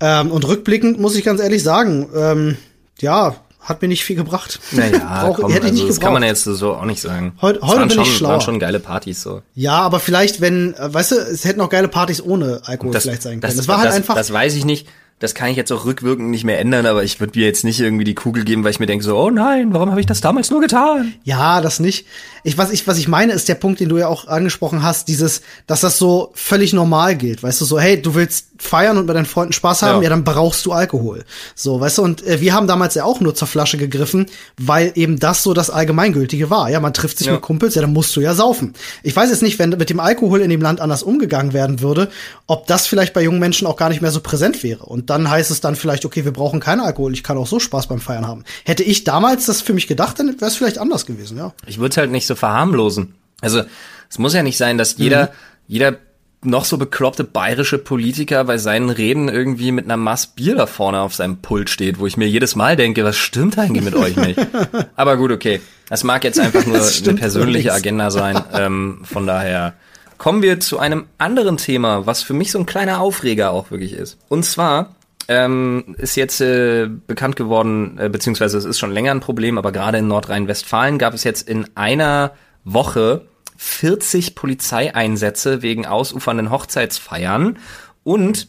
Ähm, 0.00 0.30
und 0.30 0.46
rückblickend 0.46 0.98
muss 1.00 1.16
ich 1.16 1.24
ganz 1.24 1.40
ehrlich 1.40 1.62
sagen, 1.62 2.08
ähm, 2.16 2.56
ja, 3.00 3.36
hat 3.60 3.80
mir 3.80 3.88
nicht 3.88 4.04
viel 4.04 4.16
gebracht. 4.16 4.60
Naja, 4.72 4.98
Brauch- 5.24 5.36
komm, 5.40 5.50
hätte 5.52 5.66
ich 5.66 5.72
also 5.72 5.82
nicht 5.84 5.88
das 5.88 6.00
kann 6.00 6.12
man 6.12 6.22
gebraucht. 6.22 6.46
jetzt 6.46 6.58
so 6.58 6.74
auch 6.74 6.84
nicht 6.84 7.00
sagen. 7.00 7.32
Heut- 7.40 7.62
heute 7.62 7.78
waren 7.78 7.88
bin 7.88 7.94
schon, 7.96 8.02
ich 8.04 8.16
schlauer. 8.16 8.32
waren 8.32 8.40
schon 8.42 8.58
geile 8.58 8.78
Partys 8.80 9.22
so. 9.22 9.40
Ja, 9.54 9.78
aber 9.78 10.00
vielleicht, 10.00 10.40
wenn, 10.42 10.74
äh, 10.74 10.92
weißt 10.92 11.12
du, 11.12 11.16
es 11.16 11.44
hätten 11.44 11.60
auch 11.62 11.70
geile 11.70 11.88
Partys 11.88 12.20
ohne 12.20 12.60
Alkohol 12.66 12.92
vielleicht 13.00 13.22
sein 13.22 13.40
können. 13.40 13.56
Das, 13.56 13.66
war 13.68 13.78
halt 13.78 13.88
das, 13.88 13.94
einfach. 13.96 14.14
Das 14.16 14.32
weiß 14.32 14.54
ich 14.56 14.64
nicht. 14.66 14.86
Das 15.20 15.34
kann 15.34 15.48
ich 15.48 15.56
jetzt 15.56 15.72
auch 15.72 15.84
rückwirkend 15.86 16.28
nicht 16.28 16.42
mehr 16.44 16.58
ändern, 16.58 16.84
aber 16.86 17.04
ich 17.04 17.20
würde 17.20 17.38
mir 17.38 17.46
jetzt 17.46 17.62
nicht 17.64 17.78
irgendwie 17.80 18.02
die 18.04 18.16
Kugel 18.16 18.44
geben, 18.44 18.64
weil 18.64 18.72
ich 18.72 18.80
mir 18.80 18.86
denke 18.86 19.04
so, 19.04 19.16
oh 19.16 19.30
nein, 19.30 19.72
warum 19.72 19.90
habe 19.90 20.00
ich 20.00 20.06
das 20.06 20.20
damals 20.20 20.50
nur 20.50 20.60
getan? 20.60 21.14
Ja, 21.22 21.60
das 21.60 21.78
nicht. 21.78 22.06
Ich, 22.44 22.56
was 22.58 22.70
ich, 22.70 22.86
was 22.86 22.98
ich 22.98 23.08
meine, 23.08 23.32
ist 23.32 23.48
der 23.48 23.54
Punkt, 23.56 23.80
den 23.80 23.88
du 23.88 23.96
ja 23.98 24.06
auch 24.06 24.28
angesprochen 24.28 24.82
hast, 24.82 25.08
dieses, 25.08 25.40
dass 25.66 25.80
das 25.80 25.98
so 25.98 26.30
völlig 26.34 26.72
normal 26.72 27.16
gilt. 27.16 27.42
Weißt 27.42 27.60
du, 27.60 27.64
so, 27.64 27.80
hey, 27.80 28.00
du 28.00 28.14
willst 28.14 28.46
feiern 28.58 28.96
und 28.98 29.06
mit 29.06 29.16
deinen 29.16 29.26
Freunden 29.26 29.52
Spaß 29.52 29.82
haben, 29.82 29.96
ja, 29.98 30.02
Ja. 30.04 30.08
dann 30.10 30.24
brauchst 30.24 30.64
du 30.66 30.72
Alkohol. 30.72 31.24
So, 31.54 31.80
weißt 31.80 31.98
du, 31.98 32.02
und 32.02 32.24
äh, 32.26 32.40
wir 32.40 32.54
haben 32.54 32.66
damals 32.66 32.94
ja 32.94 33.04
auch 33.04 33.20
nur 33.20 33.34
zur 33.34 33.48
Flasche 33.48 33.78
gegriffen, 33.78 34.26
weil 34.58 34.92
eben 34.94 35.18
das 35.18 35.42
so 35.42 35.54
das 35.54 35.70
Allgemeingültige 35.70 36.50
war. 36.50 36.70
Ja, 36.70 36.80
man 36.80 36.94
trifft 36.94 37.18
sich 37.18 37.26
Ja. 37.26 37.32
mit 37.34 37.42
Kumpels, 37.42 37.74
ja, 37.74 37.80
dann 37.82 37.92
musst 37.92 38.14
du 38.14 38.20
ja 38.20 38.34
saufen. 38.34 38.74
Ich 39.02 39.16
weiß 39.16 39.30
jetzt 39.30 39.42
nicht, 39.42 39.58
wenn 39.58 39.70
mit 39.70 39.90
dem 39.90 39.98
Alkohol 40.00 40.40
in 40.40 40.50
dem 40.50 40.60
Land 40.60 40.80
anders 40.80 41.02
umgegangen 41.02 41.52
werden 41.52 41.80
würde, 41.80 42.10
ob 42.46 42.66
das 42.66 42.86
vielleicht 42.86 43.12
bei 43.14 43.22
jungen 43.22 43.40
Menschen 43.40 43.66
auch 43.66 43.76
gar 43.76 43.88
nicht 43.88 44.00
mehr 44.02 44.10
so 44.12 44.20
präsent 44.20 44.62
wäre. 44.62 44.84
Und 44.84 45.10
dann 45.10 45.28
heißt 45.30 45.50
es 45.50 45.60
dann 45.60 45.76
vielleicht, 45.76 46.04
okay, 46.04 46.24
wir 46.24 46.32
brauchen 46.32 46.60
keinen 46.60 46.80
Alkohol, 46.80 47.12
ich 47.12 47.22
kann 47.24 47.36
auch 47.38 47.46
so 47.46 47.58
Spaß 47.58 47.86
beim 47.88 48.00
Feiern 48.00 48.26
haben. 48.26 48.44
Hätte 48.64 48.82
ich 48.84 49.04
damals 49.04 49.46
das 49.46 49.62
für 49.62 49.72
mich 49.72 49.86
gedacht, 49.88 50.18
dann 50.18 50.28
wäre 50.40 50.46
es 50.50 50.56
vielleicht 50.56 50.78
anders 50.78 51.06
gewesen, 51.06 51.36
ja. 51.38 51.52
Ich 51.66 51.78
würde 51.78 51.96
halt 51.96 52.10
nicht 52.12 52.26
so 52.26 52.33
verharmlosen. 52.36 53.14
Also 53.40 53.62
es 54.08 54.18
muss 54.18 54.34
ja 54.34 54.42
nicht 54.42 54.56
sein, 54.56 54.78
dass 54.78 54.96
jeder, 54.98 55.32
jeder 55.66 55.96
noch 56.44 56.64
so 56.64 56.76
bekloppte 56.76 57.24
bayerische 57.24 57.78
Politiker 57.78 58.44
bei 58.44 58.58
seinen 58.58 58.90
Reden 58.90 59.28
irgendwie 59.28 59.72
mit 59.72 59.86
einer 59.86 59.96
Maß 59.96 60.28
Bier 60.28 60.54
da 60.54 60.66
vorne 60.66 61.00
auf 61.00 61.14
seinem 61.14 61.38
Pult 61.38 61.70
steht, 61.70 61.98
wo 61.98 62.06
ich 62.06 62.16
mir 62.16 62.28
jedes 62.28 62.54
Mal 62.54 62.76
denke, 62.76 63.04
was 63.04 63.16
stimmt 63.16 63.58
eigentlich 63.58 63.84
mit 63.84 63.94
euch 63.94 64.16
nicht? 64.16 64.38
Aber 64.96 65.16
gut, 65.16 65.32
okay. 65.32 65.60
Das 65.88 66.04
mag 66.04 66.24
jetzt 66.24 66.40
einfach 66.40 66.64
nur 66.66 66.76
eine 66.76 67.14
persönliche 67.14 67.72
allerdings. 67.72 67.86
Agenda 67.86 68.10
sein. 68.10 68.42
Ähm, 68.52 69.00
von 69.04 69.26
daher 69.26 69.74
kommen 70.18 70.42
wir 70.42 70.60
zu 70.60 70.78
einem 70.78 71.06
anderen 71.18 71.56
Thema, 71.56 72.06
was 72.06 72.22
für 72.22 72.34
mich 72.34 72.50
so 72.50 72.58
ein 72.58 72.66
kleiner 72.66 73.00
Aufreger 73.00 73.50
auch 73.50 73.70
wirklich 73.70 73.92
ist. 73.92 74.18
Und 74.28 74.44
zwar 74.44 74.94
ähm, 75.28 75.94
ist 75.98 76.16
jetzt 76.16 76.40
äh, 76.40 76.88
bekannt 77.06 77.36
geworden, 77.36 77.98
äh, 77.98 78.08
beziehungsweise 78.08 78.58
es 78.58 78.64
ist 78.64 78.78
schon 78.78 78.92
länger 78.92 79.12
ein 79.12 79.20
Problem, 79.20 79.58
aber 79.58 79.72
gerade 79.72 79.98
in 79.98 80.08
Nordrhein-Westfalen 80.08 80.98
gab 80.98 81.14
es 81.14 81.24
jetzt 81.24 81.48
in 81.48 81.66
einer 81.74 82.32
Woche 82.64 83.26
40 83.56 84.34
Polizeieinsätze 84.34 85.62
wegen 85.62 85.86
ausufernden 85.86 86.50
Hochzeitsfeiern 86.50 87.58
und 88.02 88.48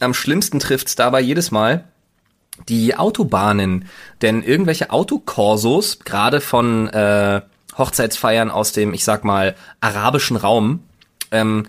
am 0.00 0.14
schlimmsten 0.14 0.60
trifft's 0.60 0.96
dabei 0.96 1.20
jedes 1.20 1.50
Mal 1.50 1.84
die 2.68 2.96
Autobahnen. 2.96 3.86
Denn 4.22 4.42
irgendwelche 4.42 4.90
Autokorsos, 4.90 6.00
gerade 6.00 6.40
von 6.40 6.88
äh, 6.88 7.42
Hochzeitsfeiern 7.76 8.50
aus 8.50 8.72
dem, 8.72 8.94
ich 8.94 9.04
sag 9.04 9.24
mal, 9.24 9.56
arabischen 9.80 10.36
Raum, 10.36 10.84
ähm, 11.30 11.66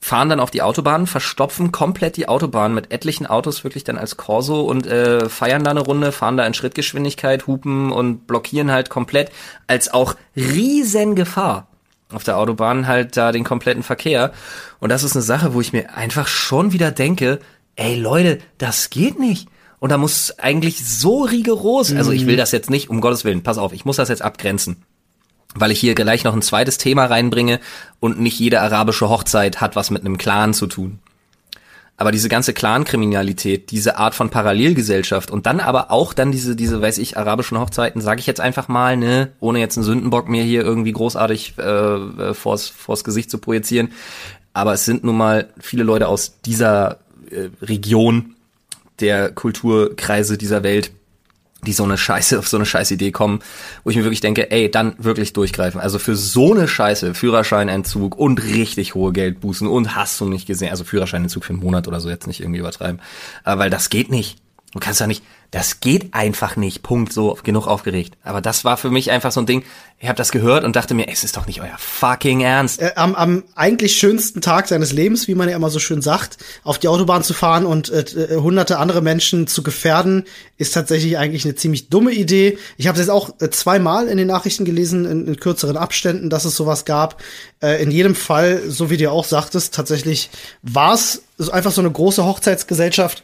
fahren 0.00 0.28
dann 0.28 0.40
auf 0.40 0.50
die 0.50 0.62
Autobahn, 0.62 1.06
verstopfen 1.06 1.72
komplett 1.72 2.16
die 2.16 2.28
Autobahn 2.28 2.74
mit 2.74 2.92
etlichen 2.92 3.26
Autos 3.26 3.64
wirklich 3.64 3.84
dann 3.84 3.98
als 3.98 4.16
Corso 4.16 4.60
und 4.62 4.86
äh, 4.86 5.28
feiern 5.28 5.64
da 5.64 5.70
eine 5.72 5.80
Runde, 5.80 6.12
fahren 6.12 6.36
da 6.36 6.46
in 6.46 6.54
Schrittgeschwindigkeit, 6.54 7.46
hupen 7.46 7.90
und 7.90 8.26
blockieren 8.26 8.70
halt 8.70 8.90
komplett 8.90 9.30
als 9.66 9.92
auch 9.92 10.14
riesen 10.36 11.14
Gefahr 11.14 11.66
auf 12.12 12.22
der 12.22 12.38
Autobahn 12.38 12.86
halt 12.86 13.16
da 13.16 13.32
den 13.32 13.42
kompletten 13.42 13.82
Verkehr. 13.82 14.32
Und 14.78 14.90
das 14.90 15.02
ist 15.02 15.16
eine 15.16 15.22
Sache, 15.22 15.54
wo 15.54 15.60
ich 15.60 15.72
mir 15.72 15.94
einfach 15.94 16.28
schon 16.28 16.72
wieder 16.72 16.92
denke, 16.92 17.40
ey 17.74 17.98
Leute, 17.98 18.38
das 18.58 18.90
geht 18.90 19.18
nicht. 19.18 19.48
Und 19.80 19.90
da 19.90 19.98
muss 19.98 20.38
eigentlich 20.38 20.86
so 20.86 21.24
rigoros, 21.24 21.92
also 21.92 22.12
ich 22.12 22.26
will 22.26 22.36
das 22.36 22.52
jetzt 22.52 22.70
nicht, 22.70 22.88
um 22.88 23.00
Gottes 23.00 23.24
Willen, 23.24 23.42
pass 23.42 23.58
auf, 23.58 23.72
ich 23.72 23.84
muss 23.84 23.96
das 23.96 24.08
jetzt 24.08 24.22
abgrenzen 24.22 24.84
weil 25.58 25.70
ich 25.70 25.80
hier 25.80 25.94
gleich 25.94 26.24
noch 26.24 26.34
ein 26.34 26.42
zweites 26.42 26.78
Thema 26.78 27.06
reinbringe 27.06 27.60
und 28.00 28.20
nicht 28.20 28.38
jede 28.38 28.60
arabische 28.60 29.08
Hochzeit 29.08 29.60
hat 29.60 29.76
was 29.76 29.90
mit 29.90 30.02
einem 30.02 30.18
Clan 30.18 30.54
zu 30.54 30.66
tun. 30.66 30.98
Aber 31.98 32.12
diese 32.12 32.28
ganze 32.28 32.52
Clan-Kriminalität, 32.52 33.70
diese 33.70 33.96
Art 33.96 34.14
von 34.14 34.28
Parallelgesellschaft 34.28 35.30
und 35.30 35.46
dann 35.46 35.60
aber 35.60 35.90
auch 35.90 36.12
dann 36.12 36.30
diese, 36.30 36.54
diese, 36.54 36.82
weiß 36.82 36.98
ich, 36.98 37.16
arabischen 37.16 37.58
Hochzeiten, 37.58 38.02
sage 38.02 38.20
ich 38.20 38.26
jetzt 38.26 38.40
einfach 38.40 38.68
mal, 38.68 38.98
ne, 38.98 39.32
ohne 39.40 39.60
jetzt 39.60 39.78
einen 39.78 39.84
Sündenbock 39.84 40.28
mir 40.28 40.42
hier 40.42 40.62
irgendwie 40.62 40.92
großartig 40.92 41.54
äh, 41.56 41.62
äh, 41.62 42.34
vors, 42.34 42.68
vors 42.68 43.02
Gesicht 43.02 43.30
zu 43.30 43.38
projizieren. 43.38 43.92
Aber 44.52 44.74
es 44.74 44.84
sind 44.84 45.04
nun 45.04 45.16
mal 45.16 45.48
viele 45.58 45.84
Leute 45.84 46.08
aus 46.08 46.40
dieser 46.44 46.98
äh, 47.30 47.48
Region 47.62 48.34
der 49.00 49.32
Kulturkreise 49.32 50.36
dieser 50.36 50.62
Welt, 50.62 50.92
die 51.66 51.72
so 51.72 51.84
eine 51.84 51.98
Scheiße 51.98 52.38
auf 52.38 52.48
so 52.48 52.56
eine 52.56 52.66
scheiß 52.66 52.90
Idee 52.92 53.10
kommen, 53.10 53.40
wo 53.84 53.90
ich 53.90 53.96
mir 53.96 54.04
wirklich 54.04 54.20
denke, 54.20 54.50
ey, 54.50 54.70
dann 54.70 54.94
wirklich 54.98 55.32
durchgreifen. 55.32 55.80
Also 55.80 55.98
für 55.98 56.16
so 56.16 56.54
eine 56.54 56.68
Scheiße, 56.68 57.14
Führerscheinentzug 57.14 58.16
und 58.16 58.42
richtig 58.42 58.94
hohe 58.94 59.12
Geldbußen 59.12 59.66
und 59.66 59.94
hast 59.94 60.20
du 60.20 60.28
nicht 60.28 60.46
gesehen, 60.46 60.70
also 60.70 60.84
Führerscheinentzug 60.84 61.44
für 61.44 61.52
einen 61.52 61.62
Monat 61.62 61.88
oder 61.88 62.00
so 62.00 62.08
jetzt 62.08 62.26
nicht 62.26 62.40
irgendwie 62.40 62.60
übertreiben, 62.60 63.00
aber 63.44 63.62
weil 63.62 63.70
das 63.70 63.90
geht 63.90 64.10
nicht. 64.10 64.38
Du 64.72 64.80
kannst 64.80 65.00
ja 65.00 65.06
nicht, 65.06 65.22
das 65.50 65.80
geht 65.80 66.14
einfach 66.14 66.56
nicht. 66.56 66.82
Punkt. 66.82 67.12
So 67.12 67.38
genug 67.42 67.66
aufgeregt. 67.66 68.16
Aber 68.22 68.40
das 68.40 68.64
war 68.64 68.76
für 68.76 68.90
mich 68.90 69.10
einfach 69.10 69.32
so 69.32 69.40
ein 69.40 69.46
Ding. 69.46 69.64
Ich 69.98 70.08
habe 70.08 70.18
das 70.18 70.30
gehört 70.30 70.64
und 70.64 70.76
dachte 70.76 70.92
mir, 70.92 71.08
es 71.08 71.24
ist 71.24 71.38
doch 71.38 71.46
nicht 71.46 71.62
euer 71.62 71.76
fucking 71.78 72.42
Ernst. 72.42 72.82
Äh, 72.82 72.92
am, 72.96 73.14
am 73.14 73.44
eigentlich 73.54 73.96
schönsten 73.96 74.42
Tag 74.42 74.68
seines 74.68 74.92
Lebens, 74.92 75.26
wie 75.26 75.34
man 75.34 75.48
ja 75.48 75.56
immer 75.56 75.70
so 75.70 75.78
schön 75.78 76.02
sagt, 76.02 76.36
auf 76.64 76.78
die 76.78 76.88
Autobahn 76.88 77.22
zu 77.22 77.32
fahren 77.32 77.64
und 77.64 77.88
äh, 77.88 78.00
äh 78.00 78.36
hunderte 78.36 78.78
andere 78.78 79.00
Menschen 79.00 79.46
zu 79.46 79.62
gefährden, 79.62 80.24
ist 80.58 80.74
tatsächlich 80.74 81.16
eigentlich 81.16 81.46
eine 81.46 81.54
ziemlich 81.54 81.88
dumme 81.88 82.12
Idee. 82.12 82.58
Ich 82.76 82.88
habe 82.88 82.98
es 82.98 83.06
jetzt 83.06 83.10
auch 83.10 83.40
äh, 83.40 83.48
zweimal 83.48 84.08
in 84.08 84.18
den 84.18 84.26
Nachrichten 84.26 84.66
gelesen, 84.66 85.06
in, 85.06 85.26
in 85.26 85.36
kürzeren 85.36 85.78
Abständen, 85.78 86.28
dass 86.28 86.44
es 86.44 86.56
sowas 86.56 86.84
gab. 86.84 87.22
Äh, 87.62 87.82
in 87.82 87.90
jedem 87.90 88.14
Fall, 88.14 88.60
so 88.68 88.90
wie 88.90 88.98
du 88.98 89.10
auch 89.10 89.24
sagtest, 89.24 89.74
tatsächlich 89.74 90.28
war 90.60 90.92
es 90.92 91.22
einfach 91.50 91.72
so 91.72 91.80
eine 91.80 91.90
große 91.90 92.24
Hochzeitsgesellschaft, 92.24 93.22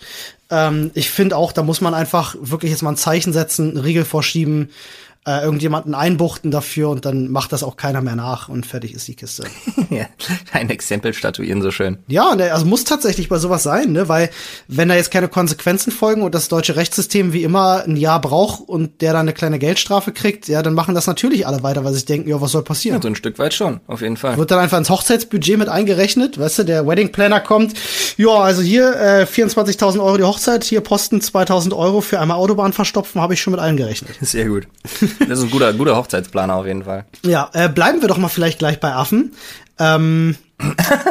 ähm, 0.53 0.91
ich 0.95 1.11
finde 1.11 1.37
auch, 1.37 1.51
da 1.51 1.63
muss 1.63 1.81
man 1.81 1.95
einfach 1.95 2.37
wirklich 2.39 2.71
jetzt 2.71 2.83
mal 2.83 2.91
ein 2.91 2.97
Zeichen 2.97 3.33
setzen, 3.33 3.71
einen 3.71 3.79
Riegel 3.79 4.05
vorschieben 4.05 4.71
äh, 5.25 5.45
irgendjemanden 5.45 5.95
einbuchten 5.95 6.51
dafür 6.51 6.89
und 6.89 7.05
dann 7.05 7.31
macht 7.31 7.53
das 7.53 7.63
auch 7.63 7.77
keiner 7.77 8.01
mehr 8.01 8.17
nach 8.17 8.49
und 8.49 8.67
fertig 8.67 8.93
ist 8.93 9.07
die 9.07 9.15
Kiste. 9.15 9.45
ja, 9.91 10.07
ein 10.53 10.69
Exempel 10.69 11.15
statuieren 11.15 11.63
so 11.63 11.71
schön. 11.71 11.99
Ja, 12.09 12.31
also 12.31 12.67
muss 12.67 12.83
tatsächlich 12.83 13.29
bei 13.29 13.39
sowas 13.39 13.63
sein, 13.63 13.93
ne, 13.93 14.09
weil 14.09 14.31
wenn 14.67 14.89
da 14.89 14.97
jetzt 14.97 15.13
keine 15.13 15.29
Konsequenzen 15.29 15.93
folgen 15.93 16.23
und 16.23 16.35
das 16.35 16.49
deutsche 16.49 16.75
Rechtssystem 16.75 17.33
wie 17.33 17.45
immer 17.45 17.85
ein 17.85 17.97
Jahr 17.97 18.21
braucht 18.21 18.69
und 18.69 19.01
der 19.01 19.13
dann 19.13 19.21
eine 19.23 19.33
kleine 19.33 19.61
Geldstrafe 19.61 20.11
kriegt, 20.11 20.49
ja, 20.49 20.61
dann 20.61 20.75
machen 20.75 20.97
das 20.97 21.07
natürlich 21.07 21.47
alle 21.47 21.63
weiter, 21.63 21.85
weil 21.85 21.93
sie 21.93 22.05
denken, 22.05 22.29
ja, 22.29 22.41
was 22.41 22.51
soll 22.51 22.65
passieren? 22.65 22.97
Ja, 22.97 23.03
so 23.03 23.09
ein 23.09 23.15
Stück 23.15 23.39
weit 23.39 23.55
schon, 23.55 23.81
auf 23.87 24.01
jeden 24.01 24.17
Fall. 24.17 24.37
Wird 24.37 24.51
dann 24.51 24.59
einfach 24.59 24.79
ins 24.79 24.91
Hochzeitsbudget 24.91 25.57
mit 25.57 25.69
eingerechnet, 25.69 26.37
weißt 26.37 26.61
du, 26.61 26.63
der 26.65 26.85
Wedding 26.89 27.13
Planner 27.13 27.39
kommt, 27.39 27.75
ja, 28.17 28.31
also 28.31 28.61
hier 28.61 28.97
äh, 28.97 29.23
24.000 29.23 30.01
Euro 30.03 30.17
die 30.17 30.25
Hochzeit, 30.25 30.65
hier 30.65 30.81
Posten 30.81 31.21
2.000 31.21 31.77
Euro 31.77 32.01
für 32.01 32.19
einmal 32.19 32.39
Autobahn 32.39 32.73
verstopfen, 32.73 33.21
habe 33.21 33.35
ich 33.35 33.41
schon 33.41 33.53
mit 33.53 33.61
eingerechnet. 33.61 34.17
Sehr 34.21 34.47
gut. 34.47 34.67
Das 35.21 35.39
ist 35.39 35.45
ein 35.45 35.51
guter, 35.51 35.73
guter 35.73 35.97
Hochzeitsplaner 35.97 36.55
auf 36.55 36.67
jeden 36.67 36.85
Fall. 36.85 37.05
Ja, 37.25 37.51
äh, 37.53 37.69
bleiben 37.69 38.01
wir 38.01 38.09
doch 38.09 38.19
mal 38.19 38.29
vielleicht 38.29 38.59
gleich 38.59 38.81
bei 38.81 38.93
Affen. 38.93 39.33
Ähm, 39.79 40.37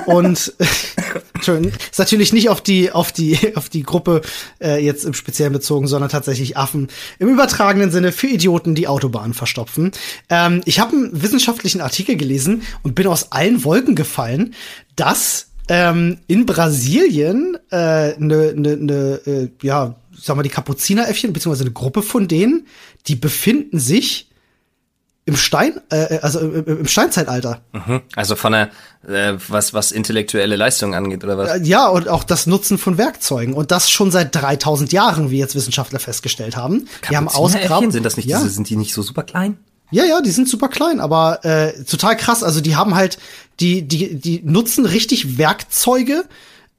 und 0.06 0.54
Entschuldigung, 1.34 1.78
ist 1.92 2.00
natürlich 2.00 2.32
nicht 2.32 2.50
auf 2.50 2.62
die 2.62 2.92
auf 2.92 3.12
die 3.12 3.38
auf 3.56 3.70
die 3.70 3.84
Gruppe 3.84 4.22
äh, 4.62 4.84
jetzt 4.84 5.04
im 5.04 5.14
Speziellen 5.14 5.54
bezogen, 5.54 5.88
sondern 5.88 6.10
tatsächlich 6.10 6.58
Affen 6.58 6.88
im 7.20 7.30
übertragenen 7.30 7.92
Sinne 7.92 8.12
für 8.12 8.28
Idioten, 8.28 8.76
die 8.76 8.88
Autobahnen 8.88 9.34
verstopfen. 9.34 9.92
Ähm, 10.30 10.62
ich 10.66 10.80
habe 10.80 10.96
einen 10.96 11.22
wissenschaftlichen 11.22 11.82
Artikel 11.82 12.16
gelesen 12.16 12.62
und 12.84 12.96
bin 12.96 13.08
aus 13.08 13.32
allen 13.32 13.64
Wolken 13.64 13.96
gefallen, 13.96 14.54
dass 14.96 15.48
ähm, 15.68 16.20
in 16.28 16.46
Brasilien 16.46 17.58
eine 17.70 18.16
äh, 18.16 18.20
ne, 18.20 18.54
ne, 18.56 18.78
ne, 18.78 19.22
äh, 19.26 19.50
ja 19.62 19.96
sag 20.22 20.36
mal 20.36 20.44
die 20.44 20.50
Kapuzineräffchen 20.50 21.34
beziehungsweise 21.34 21.64
eine 21.64 21.74
Gruppe 21.74 22.04
von 22.04 22.28
denen 22.28 22.68
die 23.08 23.16
befinden 23.16 23.80
sich 23.80 24.28
im 25.26 25.36
Stein, 25.36 25.80
äh, 25.92 26.20
also 26.22 26.40
im, 26.40 26.66
im 26.66 26.88
Steinzeitalter. 26.88 27.62
Mhm. 27.74 28.02
Also 28.16 28.36
von 28.36 28.54
der, 28.54 28.70
äh, 29.08 29.38
was, 29.48 29.74
was 29.74 29.92
intellektuelle 29.92 30.56
Leistung 30.56 30.96
angeht, 30.96 31.24
oder 31.24 31.38
was? 31.38 31.52
Äh, 31.52 31.64
ja, 31.64 31.88
und 31.88 32.08
auch 32.10 32.24
das 32.24 32.48
Nutzen 32.48 32.78
von 32.78 32.98
Werkzeugen. 32.98 33.54
Und 33.54 33.72
das 33.72 33.90
schon 33.90 34.10
seit 34.10 34.36
3000 34.36 34.92
Jahren, 34.92 35.30
wie 35.30 35.38
jetzt 35.38 35.56
Wissenschaftler 35.56 36.00
festgestellt 36.00 36.58
haben. 36.58 36.88
Die 37.10 37.16
haben 37.16 37.28
ausgegraben. 37.28 37.92
Sind 37.92 38.04
das 38.04 38.18
nicht 38.18 38.28
ja. 38.28 38.40
diese, 38.40 38.50
sind 38.50 38.70
die 38.70 38.76
nicht 38.76 38.94
so 38.94 39.04
super 39.04 39.24
klein? 39.24 39.58
Ja, 39.92 40.06
ja, 40.06 40.22
die 40.22 40.32
sind 40.32 40.48
super 40.48 40.70
klein, 40.70 41.00
aber 41.00 41.44
äh, 41.46 41.84
total 41.84 42.16
krass. 42.16 42.44
Also 42.44 42.62
die 42.62 42.76
haben 42.76 42.96
halt, 42.96 43.20
die, 43.60 43.84
die, 43.84 44.16
die 44.16 44.42
nutzen 44.44 44.86
richtig 44.86 45.38
Werkzeuge, 45.38 46.24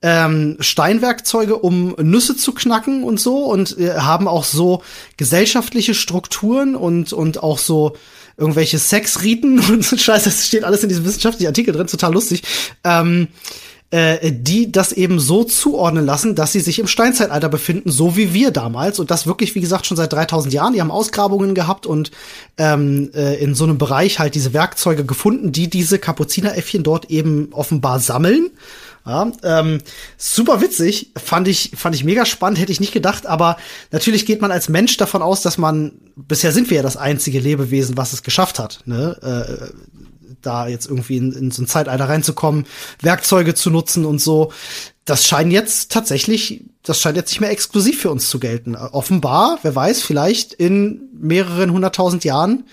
ähm, 0.02 0.56
Steinwerkzeuge, 0.60 1.56
um 1.56 1.94
Nüsse 2.00 2.36
zu 2.36 2.52
knacken 2.52 3.04
und 3.04 3.20
so 3.20 3.44
und 3.44 3.78
äh, 3.78 3.94
haben 3.94 4.28
auch 4.28 4.44
so 4.44 4.82
gesellschaftliche 5.16 5.94
Strukturen 5.94 6.74
und, 6.74 7.12
und 7.12 7.42
auch 7.42 7.58
so 7.58 7.96
irgendwelche 8.36 8.78
Sexriten 8.78 9.60
und 9.70 9.84
so 9.84 9.96
Scheiße, 9.96 10.24
das 10.24 10.46
steht 10.46 10.64
alles 10.64 10.82
in 10.82 10.88
diesem 10.88 11.04
wissenschaftlichen 11.04 11.48
Artikel 11.48 11.72
drin, 11.72 11.86
total 11.86 12.12
lustig. 12.12 12.42
Ähm, 12.84 13.28
äh, 13.92 14.32
die 14.32 14.72
das 14.72 14.92
eben 14.92 15.20
so 15.20 15.44
zuordnen 15.44 16.06
lassen, 16.06 16.34
dass 16.34 16.52
sie 16.52 16.60
sich 16.60 16.78
im 16.78 16.86
Steinzeitalter 16.86 17.50
befinden, 17.50 17.90
so 17.90 18.16
wie 18.16 18.32
wir 18.32 18.50
damals. 18.50 18.98
Und 18.98 19.10
das 19.10 19.26
wirklich, 19.26 19.54
wie 19.54 19.60
gesagt, 19.60 19.84
schon 19.84 19.98
seit 19.98 20.14
3000 20.14 20.54
Jahren. 20.54 20.72
Die 20.72 20.80
haben 20.80 20.90
Ausgrabungen 20.90 21.54
gehabt 21.54 21.84
und 21.84 22.10
ähm, 22.56 23.10
äh, 23.14 23.34
in 23.34 23.54
so 23.54 23.64
einem 23.64 23.76
Bereich 23.76 24.18
halt 24.18 24.34
diese 24.34 24.54
Werkzeuge 24.54 25.04
gefunden, 25.04 25.52
die 25.52 25.68
diese 25.68 25.98
Kapuzineräffchen 25.98 26.82
dort 26.82 27.10
eben 27.10 27.48
offenbar 27.52 28.00
sammeln. 28.00 28.48
Ja, 29.04 29.32
ähm, 29.42 29.78
super 30.16 30.60
witzig, 30.60 31.10
fand 31.16 31.48
ich, 31.48 31.72
fand 31.74 31.96
ich 31.96 32.04
mega 32.04 32.24
spannend, 32.24 32.60
hätte 32.60 32.70
ich 32.70 32.78
nicht 32.78 32.92
gedacht, 32.92 33.26
aber 33.26 33.56
natürlich 33.90 34.26
geht 34.26 34.40
man 34.40 34.52
als 34.52 34.68
Mensch 34.68 34.96
davon 34.96 35.22
aus, 35.22 35.42
dass 35.42 35.58
man, 35.58 35.92
bisher 36.14 36.52
sind 36.52 36.70
wir 36.70 36.76
ja 36.76 36.82
das 36.84 36.96
einzige 36.96 37.40
Lebewesen, 37.40 37.96
was 37.96 38.12
es 38.12 38.22
geschafft 38.22 38.60
hat, 38.60 38.80
ne? 38.84 39.16
Äh, 39.20 39.74
da 40.40 40.66
jetzt 40.66 40.86
irgendwie 40.86 41.16
in, 41.16 41.32
in 41.32 41.50
so 41.50 41.62
ein 41.62 41.68
Zeitalter 41.68 42.08
reinzukommen, 42.08 42.66
Werkzeuge 43.00 43.54
zu 43.54 43.70
nutzen 43.70 44.04
und 44.04 44.20
so. 44.20 44.52
Das 45.04 45.26
scheint 45.26 45.52
jetzt 45.52 45.92
tatsächlich, 45.92 46.64
das 46.82 47.00
scheint 47.00 47.16
jetzt 47.16 47.30
nicht 47.30 47.40
mehr 47.40 47.50
exklusiv 47.50 48.00
für 48.00 48.10
uns 48.10 48.28
zu 48.28 48.38
gelten. 48.38 48.76
Offenbar, 48.76 49.58
wer 49.62 49.74
weiß, 49.74 50.02
vielleicht 50.02 50.52
in 50.52 51.08
mehreren 51.14 51.72
hunderttausend 51.72 52.24
Jahren 52.24 52.64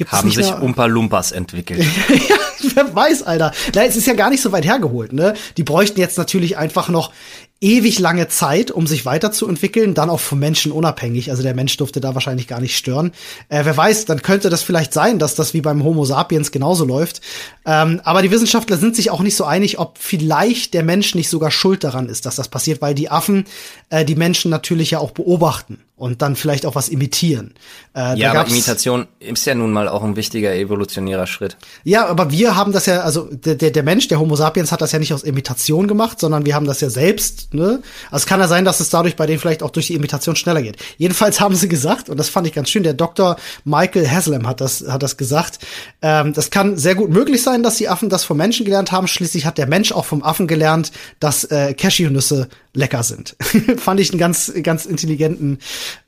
Gibt's 0.00 0.14
haben 0.14 0.30
sich 0.30 0.50
Umpa 0.54 0.86
Lumpas 0.86 1.30
entwickelt. 1.30 1.84
ja, 2.08 2.36
wer 2.74 2.94
weiß, 2.96 3.22
Alter. 3.22 3.52
Na, 3.74 3.84
es 3.84 3.96
ist 3.96 4.06
ja 4.06 4.14
gar 4.14 4.30
nicht 4.30 4.40
so 4.40 4.50
weit 4.50 4.64
hergeholt, 4.64 5.12
ne? 5.12 5.34
Die 5.58 5.62
bräuchten 5.62 6.00
jetzt 6.00 6.16
natürlich 6.16 6.56
einfach 6.56 6.88
noch 6.88 7.12
ewig 7.60 7.98
lange 7.98 8.26
Zeit, 8.28 8.70
um 8.70 8.86
sich 8.86 9.04
weiterzuentwickeln, 9.04 9.92
dann 9.92 10.08
auch 10.08 10.20
vom 10.20 10.38
Menschen 10.38 10.72
unabhängig. 10.72 11.30
Also 11.30 11.42
der 11.42 11.54
Mensch 11.54 11.76
durfte 11.76 12.00
da 12.00 12.14
wahrscheinlich 12.14 12.46
gar 12.48 12.62
nicht 12.62 12.78
stören. 12.78 13.12
Äh, 13.50 13.66
wer 13.66 13.76
weiß, 13.76 14.06
dann 14.06 14.22
könnte 14.22 14.48
das 14.48 14.62
vielleicht 14.62 14.94
sein, 14.94 15.18
dass 15.18 15.34
das 15.34 15.52
wie 15.52 15.60
beim 15.60 15.84
Homo 15.84 16.06
sapiens 16.06 16.50
genauso 16.50 16.86
läuft. 16.86 17.20
Ähm, 17.66 18.00
aber 18.04 18.22
die 18.22 18.30
Wissenschaftler 18.30 18.78
sind 18.78 18.96
sich 18.96 19.10
auch 19.10 19.20
nicht 19.20 19.36
so 19.36 19.44
einig, 19.44 19.78
ob 19.78 19.98
vielleicht 19.98 20.72
der 20.72 20.82
Mensch 20.82 21.14
nicht 21.14 21.28
sogar 21.28 21.50
schuld 21.50 21.84
daran 21.84 22.08
ist, 22.08 22.24
dass 22.24 22.36
das 22.36 22.48
passiert, 22.48 22.80
weil 22.80 22.94
die 22.94 23.10
Affen 23.10 23.44
äh, 23.90 24.06
die 24.06 24.16
Menschen 24.16 24.50
natürlich 24.50 24.92
ja 24.92 24.98
auch 24.98 25.10
beobachten 25.10 25.82
und 26.00 26.22
dann 26.22 26.34
vielleicht 26.34 26.64
auch 26.64 26.74
was 26.74 26.88
imitieren. 26.88 27.52
Äh, 27.94 28.18
ja, 28.18 28.30
aber 28.30 28.48
Imitation 28.48 29.06
ist 29.18 29.44
ja 29.44 29.54
nun 29.54 29.70
mal 29.70 29.86
auch 29.86 30.02
ein 30.02 30.16
wichtiger 30.16 30.54
evolutionärer 30.54 31.26
Schritt. 31.26 31.58
Ja, 31.84 32.06
aber 32.06 32.30
wir 32.30 32.56
haben 32.56 32.72
das 32.72 32.86
ja, 32.86 33.00
also 33.00 33.28
der, 33.30 33.70
der 33.70 33.82
Mensch, 33.82 34.08
der 34.08 34.18
Homo 34.18 34.34
sapiens 34.34 34.72
hat 34.72 34.80
das 34.80 34.92
ja 34.92 34.98
nicht 34.98 35.12
aus 35.12 35.24
Imitation 35.24 35.88
gemacht, 35.88 36.18
sondern 36.18 36.46
wir 36.46 36.54
haben 36.54 36.64
das 36.64 36.80
ja 36.80 36.88
selbst, 36.88 37.52
ne? 37.52 37.82
Also 38.10 38.22
es 38.22 38.26
kann 38.26 38.40
ja 38.40 38.48
sein, 38.48 38.64
dass 38.64 38.80
es 38.80 38.88
dadurch 38.88 39.14
bei 39.14 39.26
denen 39.26 39.38
vielleicht 39.38 39.62
auch 39.62 39.68
durch 39.70 39.88
die 39.88 39.94
Imitation 39.94 40.36
schneller 40.36 40.62
geht. 40.62 40.78
Jedenfalls 40.96 41.38
haben 41.38 41.54
sie 41.54 41.68
gesagt, 41.68 42.08
und 42.08 42.16
das 42.16 42.30
fand 42.30 42.46
ich 42.46 42.54
ganz 42.54 42.70
schön, 42.70 42.82
der 42.82 42.94
Dr. 42.94 43.36
Michael 43.64 44.08
Haslam 44.08 44.46
hat 44.46 44.62
das, 44.62 44.82
hat 44.88 45.02
das 45.02 45.18
gesagt, 45.18 45.58
ähm, 46.00 46.32
das 46.32 46.50
kann 46.50 46.78
sehr 46.78 46.94
gut 46.94 47.10
möglich 47.10 47.42
sein, 47.42 47.62
dass 47.62 47.76
die 47.76 47.90
Affen 47.90 48.08
das 48.08 48.24
vom 48.24 48.38
Menschen 48.38 48.64
gelernt 48.64 48.90
haben. 48.90 49.06
Schließlich 49.06 49.44
hat 49.44 49.58
der 49.58 49.66
Mensch 49.66 49.92
auch 49.92 50.06
vom 50.06 50.22
Affen 50.22 50.46
gelernt, 50.46 50.92
dass 51.18 51.44
äh, 51.44 51.74
Cashewnüsse 51.74 52.48
lecker 52.72 53.02
sind. 53.02 53.36
fand 53.78 54.00
ich 54.00 54.10
einen 54.10 54.18
ganz, 54.18 54.52
ganz 54.62 54.86
intelligenten 54.86 55.58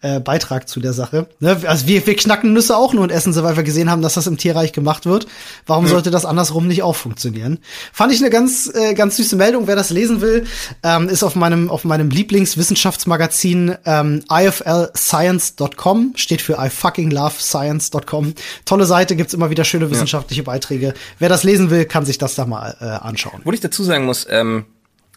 äh, 0.00 0.20
Beitrag 0.20 0.68
zu 0.68 0.80
der 0.80 0.92
Sache. 0.92 1.26
Ne? 1.40 1.60
Also 1.66 1.86
wir, 1.86 2.06
wir 2.06 2.16
knacken 2.16 2.52
Nüsse 2.52 2.76
auch 2.76 2.92
nur 2.92 3.02
und 3.02 3.10
essen 3.10 3.32
sie, 3.32 3.42
weil 3.42 3.56
wir 3.56 3.62
gesehen 3.62 3.90
haben, 3.90 4.02
dass 4.02 4.14
das 4.14 4.26
im 4.26 4.36
Tierreich 4.36 4.72
gemacht 4.72 5.06
wird. 5.06 5.26
Warum 5.66 5.86
sollte 5.86 6.10
das 6.10 6.24
andersrum 6.24 6.66
nicht 6.66 6.82
auch 6.82 6.96
funktionieren? 6.96 7.58
Fand 7.92 8.12
ich 8.12 8.20
eine 8.20 8.30
ganz, 8.30 8.70
äh, 8.74 8.94
ganz 8.94 9.16
süße 9.16 9.36
Meldung. 9.36 9.66
Wer 9.66 9.76
das 9.76 9.90
lesen 9.90 10.20
will, 10.20 10.44
ähm, 10.82 11.08
ist 11.08 11.22
auf 11.22 11.34
meinem, 11.34 11.70
auf 11.70 11.84
meinem 11.84 12.10
Lieblingswissenschaftsmagazin 12.10 13.76
ähm, 13.84 14.24
iflscience.com, 14.30 16.14
steht 16.16 16.42
für 16.42 16.58
I 16.58 16.70
fucking 16.70 17.10
love 17.10 17.34
science.com. 17.38 18.34
Tolle 18.64 18.86
Seite, 18.86 19.16
gibt's 19.16 19.34
immer 19.34 19.50
wieder 19.50 19.64
schöne 19.64 19.90
wissenschaftliche 19.90 20.42
ja. 20.42 20.46
Beiträge. 20.46 20.94
Wer 21.18 21.28
das 21.28 21.44
lesen 21.44 21.70
will, 21.70 21.84
kann 21.84 22.04
sich 22.04 22.18
das 22.18 22.34
da 22.34 22.46
mal 22.46 22.76
äh, 22.80 22.84
anschauen. 22.84 23.40
Wo 23.44 23.52
ich 23.52 23.60
dazu 23.60 23.82
sagen 23.84 24.04
muss, 24.04 24.26
ähm 24.28 24.64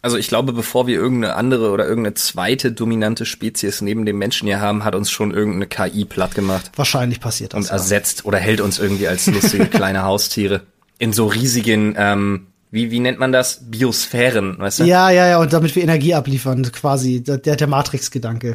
also 0.06 0.18
ich 0.18 0.28
glaube, 0.28 0.52
bevor 0.52 0.86
wir 0.86 0.94
irgendeine 0.94 1.34
andere 1.34 1.72
oder 1.72 1.84
irgendeine 1.84 2.14
zweite 2.14 2.70
dominante 2.70 3.26
Spezies 3.26 3.80
neben 3.80 4.06
dem 4.06 4.18
Menschen 4.18 4.46
hier 4.46 4.60
haben, 4.60 4.84
hat 4.84 4.94
uns 4.94 5.10
schon 5.10 5.34
irgendeine 5.34 5.66
KI 5.66 6.04
platt 6.04 6.32
gemacht. 6.36 6.70
Wahrscheinlich 6.76 7.18
passiert 7.18 7.54
das. 7.54 7.64
Und 7.64 7.70
ersetzt 7.72 8.24
oder 8.24 8.38
hält 8.38 8.60
uns 8.60 8.78
irgendwie 8.78 9.08
als 9.08 9.26
lustige 9.26 9.66
kleine 9.66 10.04
Haustiere 10.04 10.60
in 11.00 11.12
so 11.12 11.26
riesigen, 11.26 11.96
ähm, 11.98 12.46
wie, 12.70 12.92
wie 12.92 13.00
nennt 13.00 13.18
man 13.18 13.32
das? 13.32 13.68
Biosphären, 13.68 14.56
weißt 14.60 14.78
du? 14.78 14.84
Ja, 14.84 15.10
ja, 15.10 15.26
ja, 15.26 15.38
und 15.40 15.52
damit 15.52 15.74
wir 15.74 15.82
Energie 15.82 16.14
abliefern, 16.14 16.62
quasi, 16.70 17.24
der, 17.24 17.38
der 17.38 17.66
Matrix-Gedanke. 17.66 18.54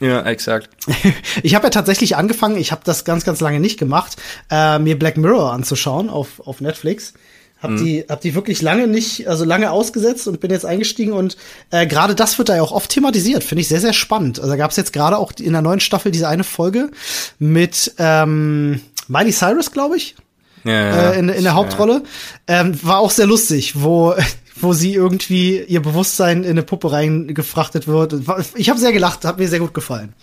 Ja, 0.00 0.22
exakt. 0.22 0.70
Ich 1.44 1.54
habe 1.54 1.66
ja 1.66 1.70
tatsächlich 1.70 2.16
angefangen, 2.16 2.56
ich 2.56 2.72
habe 2.72 2.82
das 2.84 3.04
ganz, 3.04 3.24
ganz 3.24 3.38
lange 3.38 3.60
nicht 3.60 3.78
gemacht, 3.78 4.16
äh, 4.50 4.80
mir 4.80 4.98
Black 4.98 5.16
Mirror 5.16 5.52
anzuschauen 5.52 6.10
auf, 6.10 6.40
auf 6.44 6.60
Netflix. 6.60 7.14
Hab 7.60 7.72
mhm. 7.72 7.84
die, 7.84 8.04
hab 8.08 8.20
die 8.20 8.34
wirklich 8.34 8.62
lange 8.62 8.86
nicht, 8.86 9.28
also 9.28 9.44
lange 9.44 9.70
ausgesetzt 9.70 10.28
und 10.28 10.40
bin 10.40 10.50
jetzt 10.50 10.64
eingestiegen 10.64 11.12
und 11.12 11.36
äh, 11.70 11.86
gerade 11.86 12.14
das 12.14 12.38
wird 12.38 12.48
da 12.48 12.56
ja 12.56 12.62
auch 12.62 12.72
oft 12.72 12.90
thematisiert, 12.90 13.42
finde 13.42 13.62
ich 13.62 13.68
sehr, 13.68 13.80
sehr 13.80 13.92
spannend. 13.92 14.38
Also 14.38 14.50
da 14.50 14.56
gab 14.56 14.70
es 14.70 14.76
jetzt 14.76 14.92
gerade 14.92 15.18
auch 15.18 15.32
in 15.40 15.52
der 15.52 15.62
neuen 15.62 15.80
Staffel 15.80 16.12
diese 16.12 16.28
eine 16.28 16.44
Folge 16.44 16.90
mit 17.40 17.94
ähm, 17.98 18.80
Miley 19.08 19.32
Cyrus, 19.32 19.72
glaube 19.72 19.96
ich. 19.96 20.14
Ja, 20.64 20.72
ja, 20.72 21.10
äh, 21.10 21.18
in, 21.18 21.28
in 21.28 21.42
der 21.44 21.54
Hauptrolle. 21.54 22.02
Ja. 22.48 22.60
Ähm, 22.60 22.78
war 22.82 22.98
auch 22.98 23.10
sehr 23.10 23.26
lustig, 23.26 23.82
wo 23.82 24.14
wo 24.60 24.72
sie 24.72 24.94
irgendwie 24.94 25.60
ihr 25.62 25.82
Bewusstsein 25.82 26.42
in 26.42 26.50
eine 26.50 26.62
Puppe 26.62 26.92
reingefrachtet 26.92 27.86
wird. 27.86 28.14
Ich 28.56 28.70
habe 28.70 28.78
sehr 28.78 28.92
gelacht, 28.92 29.24
hat 29.24 29.38
mir 29.38 29.48
sehr 29.48 29.60
gut 29.60 29.74
gefallen. 29.74 30.14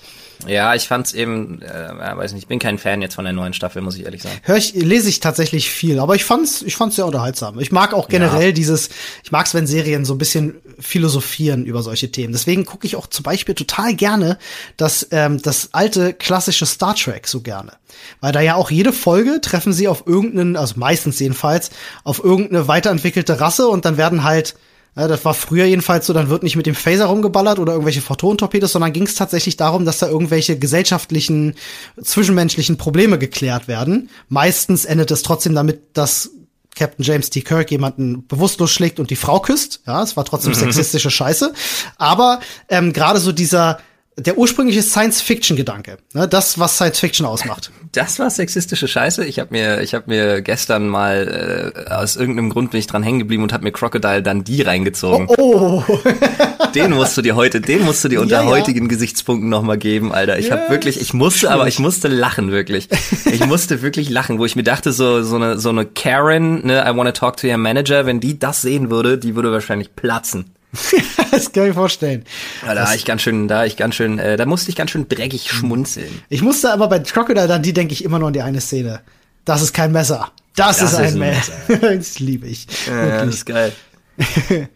Ja, 0.48 0.76
ich 0.76 0.88
fand's 0.88 1.14
eben, 1.14 1.62
äh, 1.62 2.18
weiß 2.18 2.34
nicht, 2.34 2.44
ich 2.44 2.48
bin 2.48 2.60
kein 2.60 2.78
Fan 2.78 3.02
jetzt 3.02 3.16
von 3.16 3.26
der 3.26 3.34
neuen 3.34 3.54
Staffel, 3.54 3.82
muss 3.82 3.96
ich 3.96 4.06
ehrlich 4.06 4.22
sagen. 4.22 4.36
Hör 4.44 4.58
ich, 4.58 4.74
lese 4.74 5.10
ich 5.10 5.20
tatsächlich 5.20 5.70
viel, 5.70 6.00
aber 6.00 6.16
ich 6.16 6.24
fand's, 6.24 6.62
ich 6.62 6.76
fand's 6.76 6.96
sehr 6.96 7.06
unterhaltsam. 7.06 7.60
Ich 7.60 7.72
mag 7.72 7.94
auch 7.94 8.08
generell 8.08 8.48
ja. 8.48 8.52
dieses, 8.52 8.90
ich 9.24 9.32
mag's, 9.32 9.54
wenn 9.54 9.68
Serien 9.68 10.06
so 10.06 10.14
ein 10.14 10.18
bisschen 10.18 10.56
philosophieren 10.80 11.66
über 11.66 11.82
solche 11.82 12.12
Themen. 12.12 12.34
Deswegen 12.34 12.66
gucke 12.66 12.86
ich 12.86 12.96
auch 12.96 13.08
zum 13.08 13.24
Beispiel 13.24 13.56
total 13.56 13.96
gerne 13.96 14.38
das, 14.78 15.08
ähm, 15.12 15.42
das 15.42 15.70
alte 15.74 16.14
klassische 16.14 16.66
Star 16.66 16.96
Trek 16.96 17.28
so 17.28 17.42
gerne. 17.42 17.74
Weil 18.20 18.32
da 18.32 18.42
ja 18.42 18.56
auch 18.56 18.72
jede 18.72 18.94
Folge 18.94 19.40
treffen 19.42 19.74
sie 19.74 19.88
auf 19.88 20.04
irgendeinen, 20.06 20.58
also 20.58 20.76
meistens 20.78 21.20
jedenfalls, 21.20 21.72
auf 22.04 22.24
irgendeine 22.24 22.68
weiterentwickelte 22.68 23.40
Rasse 23.40 23.68
und 23.68 23.86
dann 23.86 23.98
werden 23.98 24.24
halt 24.24 24.56
das 24.96 25.26
war 25.26 25.34
früher 25.34 25.66
jedenfalls 25.66 26.08
so, 26.08 26.14
dann 26.14 26.30
wird 26.30 26.44
nicht 26.44 26.56
mit 26.56 26.66
dem 26.66 26.76
Phaser 26.76 27.06
rumgeballert 27.06 27.60
oder 27.60 27.74
irgendwelche 27.74 28.02
Photonentorpedos, 28.02 28.72
sondern 28.72 28.94
ging 28.94 29.04
es 29.04 29.16
tatsächlich 29.16 29.58
darum, 29.58 29.84
dass 29.84 30.00
da 30.00 30.08
irgendwelche 30.08 30.58
gesellschaftlichen, 30.58 31.56
zwischenmenschlichen 32.02 32.78
Probleme 32.78 33.20
geklärt 33.20 33.68
werden. 33.68 34.10
Meistens 34.30 34.86
endet 34.86 35.12
es 35.12 35.22
trotzdem 35.22 35.54
damit, 35.54 35.98
dass 35.98 36.32
Captain 36.76 37.04
James 37.04 37.30
T. 37.30 37.42
Kirk 37.42 37.72
jemanden 37.72 38.26
bewusstlos 38.28 38.72
schlägt 38.72 39.00
und 39.00 39.10
die 39.10 39.16
Frau 39.16 39.40
küsst. 39.40 39.82
Ja, 39.86 40.02
es 40.02 40.16
war 40.16 40.26
trotzdem 40.26 40.52
mhm. 40.52 40.58
sexistische 40.58 41.12
Scheiße. 41.12 41.54
Aber 41.98 42.40
ähm, 42.70 42.94
gerade 42.94 43.20
so 43.20 43.32
dieser 43.32 43.80
der 44.18 44.38
ursprüngliche 44.38 44.82
Science-Fiction-Gedanke, 44.82 45.98
ne, 46.14 46.28
das, 46.28 46.58
was 46.58 46.76
Science-Fiction 46.76 47.26
ausmacht. 47.26 47.72
Das 47.96 48.20
war 48.20 48.30
sexistische 48.30 48.90
Scheiße. 48.90 49.24
Ich 49.24 49.40
habe 49.40 49.52
mir, 49.54 49.80
ich 49.80 49.94
habe 49.94 50.04
mir 50.08 50.42
gestern 50.42 50.90
mal 50.90 51.72
äh, 51.88 51.90
aus 51.94 52.18
irgendeinem 52.18 52.50
Grund 52.50 52.72
bin 52.72 52.82
ich 52.82 52.88
dran 52.88 53.04
hängen 53.04 53.20
geblieben 53.20 53.42
und 53.42 53.54
habe 53.54 53.64
mir 53.64 53.72
Crocodile 53.72 54.22
Dundee 54.22 54.64
reingezogen. 54.64 55.30
Oh, 55.38 55.82
oh. 55.88 55.98
den 56.76 56.92
musst 56.92 57.18
du 57.18 57.22
dir 57.22 57.38
heute, 57.38 57.62
den 57.62 57.86
musst 57.86 58.04
du 58.04 58.10
dir 58.10 58.20
unter 58.20 58.36
ja, 58.36 58.44
ja. 58.44 58.50
heutigen 58.50 58.90
Gesichtspunkten 58.90 59.50
noch 59.50 59.62
mal 59.62 59.78
geben, 59.78 60.12
Alter. 60.12 60.38
Ich 60.38 60.48
yes. 60.48 60.52
habe 60.54 60.70
wirklich, 60.70 61.00
ich 61.00 61.14
musste, 61.14 61.50
aber 61.52 61.70
ich 61.70 61.80
musste 61.80 62.10
lachen 62.10 62.52
wirklich. 62.52 62.90
Ich 63.32 63.46
musste 63.46 63.82
wirklich 63.82 64.10
lachen, 64.10 64.40
wo 64.40 64.46
ich 64.46 64.58
mir 64.58 64.64
dachte, 64.64 64.92
so 64.92 65.24
so 65.24 65.38
eine 65.38 65.58
so 65.58 65.70
eine 65.70 65.86
Karen, 65.86 66.66
ne, 66.66 66.84
I 66.86 66.96
wanna 66.98 67.14
talk 67.14 67.38
to 67.38 67.48
your 67.48 67.58
manager, 67.58 68.06
wenn 68.06 68.20
die 68.20 68.38
das 68.38 68.62
sehen 68.62 68.90
würde, 68.90 69.18
die 69.18 69.36
würde 69.36 69.54
wahrscheinlich 69.54 69.96
platzen. 69.96 70.55
das 71.32 71.52
kann 71.52 71.68
ich 71.68 71.74
vorstellen. 71.74 72.24
Ja, 72.66 72.76
da 72.76 72.94
ich 72.94 73.06
ganz 73.06 73.22
schön, 73.22 73.48
da 73.48 73.66
ich 73.66 73.78
ganz 73.78 73.96
schön, 73.96 74.20
äh, 74.20 74.38
da 74.38 74.46
musste 74.46 74.70
ich 74.70 74.76
ganz 74.76 74.92
schön 74.92 75.08
dreckig 75.08 75.50
schmunzeln. 75.50 76.22
Ich 76.30 76.42
musste 76.42 76.72
aber 76.72 76.88
bei 76.88 77.00
Crocodile 77.00 77.48
dann, 77.48 77.62
die 77.62 77.74
denke 77.74 77.94
ich 77.94 78.04
immer 78.04 78.20
nur 78.20 78.28
an 78.28 78.34
die 78.34 78.42
eine 78.42 78.62
Szene. 78.62 79.02
Das 79.46 79.62
ist 79.62 79.74
kein 79.74 79.92
Messer. 79.92 80.32
Das, 80.56 80.78
das 80.78 80.94
ist 80.94 81.00
ein, 81.00 81.14
ein 81.14 81.20
Messer. 81.20 81.54
Messer. 81.68 81.96
das 81.98 82.20
liebe 82.20 82.48
ich. 82.48 82.68
Ja, 82.88 83.26
das 83.26 83.36
ist 83.36 83.46
geil. 83.46 83.72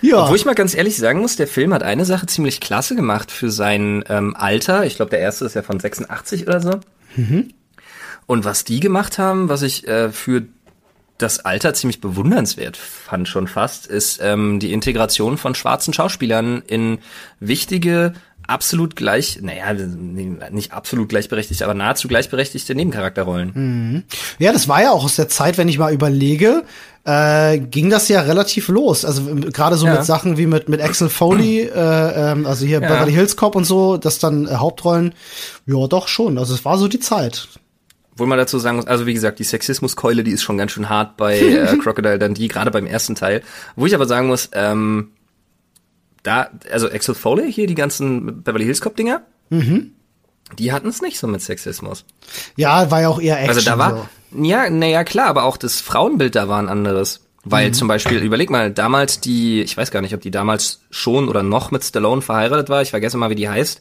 ja. 0.00 0.24
Obwohl 0.24 0.36
ich 0.36 0.44
mal 0.44 0.54
ganz 0.54 0.74
ehrlich 0.74 0.96
sagen 0.96 1.20
muss, 1.20 1.36
der 1.36 1.46
Film 1.46 1.72
hat 1.72 1.82
eine 1.82 2.04
Sache 2.04 2.26
ziemlich 2.26 2.60
klasse 2.60 2.96
gemacht 2.96 3.30
für 3.30 3.50
sein 3.50 4.04
ähm, 4.08 4.34
Alter. 4.36 4.84
Ich 4.86 4.96
glaube, 4.96 5.10
der 5.10 5.20
erste 5.20 5.44
ist 5.44 5.54
ja 5.54 5.62
von 5.62 5.78
86 5.78 6.46
oder 6.46 6.60
so. 6.60 6.80
Mhm. 7.16 7.52
Und 8.26 8.44
was 8.44 8.64
die 8.64 8.80
gemacht 8.80 9.18
haben, 9.18 9.48
was 9.48 9.62
ich 9.62 9.86
äh, 9.86 10.10
für 10.10 10.42
das 11.22 11.40
Alter 11.40 11.74
ziemlich 11.74 12.00
bewundernswert 12.00 12.76
fand 12.76 13.28
schon 13.28 13.46
fast, 13.46 13.86
ist 13.86 14.20
ähm, 14.22 14.58
die 14.58 14.72
Integration 14.72 15.38
von 15.38 15.54
schwarzen 15.54 15.94
Schauspielern 15.94 16.62
in 16.66 16.98
wichtige, 17.40 18.14
absolut 18.46 18.96
gleich, 18.96 19.38
naja, 19.40 19.72
nicht 19.72 20.72
absolut 20.72 21.08
gleichberechtigte, 21.08 21.64
aber 21.64 21.74
nahezu 21.74 22.08
gleichberechtigte 22.08 22.74
Nebencharakterrollen. 22.74 23.52
Mhm. 23.54 24.02
Ja, 24.38 24.52
das 24.52 24.68
war 24.68 24.82
ja 24.82 24.90
auch 24.90 25.04
aus 25.04 25.16
der 25.16 25.28
Zeit, 25.28 25.58
wenn 25.58 25.68
ich 25.68 25.78
mal 25.78 25.92
überlege, 25.92 26.64
äh, 27.04 27.58
ging 27.58 27.90
das 27.90 28.08
ja 28.08 28.20
relativ 28.20 28.68
los. 28.68 29.04
Also 29.04 29.22
gerade 29.34 29.76
so 29.76 29.86
ja. 29.86 29.94
mit 29.94 30.04
Sachen 30.04 30.38
wie 30.38 30.46
mit, 30.46 30.68
mit 30.68 30.80
Axel 30.80 31.08
Foley, 31.08 31.62
äh, 31.62 32.32
ähm, 32.32 32.46
also 32.46 32.66
hier 32.66 32.80
ja. 32.80 32.88
Beverly 32.88 33.12
Hills 33.12 33.36
Cop 33.36 33.56
und 33.56 33.64
so, 33.64 33.96
das 33.96 34.18
dann 34.18 34.46
äh, 34.46 34.54
Hauptrollen, 34.54 35.14
ja 35.66 35.86
doch 35.86 36.08
schon. 36.08 36.38
Also 36.38 36.54
es 36.54 36.64
war 36.64 36.78
so 36.78 36.88
die 36.88 37.00
Zeit. 37.00 37.48
Obwohl 38.12 38.26
man 38.26 38.38
dazu 38.38 38.58
sagen 38.58 38.76
muss, 38.76 38.86
also 38.86 39.06
wie 39.06 39.14
gesagt, 39.14 39.38
die 39.38 39.44
Sexismuskeule, 39.44 40.22
die 40.22 40.32
ist 40.32 40.42
schon 40.42 40.58
ganz 40.58 40.72
schön 40.72 40.88
hart 40.88 41.16
bei 41.16 41.38
äh, 41.38 41.76
Crocodile 41.82 42.18
Dundee, 42.18 42.48
gerade 42.48 42.70
beim 42.70 42.86
ersten 42.86 43.14
Teil. 43.14 43.42
Wo 43.74 43.86
ich 43.86 43.94
aber 43.94 44.06
sagen 44.06 44.26
muss, 44.26 44.50
ähm, 44.52 45.12
da, 46.22 46.50
also 46.70 46.88
Axel 46.90 47.14
Foley 47.14 47.52
hier, 47.52 47.66
die 47.66 47.74
ganzen 47.74 48.42
Beverly 48.42 48.64
Hills 48.64 48.80
Cop 48.80 48.96
Dinger, 48.96 49.22
mhm. 49.48 49.92
die 50.58 50.72
hatten 50.72 50.88
es 50.88 51.00
nicht 51.00 51.18
so 51.18 51.26
mit 51.26 51.40
Sexismus. 51.40 52.04
Ja, 52.56 52.90
war 52.90 53.00
ja 53.00 53.08
auch 53.08 53.20
eher 53.20 53.38
Action. 53.38 53.56
Also 53.56 53.70
da 53.70 53.78
war, 53.78 54.08
so. 54.30 54.44
ja, 54.44 54.68
naja, 54.68 55.04
klar, 55.04 55.28
aber 55.28 55.44
auch 55.44 55.56
das 55.56 55.80
Frauenbild 55.80 56.36
da 56.36 56.48
war 56.48 56.60
ein 56.60 56.68
anderes. 56.68 57.22
Weil 57.44 57.68
mhm. 57.68 57.74
zum 57.74 57.88
Beispiel, 57.88 58.18
überleg 58.18 58.50
mal, 58.50 58.70
damals 58.70 59.20
die, 59.20 59.62
ich 59.62 59.76
weiß 59.76 59.90
gar 59.90 60.00
nicht, 60.00 60.14
ob 60.14 60.20
die 60.20 60.30
damals 60.30 60.82
schon 60.90 61.28
oder 61.28 61.42
noch 61.42 61.70
mit 61.72 61.82
Stallone 61.82 62.22
verheiratet 62.22 62.68
war, 62.68 62.82
ich 62.82 62.90
vergesse 62.90 63.16
mal, 63.16 63.30
wie 63.30 63.34
die 63.34 63.48
heißt, 63.48 63.80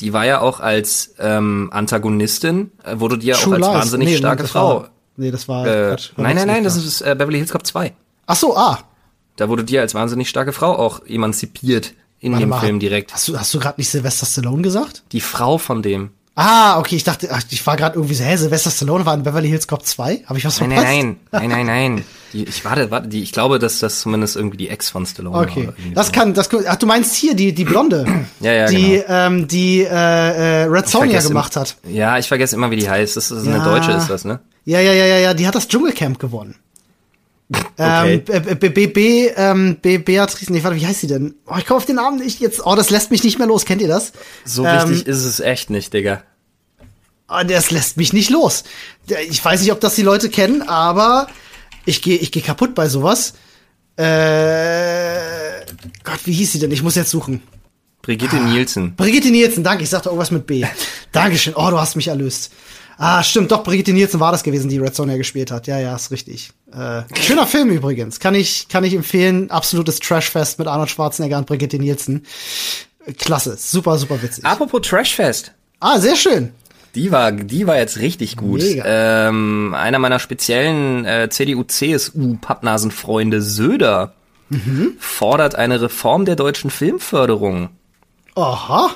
die 0.00 0.12
war 0.12 0.26
ja 0.26 0.40
auch 0.40 0.60
als 0.60 1.14
ähm, 1.18 1.70
Antagonistin, 1.72 2.72
äh, 2.84 2.98
wurde 2.98 3.18
die 3.18 3.28
ja 3.28 3.36
True 3.36 3.54
auch 3.54 3.58
als 3.58 3.66
Lies. 3.66 3.74
wahnsinnig 3.74 4.08
nee, 4.08 4.16
starke 4.16 4.46
Frau. 4.46 4.82
War, 4.82 4.90
nee, 5.16 5.30
das 5.30 5.48
war. 5.48 5.66
Äh, 5.66 5.88
Quatsch, 5.90 6.12
nein, 6.16 6.36
nein, 6.36 6.46
nein, 6.46 6.64
das 6.64 6.76
ist 6.76 7.00
äh, 7.02 7.14
Beverly 7.16 7.38
Hills 7.38 7.52
Cop 7.52 7.66
2. 7.66 7.92
Ach 8.26 8.36
so, 8.36 8.56
ah. 8.56 8.78
Da 9.36 9.48
wurde 9.48 9.64
die 9.64 9.78
als 9.78 9.94
wahnsinnig 9.94 10.28
starke 10.28 10.52
Frau 10.52 10.76
auch 10.76 11.04
emanzipiert 11.06 11.94
in 12.20 12.32
Warte 12.32 12.44
dem 12.44 12.48
mal, 12.50 12.60
Film 12.60 12.78
direkt. 12.78 13.12
Hast 13.12 13.28
du, 13.28 13.38
hast 13.38 13.52
du 13.54 13.58
gerade 13.58 13.80
nicht 13.80 13.90
Sylvester 13.90 14.26
Stallone 14.26 14.62
gesagt? 14.62 15.02
Die 15.12 15.20
Frau 15.20 15.58
von 15.58 15.82
dem. 15.82 16.10
Ah, 16.34 16.78
okay, 16.78 16.96
ich 16.96 17.04
dachte, 17.04 17.28
ach, 17.30 17.42
ich 17.50 17.66
war 17.66 17.76
gerade 17.76 17.96
irgendwie 17.96 18.14
so, 18.14 18.24
hä, 18.24 18.36
Sylvester 18.36 18.70
Stallone 18.70 19.04
war 19.04 19.12
in 19.14 19.22
Beverly 19.22 19.48
Hills 19.48 19.66
Cop 19.66 19.84
2? 19.84 20.22
Habe 20.24 20.38
ich 20.38 20.44
was 20.46 20.58
verpasst? 20.58 20.82
Nein, 20.82 21.16
nein, 21.30 21.48
nein, 21.48 21.50
nein, 21.50 21.66
nein. 21.66 22.04
Die, 22.32 22.44
ich 22.44 22.64
warte, 22.64 22.90
warte, 22.90 23.08
die, 23.08 23.22
ich 23.22 23.32
glaube, 23.32 23.58
dass 23.58 23.80
das 23.80 24.00
zumindest 24.00 24.36
irgendwie 24.36 24.56
die 24.56 24.70
Ex 24.70 24.88
von 24.88 25.04
Stallone 25.04 25.36
okay. 25.36 25.66
war. 25.66 25.74
Okay, 25.74 25.92
das 25.94 26.12
kann, 26.12 26.32
das, 26.32 26.48
ach, 26.66 26.76
du 26.76 26.86
meinst 26.86 27.14
hier 27.14 27.34
die, 27.34 27.52
die 27.52 27.64
Blonde, 27.64 28.06
ja, 28.40 28.52
ja, 28.54 28.66
die, 28.68 28.92
genau. 28.92 29.04
ähm, 29.08 29.48
die 29.48 29.82
äh, 29.82 30.62
äh, 30.62 30.64
Red 30.64 30.88
Sonja 30.88 31.20
gemacht 31.20 31.56
hat. 31.56 31.76
Ja, 31.86 32.16
ich 32.16 32.28
vergesse 32.28 32.56
immer, 32.56 32.70
wie 32.70 32.76
die 32.76 32.88
heißt. 32.88 33.18
Das 33.18 33.30
ist 33.30 33.44
ja. 33.44 33.52
eine 33.52 33.62
Deutsche, 33.62 33.90
ist 33.92 34.08
das, 34.08 34.24
ne? 34.24 34.40
Ja, 34.64 34.80
ja, 34.80 34.94
ja, 34.94 35.04
ja, 35.04 35.18
ja, 35.18 35.34
die 35.34 35.46
hat 35.46 35.54
das 35.54 35.68
Dschungelcamp 35.68 36.18
gewonnen. 36.18 36.54
Okay. 37.54 38.22
Ähm, 38.28 38.58
B, 38.58 38.68
B, 38.68 38.86
B, 38.86 39.28
ähm, 39.36 39.76
B, 39.80 39.98
Beatrice, 39.98 40.52
nee, 40.52 40.62
warte, 40.62 40.76
wie 40.76 40.86
heißt 40.86 41.00
sie 41.00 41.06
denn? 41.06 41.34
Oh, 41.46 41.56
ich 41.58 41.66
komme 41.66 41.78
auf 41.78 41.86
den 41.86 41.96
Namen 41.96 42.18
nicht 42.18 42.40
jetzt. 42.40 42.64
Oh, 42.64 42.74
das 42.74 42.90
lässt 42.90 43.10
mich 43.10 43.24
nicht 43.24 43.38
mehr 43.38 43.46
los. 43.46 43.64
Kennt 43.64 43.82
ihr 43.82 43.88
das? 43.88 44.12
So 44.44 44.64
ähm, 44.64 44.88
wichtig 44.88 45.06
ist 45.06 45.24
es 45.24 45.40
echt 45.40 45.70
nicht, 45.70 45.92
Digga. 45.92 46.22
Oh, 47.28 47.42
das 47.46 47.70
lässt 47.70 47.96
mich 47.96 48.12
nicht 48.12 48.30
los. 48.30 48.64
Ich 49.28 49.44
weiß 49.44 49.60
nicht, 49.60 49.72
ob 49.72 49.80
das 49.80 49.94
die 49.94 50.02
Leute 50.02 50.28
kennen, 50.28 50.62
aber 50.62 51.28
ich 51.84 52.02
gehe 52.02 52.18
ich 52.18 52.30
geh 52.30 52.40
kaputt 52.40 52.74
bei 52.74 52.88
sowas. 52.88 53.34
Äh, 53.96 55.64
Gott, 56.04 56.20
wie 56.24 56.32
hieß 56.32 56.52
sie 56.52 56.58
denn? 56.58 56.70
Ich 56.70 56.82
muss 56.82 56.94
jetzt 56.94 57.10
suchen. 57.10 57.42
Brigitte 58.02 58.36
ah, 58.36 58.48
Nielsen. 58.48 58.96
Brigitte 58.96 59.30
Nielsen, 59.30 59.62
danke. 59.62 59.84
Ich 59.84 59.90
sagte 59.90 60.08
irgendwas 60.08 60.30
mit 60.30 60.46
B. 60.46 60.64
Dankeschön. 61.12 61.54
Oh, 61.54 61.70
du 61.70 61.78
hast 61.78 61.96
mich 61.96 62.08
erlöst. 62.08 62.52
Ah, 63.04 63.24
stimmt, 63.24 63.50
doch, 63.50 63.64
Brigitte 63.64 63.92
Nielsen 63.92 64.20
war 64.20 64.30
das 64.30 64.44
gewesen, 64.44 64.68
die 64.68 64.78
Red 64.78 64.94
Sonja 64.94 65.16
gespielt 65.16 65.50
hat. 65.50 65.66
Ja, 65.66 65.80
ja, 65.80 65.96
ist 65.96 66.12
richtig. 66.12 66.52
Äh, 66.72 67.02
schöner 67.20 67.48
Film 67.48 67.70
übrigens. 67.70 68.20
Kann 68.20 68.36
ich, 68.36 68.68
kann 68.68 68.84
ich 68.84 68.94
empfehlen. 68.94 69.50
Absolutes 69.50 69.98
Trashfest 69.98 70.60
mit 70.60 70.68
Arnold 70.68 70.88
Schwarzenegger 70.88 71.36
und 71.36 71.48
Brigitte 71.48 71.80
Nielsen. 71.80 72.24
Klasse. 73.18 73.56
Super, 73.58 73.98
super 73.98 74.22
witzig. 74.22 74.44
Apropos 74.44 74.82
Trashfest. 74.82 75.50
Ah, 75.80 75.98
sehr 75.98 76.14
schön. 76.14 76.52
Die 76.94 77.10
war, 77.10 77.32
die 77.32 77.66
war 77.66 77.76
jetzt 77.76 77.98
richtig 77.98 78.36
gut. 78.36 78.60
Mega. 78.60 78.84
Ähm, 78.86 79.74
einer 79.76 79.98
meiner 79.98 80.20
speziellen 80.20 81.04
äh, 81.04 81.28
CDU-CSU-Pappnasenfreunde 81.28 83.42
Söder 83.42 84.14
mhm. 84.48 84.92
fordert 85.00 85.56
eine 85.56 85.82
Reform 85.82 86.24
der 86.24 86.36
deutschen 86.36 86.70
Filmförderung. 86.70 87.70
Aha. 88.36 88.94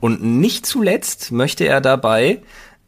Und 0.00 0.24
nicht 0.24 0.66
zuletzt 0.66 1.30
möchte 1.30 1.66
er 1.66 1.80
dabei 1.80 2.42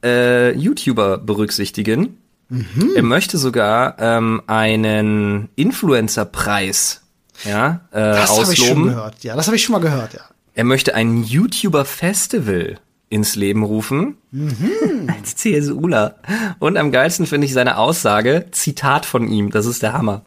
äh, 0.06 0.52
YouTuber 0.52 1.18
berücksichtigen. 1.18 2.18
Mhm. 2.48 2.92
Er 2.94 3.02
möchte 3.02 3.38
sogar 3.38 3.96
ähm, 3.98 4.42
einen 4.46 5.48
Influencer-Preis 5.56 7.02
ja, 7.44 7.80
äh, 7.90 7.98
das 7.98 8.30
ausloben. 8.30 8.36
Das 8.36 8.46
habe 8.46 8.52
ich 8.54 8.66
schon 8.66 8.84
gehört. 8.84 9.24
Ja, 9.24 9.36
das 9.36 9.46
habe 9.46 9.56
ich 9.56 9.64
schon 9.64 9.72
mal 9.72 9.80
gehört. 9.80 10.14
Ja. 10.14 10.20
Er 10.54 10.64
möchte 10.64 10.94
ein 10.94 11.22
YouTuber-Festival 11.22 12.78
ins 13.08 13.36
Leben 13.36 13.62
rufen. 13.62 14.16
Mhm. 14.30 15.08
Als 15.14 15.36
CSUler. 15.36 16.16
Und 16.58 16.76
am 16.76 16.92
geilsten 16.92 17.26
finde 17.26 17.46
ich 17.46 17.52
seine 17.52 17.78
Aussage, 17.78 18.46
Zitat 18.52 19.06
von 19.06 19.28
ihm, 19.28 19.50
das 19.50 19.66
ist 19.66 19.82
der 19.82 19.92
Hammer. 19.92 20.22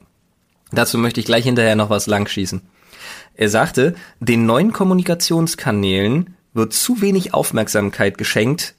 Dazu 0.71 0.97
möchte 0.97 1.19
ich 1.19 1.25
gleich 1.25 1.45
hinterher 1.45 1.75
noch 1.75 1.89
was 1.89 2.05
langschießen. 2.05 2.61
Er 3.35 3.49
sagte, 3.49 3.95
den 4.19 4.45
neuen 4.45 4.73
Kommunikationskanälen 4.73 6.35
wird 6.53 6.73
zu 6.73 7.01
wenig 7.01 7.33
Aufmerksamkeit 7.33 8.17
geschenkt. 8.17 8.75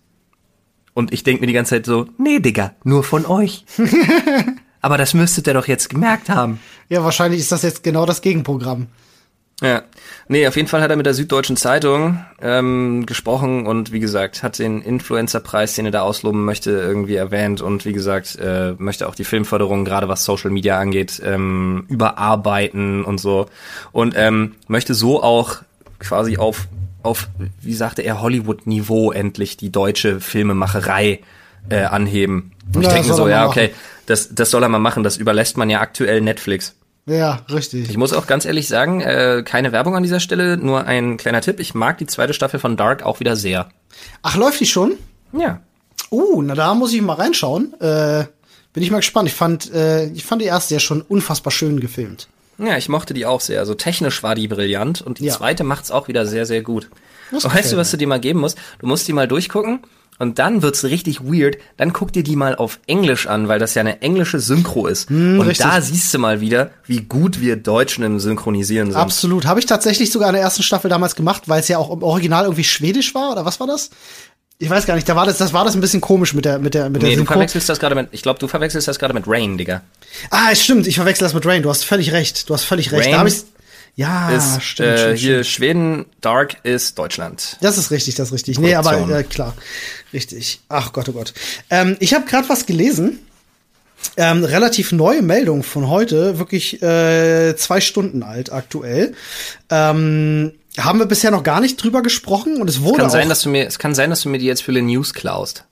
Und 0.95 1.13
ich 1.13 1.23
denke 1.23 1.41
mir 1.41 1.47
die 1.47 1.53
ganze 1.53 1.77
Zeit 1.77 1.87
so, 1.87 2.09
nee, 2.19 2.41
Digga, 2.41 2.75
nur 2.85 3.05
von 3.05 3.27
euch. 3.27 3.65
Aber 4.83 4.97
das 4.99 5.15
müsstet 5.15 5.47
ihr 5.47 5.55
doch 5.55 5.69
jetzt 5.69 5.91
gemerkt 5.91 6.29
haben. 6.29 6.61
Ja, 6.89 7.05
wahrscheinlich 7.05 7.41
ist 7.41 7.53
das 7.53 7.63
jetzt 7.63 7.83
genau 7.83 8.07
das 8.07 8.23
Gegenprogramm. 8.23 8.89
Ja, 9.63 9.83
nee, 10.29 10.47
auf 10.47 10.57
jeden 10.57 10.69
Fall 10.69 10.81
hat 10.81 10.91
er 10.91 10.97
mit 10.97 11.05
der 11.05 11.13
Süddeutschen 11.13 11.57
Zeitung 11.57 12.25
ähm, 12.41 13.05
gesprochen 13.05 13.67
und 13.67 13.93
wie 13.93 14.01
gesagt, 14.01 14.43
hat 14.43 14.59
den 14.59 14.81
Influencer-Preis, 14.81 15.75
den 15.75 15.85
er 15.85 15.91
da 15.91 16.01
ausloben 16.01 16.47
möchte, 16.47 16.71
irgendwie 16.71 17.17
erwähnt 17.17 17.61
und 17.61 17.85
wie 17.85 17.93
gesagt, 17.93 18.39
äh, 18.41 18.73
möchte 18.79 19.07
auch 19.07 19.15
die 19.15 19.25
Filmförderung, 19.25 19.85
gerade 19.85 20.09
was 20.09 20.25
Social 20.25 20.51
Media 20.51 20.79
angeht, 20.79 21.21
ähm, 21.23 21.85
überarbeiten 21.89 23.05
und 23.05 23.19
so. 23.19 23.51
Und 23.93 24.15
ähm, 24.17 24.55
möchte 24.67 24.95
so 24.95 25.23
auch 25.23 25.57
quasi 25.99 26.39
auf, 26.39 26.67
auf, 27.03 27.29
wie 27.61 27.75
sagte 27.75 28.03
er, 28.03 28.21
Hollywood-Niveau 28.21 29.13
endlich 29.13 29.57
die 29.57 29.71
deutsche 29.71 30.21
Filmemacherei 30.21 31.21
äh, 31.69 31.83
anheben. 31.83 32.53
Und 32.75 32.83
Ja, 32.83 32.89
ich 32.89 32.95
denke 32.95 33.09
mir 33.09 33.15
so, 33.15 33.29
ja, 33.29 33.41
machen. 33.41 33.51
okay, 33.51 33.71
das, 34.07 34.35
das 34.35 34.51
soll 34.51 34.63
er 34.63 34.69
mal 34.69 34.79
machen, 34.79 35.03
das 35.03 35.17
überlässt 35.17 35.57
man 35.57 35.71
ja 35.71 35.81
aktuell 35.81 36.21
Netflix. 36.21 36.75
Ja, 37.07 37.41
richtig. 37.51 37.89
Ich 37.91 37.97
muss 37.97 38.13
auch 38.13 38.27
ganz 38.27 38.45
ehrlich 38.45 38.69
sagen, 38.69 39.01
äh, 39.01 39.43
keine 39.45 39.73
Werbung 39.73 39.97
an 39.97 40.03
dieser 40.03 40.21
Stelle, 40.21 40.57
nur 40.57 40.85
ein 40.87 41.17
kleiner 41.17 41.41
Tipp. 41.41 41.59
Ich 41.59 41.75
mag 41.75 41.99
die 41.99 42.07
zweite 42.07 42.35
Staffel 42.35 42.61
von 42.61 42.77
Dark 42.77 43.03
auch 43.03 43.21
wieder 43.21 43.37
sehr. 43.37 43.69
Ach, 44.23 44.37
läuft 44.37 44.61
die 44.61 44.67
schon? 44.67 44.93
Ja. 45.33 45.61
Uh, 46.11 46.43
na 46.43 46.55
da 46.55 46.75
muss 46.75 46.93
ich 46.93 47.01
mal 47.03 47.15
reinschauen. 47.15 47.75
Äh, 47.81 48.25
bin 48.73 48.83
ich 48.83 48.91
mal 48.91 48.99
gespannt. 48.99 49.29
Ich 49.29 49.35
fand, 49.35 49.73
äh, 49.73 50.07
ich 50.09 50.25
fand 50.25 50.43
die 50.43 50.47
erste 50.47 50.75
ja 50.75 50.81
schon 50.81 51.01
unfassbar 51.03 51.51
schön 51.51 51.81
gefilmt. 51.81 52.29
Ja, 52.61 52.77
ich 52.77 52.89
mochte 52.89 53.15
die 53.15 53.27
auch 53.27 53.41
sehr. 53.41 53.61
Also 53.61 53.75
technisch 53.75 54.23
war 54.23 54.35
die 54.35 54.49
brillant 54.49 55.01
und 55.03 55.19
die 55.19 55.27
Ja. 55.27 55.35
zweite 55.37 55.65
macht's 55.65 55.91
auch 55.91 56.09
wieder 56.09 56.27
sehr, 56.27 56.47
sehr 56.47 56.63
gut. 56.63 56.89
Das 57.33 57.45
Und 57.45 57.55
weißt 57.55 57.73
du, 57.73 57.77
was 57.77 57.91
du 57.91 57.97
dir 57.97 58.07
mal 58.09 58.21
geben 58.21 58.41
musst? 58.41 58.59
Du 58.81 58.87
musst 58.87 59.07
die 59.09 59.13
mal 59.13 59.29
durchgucken 59.29 59.81
und 60.19 60.39
dann 60.39 60.63
wird's 60.63 60.85
richtig 60.85 61.21
weird. 61.23 61.57
Dann 61.77 61.93
guck 61.93 62.13
dir 62.13 62.23
die 62.25 62.37
mal 62.37 62.57
auf 62.57 62.81
Englisch 62.87 63.27
an, 63.29 63.47
weil 63.49 63.59
das 63.61 63.75
ja 63.75 63.81
eine 63.81 64.03
englische 64.03 64.41
Synchro 64.41 64.87
ist. 64.89 65.09
und 65.11 65.17
Hm, 65.17 65.41
richtig. 65.43 65.65
da 65.67 65.81
siehst 65.81 66.13
du 66.13 66.19
mal 66.19 66.41
wieder, 66.41 66.71
wie 66.87 67.03
gut 67.03 67.41
wir 67.41 67.57
Deutschen 67.57 68.05
im 68.05 68.19
Synchronisieren 68.21 68.91
sind. 68.91 69.01
Absolut. 69.01 69.47
Habe 69.47 69.61
ich 69.61 69.67
tatsächlich 69.67 70.11
sogar 70.11 70.29
in 70.29 70.35
der 70.35 70.43
ersten 70.43 70.63
Staffel 70.63 70.91
damals 70.91 71.15
gemacht, 71.15 71.45
weil 71.49 71.61
es 71.61 71.69
ja 71.69 71.79
auch 71.79 71.91
im 71.93 72.03
Original 72.03 72.45
irgendwie 72.45 72.65
schwedisch 72.65 73.15
war 73.15 73.31
oder 73.33 73.45
was 73.45 73.61
war 73.61 73.67
das? 73.69 73.91
Ich 74.63 74.69
weiß 74.69 74.85
gar 74.87 74.95
nicht. 74.95 75.09
Da 75.09 75.17
war 75.17 75.25
das, 75.25 75.39
das 75.39 75.53
war 75.55 75.65
das 75.65 75.75
ein 75.75 75.81
bisschen 75.81 76.03
komisch 76.03 76.35
mit 76.35 76.45
der 76.45 76.59
mit 76.59 76.75
der 76.75 76.91
mit 76.91 77.01
der 77.01 77.09
Nee, 77.09 77.15
du 77.15 77.21
Synchro. 77.21 77.33
verwechselst 77.33 77.69
das 77.69 77.81
gerade 77.81 77.95
mit, 77.95 78.09
ich 78.13 78.21
glaube, 78.23 78.39
du 78.39 78.47
verwechselst 78.47 78.87
das 78.87 78.99
gerade 78.99 79.15
mit 79.15 79.25
Rain, 79.27 79.57
Digga. 79.57 79.81
Ah, 80.29 80.49
es 80.53 80.63
stimmt. 80.63 80.87
Ich 80.87 80.97
verwechsel 80.97 81.25
das 81.25 81.33
mit 81.33 81.47
Rain. 81.47 81.63
Du 81.63 81.71
hast 81.71 81.85
völlig 81.85 82.13
recht. 82.13 82.49
Du 82.49 82.55
hast 82.55 82.65
völlig 82.65 82.93
recht. 82.93 83.07
Rain 83.07 83.13
Da 83.13 83.19
hab 83.21 83.27
ich's. 83.27 83.47
Ja, 83.97 84.31
ist 84.31 84.63
stimmt, 84.63 84.89
äh, 84.91 84.99
stimmt, 84.99 85.19
hier 85.19 85.33
stimmt. 85.45 85.47
Schweden, 85.47 86.07
Dark 86.21 86.59
ist 86.63 86.99
Deutschland. 86.99 87.57
Das 87.61 87.77
ist 87.77 87.91
richtig, 87.91 88.15
das 88.15 88.29
ist 88.29 88.35
richtig. 88.35 88.59
Nee, 88.59 88.75
aber 88.75 89.11
äh, 89.11 89.25
klar. 89.25 89.55
Richtig. 90.13 90.61
Ach 90.69 90.93
Gott, 90.93 91.09
oh 91.09 91.13
Gott. 91.13 91.33
Ähm, 91.71 91.97
ich 91.99 92.15
habe 92.15 92.27
gerade 92.27 92.49
was 92.49 92.67
gelesen. 92.67 93.19
Ähm, 94.17 94.45
relativ 94.45 94.93
neue 94.93 95.23
Meldung 95.23 95.63
von 95.63 95.89
heute, 95.89 96.39
wirklich 96.39 96.83
äh, 96.83 97.55
zwei 97.57 97.81
Stunden 97.81 98.23
alt 98.23 98.53
aktuell. 98.53 99.15
Ähm, 99.71 100.53
haben 100.85 100.99
wir 100.99 101.07
bisher 101.07 101.31
noch 101.31 101.43
gar 101.43 101.61
nicht 101.61 101.77
drüber 101.83 102.03
gesprochen 102.03 102.61
und 102.61 102.69
es 102.69 102.83
wurde 102.83 102.99
Kann 102.99 103.07
auch. 103.07 103.11
sein, 103.11 103.29
dass 103.29 103.43
du 103.43 103.49
mir, 103.49 103.67
es 103.67 103.79
kann 103.79 103.95
sein, 103.95 104.11
dass 104.11 104.23
du 104.23 104.29
mir 104.29 104.39
die 104.39 104.47
jetzt 104.47 104.63
für 104.63 104.73
die 104.73 104.83
News 104.83 105.15
klaust. 105.15 105.65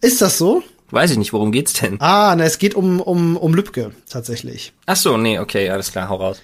ist 0.00 0.20
das 0.22 0.38
so? 0.38 0.62
Weiß 0.90 1.10
ich 1.10 1.18
nicht, 1.18 1.32
worum 1.32 1.50
geht's 1.50 1.72
denn? 1.72 2.00
Ah, 2.00 2.36
ne, 2.36 2.44
es 2.44 2.58
geht 2.58 2.74
um, 2.74 3.00
um, 3.00 3.36
um 3.36 3.54
Lübcke 3.54 3.92
tatsächlich. 4.08 4.72
Ach 4.86 4.96
so, 4.96 5.16
nee, 5.16 5.38
okay, 5.38 5.70
alles 5.70 5.90
klar, 5.90 6.08
hau 6.08 6.16
raus. 6.16 6.40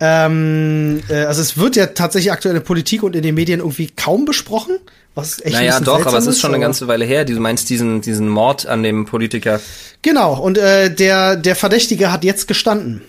Ähm, 0.00 1.00
äh, 1.08 1.24
also 1.24 1.40
es 1.42 1.56
wird 1.56 1.76
ja 1.76 1.86
tatsächlich 1.86 2.32
aktuell 2.32 2.54
in 2.56 2.60
der 2.60 2.66
Politik 2.66 3.02
und 3.04 3.14
in 3.14 3.22
den 3.22 3.34
Medien 3.34 3.60
irgendwie 3.60 3.88
kaum 3.88 4.24
besprochen. 4.24 4.78
Was 5.14 5.40
echt 5.40 5.54
Naja, 5.54 5.78
doch, 5.78 6.06
aber 6.06 6.18
es 6.18 6.26
ist 6.26 6.40
schon 6.40 6.52
eine 6.54 6.60
ganze 6.60 6.88
Weile 6.88 7.04
her. 7.04 7.24
Du 7.24 7.38
meinst 7.38 7.68
diesen, 7.70 8.00
diesen 8.00 8.28
Mord 8.28 8.66
an 8.66 8.82
dem 8.82 9.04
Politiker. 9.04 9.60
Genau, 10.00 10.34
und 10.40 10.58
äh, 10.58 10.92
der, 10.92 11.36
der 11.36 11.54
Verdächtige 11.54 12.10
hat 12.10 12.24
jetzt 12.24 12.48
gestanden. 12.48 13.02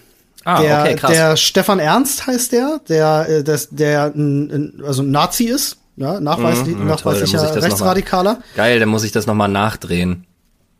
Ah, 0.45 0.61
der, 0.61 0.81
okay, 0.81 0.95
krass. 0.95 1.11
der 1.11 1.37
Stefan 1.37 1.79
Ernst 1.79 2.27
heißt 2.27 2.51
der, 2.51 2.81
der, 2.89 3.25
äh, 3.29 3.43
das, 3.43 3.69
der 3.71 4.05
ein, 4.15 4.81
also 4.85 5.01
ein 5.03 5.11
Nazi 5.11 5.45
ist, 5.45 5.77
ja, 5.95 6.19
nachweislich, 6.19 6.75
Mhm, 6.75 6.79
toll, 6.79 6.85
nachweislicher 6.87 7.37
das 7.37 7.49
noch 7.49 7.55
mal- 7.55 7.63
Rechtsradikaler. 7.63 8.39
Geil, 8.55 8.79
dann 8.79 8.89
muss 8.89 9.03
ich 9.03 9.11
das 9.11 9.25
nochmal 9.27 9.47
nachdrehen. 9.49 10.25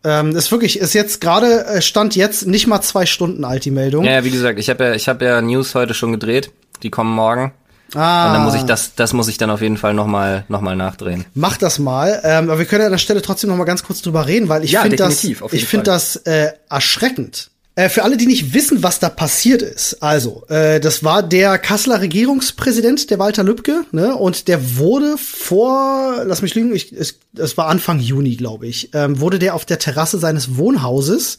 Ähm, 0.06 0.36
ist 0.36 0.52
wirklich, 0.52 0.80
ist 0.80 0.94
jetzt 0.94 1.22
gerade, 1.22 1.66
äh, 1.66 1.82
stand 1.82 2.16
jetzt 2.18 2.46
nicht 2.46 2.68
mal 2.68 2.82
zwei 2.82 3.06
Stunden 3.06 3.46
alt, 3.46 3.64
die 3.64 3.72
Meldung. 3.72 4.04
Ja, 4.04 4.24
wie 4.26 4.32
gesagt, 4.32 4.60
ich 4.60 4.70
habe 4.70 4.84
ja, 4.84 4.94
ich 4.96 5.08
habe 5.08 5.24
ja 5.24 5.42
News 5.42 5.76
heute 5.76 5.94
schon 5.94 6.12
gedreht. 6.12 6.52
Die 6.82 6.90
kommen 6.90 7.14
morgen. 7.16 7.54
ah, 7.96 8.28
Und 8.28 8.34
dann 8.34 8.44
muss 8.44 8.56
ich 8.56 8.64
das, 8.64 8.96
das 8.96 9.14
muss 9.14 9.30
ich 9.30 9.38
dann 9.38 9.50
auf 9.50 9.62
jeden 9.62 9.78
Fall 9.78 9.94
nochmal, 9.94 10.44
noch 10.50 10.60
mal 10.60 10.76
nachdrehen. 10.76 11.24
Mach 11.36 11.56
das 11.56 11.80
mal. 11.80 12.20
Ähm, 12.26 12.50
aber 12.50 12.60
wir 12.60 12.66
können 12.66 12.84
an 12.84 12.92
der 12.92 12.98
Stelle 12.98 13.22
trotzdem 13.22 13.50
noch 13.50 13.56
mal 13.56 13.64
ganz 13.64 13.84
kurz 13.84 14.02
drüber 14.02 14.28
reden, 14.28 14.50
weil 14.50 14.66
ich 14.66 14.72
Ja, 14.72 14.82
finde 14.82 14.98
das, 14.98 15.24
ich 15.24 15.38
finde 15.38 15.66
Fall. 15.66 15.84
das 15.84 16.18
äh, 16.18 16.52
erschreckend. 16.70 17.52
Äh, 17.76 17.90
für 17.90 18.04
alle, 18.04 18.18
die 18.18 18.28
nicht 18.28 18.54
wissen, 18.54 18.84
was 18.84 19.00
da 19.00 19.10
passiert 19.10 19.64
ist, 19.64 20.04
also 20.04 20.46
äh, 20.48 20.80
das 20.80 21.04
war 21.04 21.24
der 21.24 21.58
Kasseler 21.58 22.02
Regierungspräsident, 22.02 23.10
der 23.10 23.18
Walter 23.18 23.44
Lübcke, 23.44 23.86
ne? 23.92 24.16
Und 24.16 24.48
der 24.48 24.78
wurde 24.78 25.18
vor, 25.18 26.24
lass 26.24 26.44
mich 26.44 26.54
lügen, 26.54 26.76
ich, 26.76 26.92
es, 26.94 27.20
es 27.36 27.58
war 27.58 27.68
Anfang 27.68 28.00
Juni, 28.00 28.36
glaube 28.36 28.68
ich, 28.68 28.92
ähm, 28.94 29.20
wurde 29.20 29.40
der 29.40 29.56
auf 29.56 29.66
der 29.66 29.80
Terrasse 29.80 30.20
seines 30.20 30.56
Wohnhauses 30.58 31.38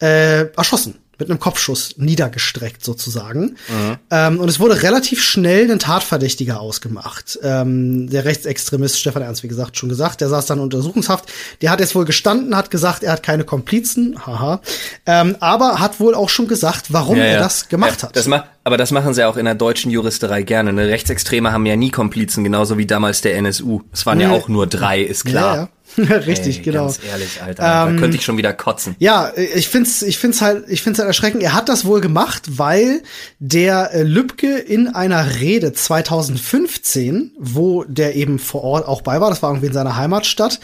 äh, 0.00 0.46
erschossen 0.56 0.94
mit 1.18 1.30
einem 1.30 1.38
Kopfschuss 1.38 1.94
niedergestreckt 1.96 2.84
sozusagen. 2.84 3.56
Ähm, 4.10 4.40
und 4.40 4.48
es 4.48 4.60
wurde 4.60 4.82
relativ 4.82 5.22
schnell 5.22 5.70
ein 5.70 5.78
Tatverdächtiger 5.78 6.60
ausgemacht. 6.60 7.38
Ähm, 7.42 8.08
der 8.10 8.24
Rechtsextremist 8.24 8.98
Stefan 8.98 9.22
Ernst, 9.22 9.42
wie 9.42 9.48
gesagt, 9.48 9.76
schon 9.76 9.88
gesagt, 9.88 10.20
der 10.20 10.28
saß 10.28 10.46
dann 10.46 10.58
in 10.58 10.64
Untersuchungshaft. 10.64 11.30
Der 11.62 11.70
hat 11.70 11.80
jetzt 11.80 11.94
wohl 11.94 12.04
gestanden, 12.04 12.56
hat 12.56 12.70
gesagt, 12.70 13.02
er 13.02 13.12
hat 13.12 13.22
keine 13.22 13.44
Komplizen, 13.44 14.18
haha. 14.26 14.60
Ähm, 15.06 15.36
aber 15.40 15.80
hat 15.80 16.00
wohl 16.00 16.14
auch 16.14 16.28
schon 16.28 16.48
gesagt, 16.48 16.92
warum 16.92 17.16
er 17.16 17.38
das 17.38 17.68
gemacht 17.68 18.02
ja, 18.02 18.08
hat. 18.08 18.16
Das 18.16 18.26
ma 18.26 18.44
aber 18.66 18.78
das 18.78 18.92
machen 18.92 19.12
sie 19.12 19.26
auch 19.26 19.36
in 19.36 19.44
der 19.44 19.54
deutschen 19.54 19.90
Juristerei 19.90 20.42
gerne. 20.42 20.72
Ne? 20.72 20.88
Rechtsextreme 20.88 21.52
haben 21.52 21.66
ja 21.66 21.76
nie 21.76 21.90
Komplizen, 21.90 22.44
genauso 22.44 22.78
wie 22.78 22.86
damals 22.86 23.20
der 23.20 23.36
NSU. 23.36 23.82
Es 23.92 24.06
waren 24.06 24.18
ja 24.20 24.28
Nee. 24.28 24.34
auch 24.34 24.48
nur 24.48 24.66
drei, 24.66 25.02
ist 25.02 25.26
klar. 25.26 25.68
Richtig, 26.26 26.58
Ey, 26.58 26.62
genau. 26.62 26.84
Ganz 26.84 27.00
ehrlich, 27.08 27.42
Alter. 27.42 27.62
da 27.62 27.92
könnte 27.98 28.16
ich 28.16 28.24
schon 28.24 28.36
wieder 28.36 28.52
kotzen. 28.52 28.96
Ja, 28.98 29.32
ich 29.36 29.68
find's, 29.68 30.02
ich 30.02 30.18
find's 30.18 30.40
halt, 30.40 30.64
ich 30.68 30.82
find's 30.82 30.98
halt 30.98 31.06
erschreckend. 31.06 31.42
Er 31.42 31.54
hat 31.54 31.68
das 31.68 31.84
wohl 31.84 32.00
gemacht, 32.00 32.42
weil 32.58 33.02
der 33.38 33.92
äh, 33.92 34.02
Lübcke 34.02 34.58
in 34.58 34.88
einer 34.88 35.40
Rede 35.40 35.72
2015, 35.72 37.32
wo 37.38 37.84
der 37.84 38.16
eben 38.16 38.38
vor 38.38 38.64
Ort 38.64 38.88
auch 38.88 39.02
bei 39.02 39.20
war, 39.20 39.30
das 39.30 39.42
war 39.42 39.50
irgendwie 39.50 39.68
in 39.68 39.72
seiner 39.72 39.96
Heimatstadt, 39.96 40.60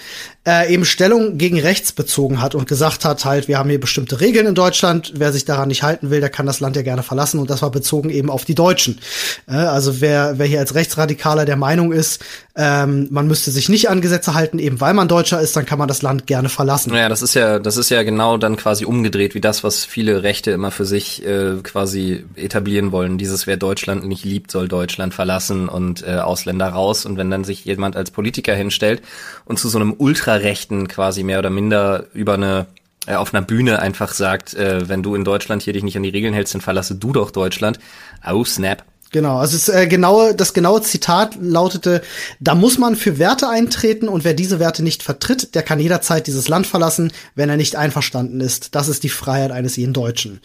äh, 0.47 0.73
eben 0.73 0.85
Stellung 0.85 1.37
gegen 1.37 1.61
rechts 1.61 1.93
bezogen 1.93 2.41
hat 2.41 2.55
und 2.55 2.67
gesagt 2.67 3.05
hat, 3.05 3.25
halt, 3.25 3.47
wir 3.47 3.59
haben 3.59 3.69
hier 3.69 3.81
bestimmte 3.81 4.21
Regeln 4.21 4.47
in 4.47 4.55
Deutschland. 4.55 5.13
Wer 5.17 5.33
sich 5.33 5.45
daran 5.45 5.69
nicht 5.69 5.83
halten 5.83 6.11
will, 6.11 6.21
der 6.21 6.31
kann 6.31 6.47
das 6.47 6.61
Land 6.61 6.77
ja 6.77 6.83
gerne 6.83 7.03
verlassen. 7.03 7.39
Und 7.39 7.51
das 7.51 7.61
war 7.63 7.71
bezogen 7.71 8.09
eben 8.09 8.31
auf 8.31 8.45
die 8.45 8.55
Deutschen. 8.55 9.01
Äh, 9.47 9.53
also 9.53 10.01
wer, 10.01 10.39
wer 10.39 10.47
hier 10.47 10.61
als 10.61 10.75
Rechtsradikaler 10.75 11.45
der 11.45 11.57
Meinung 11.57 11.93
ist, 11.93 12.25
ähm, 12.57 13.09
man 13.11 13.27
müsste 13.27 13.51
sich 13.51 13.69
nicht 13.69 13.91
an 13.91 14.01
Gesetze 14.01 14.35
halten, 14.35 14.59
eben 14.59 14.81
weil 14.81 14.95
man 14.95 15.09
Deutscher 15.21 15.41
ist, 15.43 15.55
dann 15.55 15.67
kann 15.67 15.79
man 15.79 15.87
das 15.87 16.01
Land 16.01 16.27
gerne 16.27 16.49
verlassen. 16.49 16.93
Naja, 16.93 17.11
das 17.11 17.21
ist 17.21 17.35
ja, 17.35 17.59
das 17.59 17.77
ist 17.77 17.91
ja 17.91 18.03
genau 18.03 18.39
dann 18.39 18.57
quasi 18.57 18.87
umgedreht, 18.87 19.35
wie 19.35 19.41
das, 19.43 19.63
was 19.63 19.85
viele 19.85 20.23
Rechte 20.23 20.51
immer 20.51 20.71
für 20.71 20.87
sich 20.87 21.27
äh, 21.27 21.57
quasi 21.63 22.25
etablieren 22.37 22.91
wollen. 22.91 23.19
Dieses, 23.19 23.47
wer 23.47 23.59
Deutschland 23.59 24.07
nicht 24.07 24.25
liebt, 24.25 24.51
soll 24.51 24.67
Deutschland 24.67 25.13
verlassen 25.13 25.69
und 25.69 26.03
äh, 26.07 26.17
Ausländer 26.17 26.69
raus. 26.69 27.05
Und 27.05 27.19
wenn 27.19 27.31
dann 27.31 27.45
sich 27.45 27.67
jemand 27.67 27.97
als 27.97 28.11
Politiker 28.11 28.55
hinstellt 28.55 29.03
und 29.45 29.59
zu 29.59 29.69
so 29.69 29.79
einem 29.79 29.93
Ultrarechten 29.93 30.89
quasi 30.89 31.23
mehr 31.23 31.39
oder 31.39 31.51
minder 31.51 32.07
über 32.15 32.35
eine 32.35 32.67
äh, 33.07 33.17
auf 33.17 33.35
einer 33.35 33.43
Bühne 33.43 33.81
einfach 33.81 34.15
sagt, 34.15 34.55
äh, 34.55 34.89
wenn 34.89 35.03
du 35.03 35.15
in 35.15 35.25
Deutschland 35.25 35.63
hier 35.63 35.75
dich 35.75 35.83
nicht 35.83 35.99
an 35.99 36.03
die 36.03 36.09
Regeln 36.09 36.33
hältst, 36.33 36.55
dann 36.55 36.63
verlasse 36.63 36.95
du 36.95 37.13
doch 37.13 37.31
Deutschland. 37.31 37.79
Oh, 38.27 38.45
snap. 38.45 38.85
Genau, 39.13 39.39
also 39.39 39.57
es, 39.57 39.69
äh, 39.69 39.89
genaue, 39.89 40.37
das 40.37 40.55
genaue 40.55 40.83
Zitat 40.83 41.37
lautete, 41.41 42.01
da 42.39 42.55
muss 42.55 42.79
man 42.79 42.95
für 42.95 43.19
Werte 43.19 43.49
eintreten 43.49 44.09
und 44.09 44.23
wer 44.23 44.35
diese 44.35 44.61
Werte 44.61 44.85
nicht 44.85 45.03
vertritt, 45.03 45.57
der 45.57 45.65
kann 45.65 45.81
jederzeit 45.81 46.29
dieses 46.29 46.47
Land 46.47 46.69
verlassen, 46.69 47.13
wenn 47.35 47.49
er 47.49 47.57
nicht 47.57 47.75
einverstanden 47.75 48.41
ist. 48.41 48.77
Das 48.77 48.87
ist 48.87 49.03
die 49.03 49.09
Freiheit 49.09 49.51
eines 49.51 49.75
jeden 49.75 49.93
Deutschen. 49.93 50.41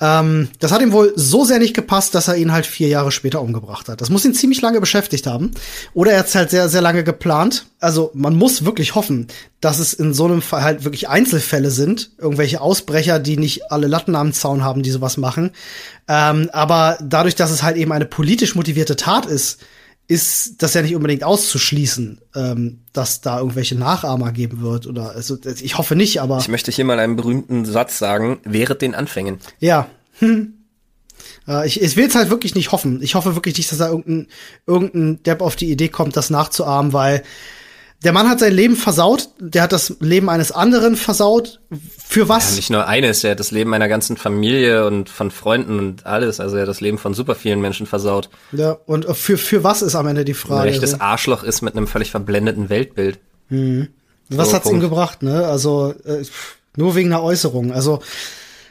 Ähm, 0.00 0.48
das 0.58 0.72
hat 0.72 0.82
ihm 0.82 0.90
wohl 0.90 1.12
so 1.14 1.44
sehr 1.44 1.60
nicht 1.60 1.74
gepasst, 1.74 2.12
dass 2.16 2.26
er 2.26 2.36
ihn 2.36 2.50
halt 2.50 2.66
vier 2.66 2.88
Jahre 2.88 3.12
später 3.12 3.40
umgebracht 3.40 3.88
hat. 3.88 4.00
Das 4.00 4.10
muss 4.10 4.24
ihn 4.24 4.34
ziemlich 4.34 4.60
lange 4.62 4.80
beschäftigt 4.80 5.28
haben. 5.28 5.52
Oder 5.94 6.12
er 6.12 6.18
hat 6.18 6.26
es 6.26 6.34
halt 6.34 6.50
sehr, 6.50 6.68
sehr 6.68 6.82
lange 6.82 7.04
geplant. 7.04 7.66
Also 7.78 8.10
man 8.14 8.34
muss 8.34 8.64
wirklich 8.64 8.96
hoffen, 8.96 9.28
dass 9.60 9.78
es 9.80 9.92
in 9.92 10.14
so 10.14 10.24
einem 10.24 10.40
Fall 10.40 10.62
halt 10.62 10.84
wirklich 10.84 11.08
Einzelfälle 11.08 11.70
sind, 11.70 12.12
irgendwelche 12.18 12.60
Ausbrecher, 12.60 13.18
die 13.18 13.36
nicht 13.36 13.72
alle 13.72 13.88
Latten 13.88 14.14
am 14.14 14.32
Zaun 14.32 14.62
haben, 14.62 14.82
die 14.82 14.90
sowas 14.90 15.16
machen. 15.16 15.50
Ähm, 16.06 16.48
aber 16.52 16.98
dadurch, 17.02 17.34
dass 17.34 17.50
es 17.50 17.62
halt 17.62 17.76
eben 17.76 17.92
eine 17.92 18.06
politisch 18.06 18.54
motivierte 18.54 18.96
Tat 18.96 19.26
ist, 19.26 19.60
ist 20.06 20.62
das 20.62 20.72
ja 20.74 20.80
nicht 20.80 20.96
unbedingt 20.96 21.22
auszuschließen, 21.22 22.20
ähm, 22.34 22.80
dass 22.92 23.20
da 23.20 23.38
irgendwelche 23.38 23.74
Nachahmer 23.74 24.32
geben 24.32 24.62
wird 24.62 24.86
oder 24.86 25.10
also 25.10 25.36
ich 25.44 25.76
hoffe 25.76 25.96
nicht, 25.96 26.22
aber 26.22 26.38
Ich 26.38 26.48
möchte 26.48 26.72
hier 26.72 26.86
mal 26.86 26.98
einen 26.98 27.16
berühmten 27.16 27.66
Satz 27.66 27.98
sagen, 27.98 28.38
während 28.44 28.80
den 28.82 28.94
Anfängen. 28.94 29.38
ja. 29.60 29.86
Hm. 30.18 30.54
Äh, 31.48 31.66
ich, 31.66 31.82
ich 31.82 31.96
will 31.96 32.06
es 32.06 32.14
halt 32.14 32.30
wirklich 32.30 32.54
nicht 32.54 32.70
hoffen. 32.70 33.02
Ich 33.02 33.14
hoffe 33.16 33.34
wirklich 33.34 33.56
nicht, 33.56 33.72
dass 33.72 33.78
da 33.78 33.88
irgendein, 33.88 34.28
irgendein 34.66 35.22
Depp 35.24 35.40
auf 35.40 35.56
die 35.56 35.70
Idee 35.70 35.88
kommt, 35.88 36.16
das 36.16 36.30
nachzuahmen, 36.30 36.92
weil 36.92 37.24
Der 38.04 38.12
Mann 38.12 38.28
hat 38.28 38.38
sein 38.38 38.52
Leben 38.52 38.76
versaut, 38.76 39.30
der 39.40 39.62
hat 39.62 39.72
das 39.72 39.96
Leben 39.98 40.28
eines 40.28 40.52
anderen 40.52 40.94
versaut. 40.94 41.60
Für 42.06 42.28
was? 42.28 42.50
Ja, 42.50 42.56
nicht 42.56 42.70
nur 42.70 42.86
eines, 42.86 43.24
er 43.24 43.32
hat 43.32 43.40
das 43.40 43.50
Leben 43.50 43.70
meiner 43.70 43.88
ganzen 43.88 44.16
Familie 44.16 44.86
und 44.86 45.08
von 45.08 45.32
Freunden 45.32 45.80
und 45.80 46.06
alles. 46.06 46.38
Also 46.38 46.56
er 46.56 46.62
hat 46.62 46.68
das 46.68 46.80
Leben 46.80 46.98
von 46.98 47.12
super 47.12 47.34
vielen 47.34 47.60
Menschen 47.60 47.86
versaut. 47.86 48.30
Ja, 48.52 48.78
und 48.86 49.04
für, 49.16 49.36
für 49.36 49.64
was 49.64 49.82
ist 49.82 49.96
am 49.96 50.06
Ende 50.06 50.24
die 50.24 50.34
Frage? 50.34 50.62
Ein 50.62 50.68
rechtes 50.68 51.00
Arschloch 51.00 51.42
ist 51.42 51.60
mit 51.60 51.76
einem 51.76 51.88
völlig 51.88 52.12
verblendeten 52.12 52.68
Weltbild. 52.68 53.18
Mhm. 53.48 53.88
Was 54.28 54.50
so, 54.50 54.54
hat's 54.54 54.64
Punkt. 54.64 54.78
ihm 54.78 54.80
gebracht, 54.80 55.22
ne? 55.24 55.46
Also 55.46 55.92
äh, 56.04 56.22
nur 56.76 56.94
wegen 56.94 57.12
einer 57.12 57.22
Äußerung. 57.22 57.72
Also, 57.72 58.00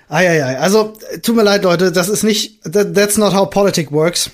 ai, 0.07 0.30
ai, 0.30 0.45
ai. 0.45 0.59
Also, 0.59 0.93
tut 1.21 1.36
mir 1.36 1.43
leid, 1.43 1.63
Leute, 1.63 1.91
das 1.91 2.07
ist 2.07 2.23
nicht, 2.23 2.63
that, 2.63 2.93
that's 2.93 3.17
not 3.17 3.34
how 3.34 3.49
politics 3.49 3.91
works 3.91 4.32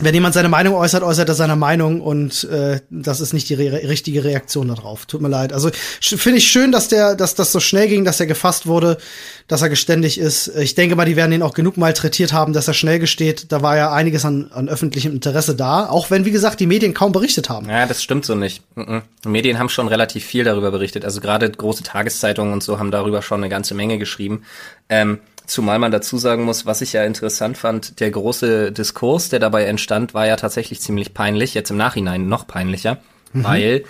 wenn 0.00 0.14
jemand 0.14 0.34
seine 0.34 0.48
Meinung 0.48 0.74
äußert, 0.74 1.02
äußert 1.02 1.28
er 1.28 1.34
seine 1.34 1.56
Meinung 1.56 2.00
und 2.00 2.44
äh, 2.44 2.80
das 2.90 3.20
ist 3.20 3.32
nicht 3.32 3.48
die 3.48 3.54
re 3.54 3.88
richtige 3.88 4.24
Reaktion 4.24 4.68
darauf. 4.68 5.06
Tut 5.06 5.20
mir 5.20 5.28
leid. 5.28 5.52
Also 5.52 5.70
finde 6.00 6.38
ich 6.38 6.48
schön, 6.48 6.72
dass 6.72 6.88
der, 6.88 7.14
dass 7.14 7.34
das 7.34 7.52
so 7.52 7.60
schnell 7.60 7.88
ging, 7.88 8.04
dass 8.04 8.18
er 8.18 8.26
gefasst 8.26 8.66
wurde, 8.66 8.98
dass 9.46 9.62
er 9.62 9.68
geständig 9.68 10.18
ist. 10.18 10.48
Ich 10.56 10.74
denke 10.74 10.96
mal, 10.96 11.04
die 11.04 11.16
werden 11.16 11.32
ihn 11.32 11.42
auch 11.42 11.54
genug 11.54 11.76
malträtiert 11.76 12.32
haben, 12.32 12.52
dass 12.52 12.66
er 12.66 12.74
schnell 12.74 12.98
gesteht. 12.98 13.52
Da 13.52 13.62
war 13.62 13.76
ja 13.76 13.92
einiges 13.92 14.24
an, 14.24 14.50
an 14.52 14.68
öffentlichem 14.68 15.12
Interesse 15.12 15.54
da, 15.54 15.88
auch 15.88 16.10
wenn 16.10 16.24
wie 16.24 16.30
gesagt 16.30 16.60
die 16.60 16.66
Medien 16.66 16.94
kaum 16.94 17.12
berichtet 17.12 17.48
haben. 17.48 17.68
Ja, 17.68 17.86
das 17.86 18.02
stimmt 18.02 18.24
so 18.24 18.34
nicht. 18.34 18.62
Mhm. 18.74 19.02
Die 19.24 19.28
Medien 19.28 19.58
haben 19.58 19.68
schon 19.68 19.86
relativ 19.86 20.24
viel 20.24 20.44
darüber 20.44 20.70
berichtet. 20.70 21.04
Also 21.04 21.20
gerade 21.20 21.50
große 21.50 21.84
Tageszeitungen 21.84 22.52
und 22.52 22.62
so 22.62 22.78
haben 22.78 22.90
darüber 22.90 23.22
schon 23.22 23.40
eine 23.40 23.48
ganze 23.48 23.74
Menge 23.74 23.98
geschrieben. 23.98 24.42
Ähm, 24.88 25.20
Zumal 25.46 25.78
man 25.78 25.92
dazu 25.92 26.16
sagen 26.16 26.44
muss, 26.44 26.64
was 26.64 26.80
ich 26.80 26.94
ja 26.94 27.04
interessant 27.04 27.58
fand, 27.58 28.00
der 28.00 28.10
große 28.10 28.72
Diskurs, 28.72 29.28
der 29.28 29.40
dabei 29.40 29.64
entstand, 29.64 30.14
war 30.14 30.26
ja 30.26 30.36
tatsächlich 30.36 30.80
ziemlich 30.80 31.12
peinlich, 31.12 31.54
jetzt 31.54 31.70
im 31.70 31.76
Nachhinein 31.76 32.28
noch 32.28 32.46
peinlicher, 32.46 32.98
mhm. 33.32 33.44
weil 33.44 33.84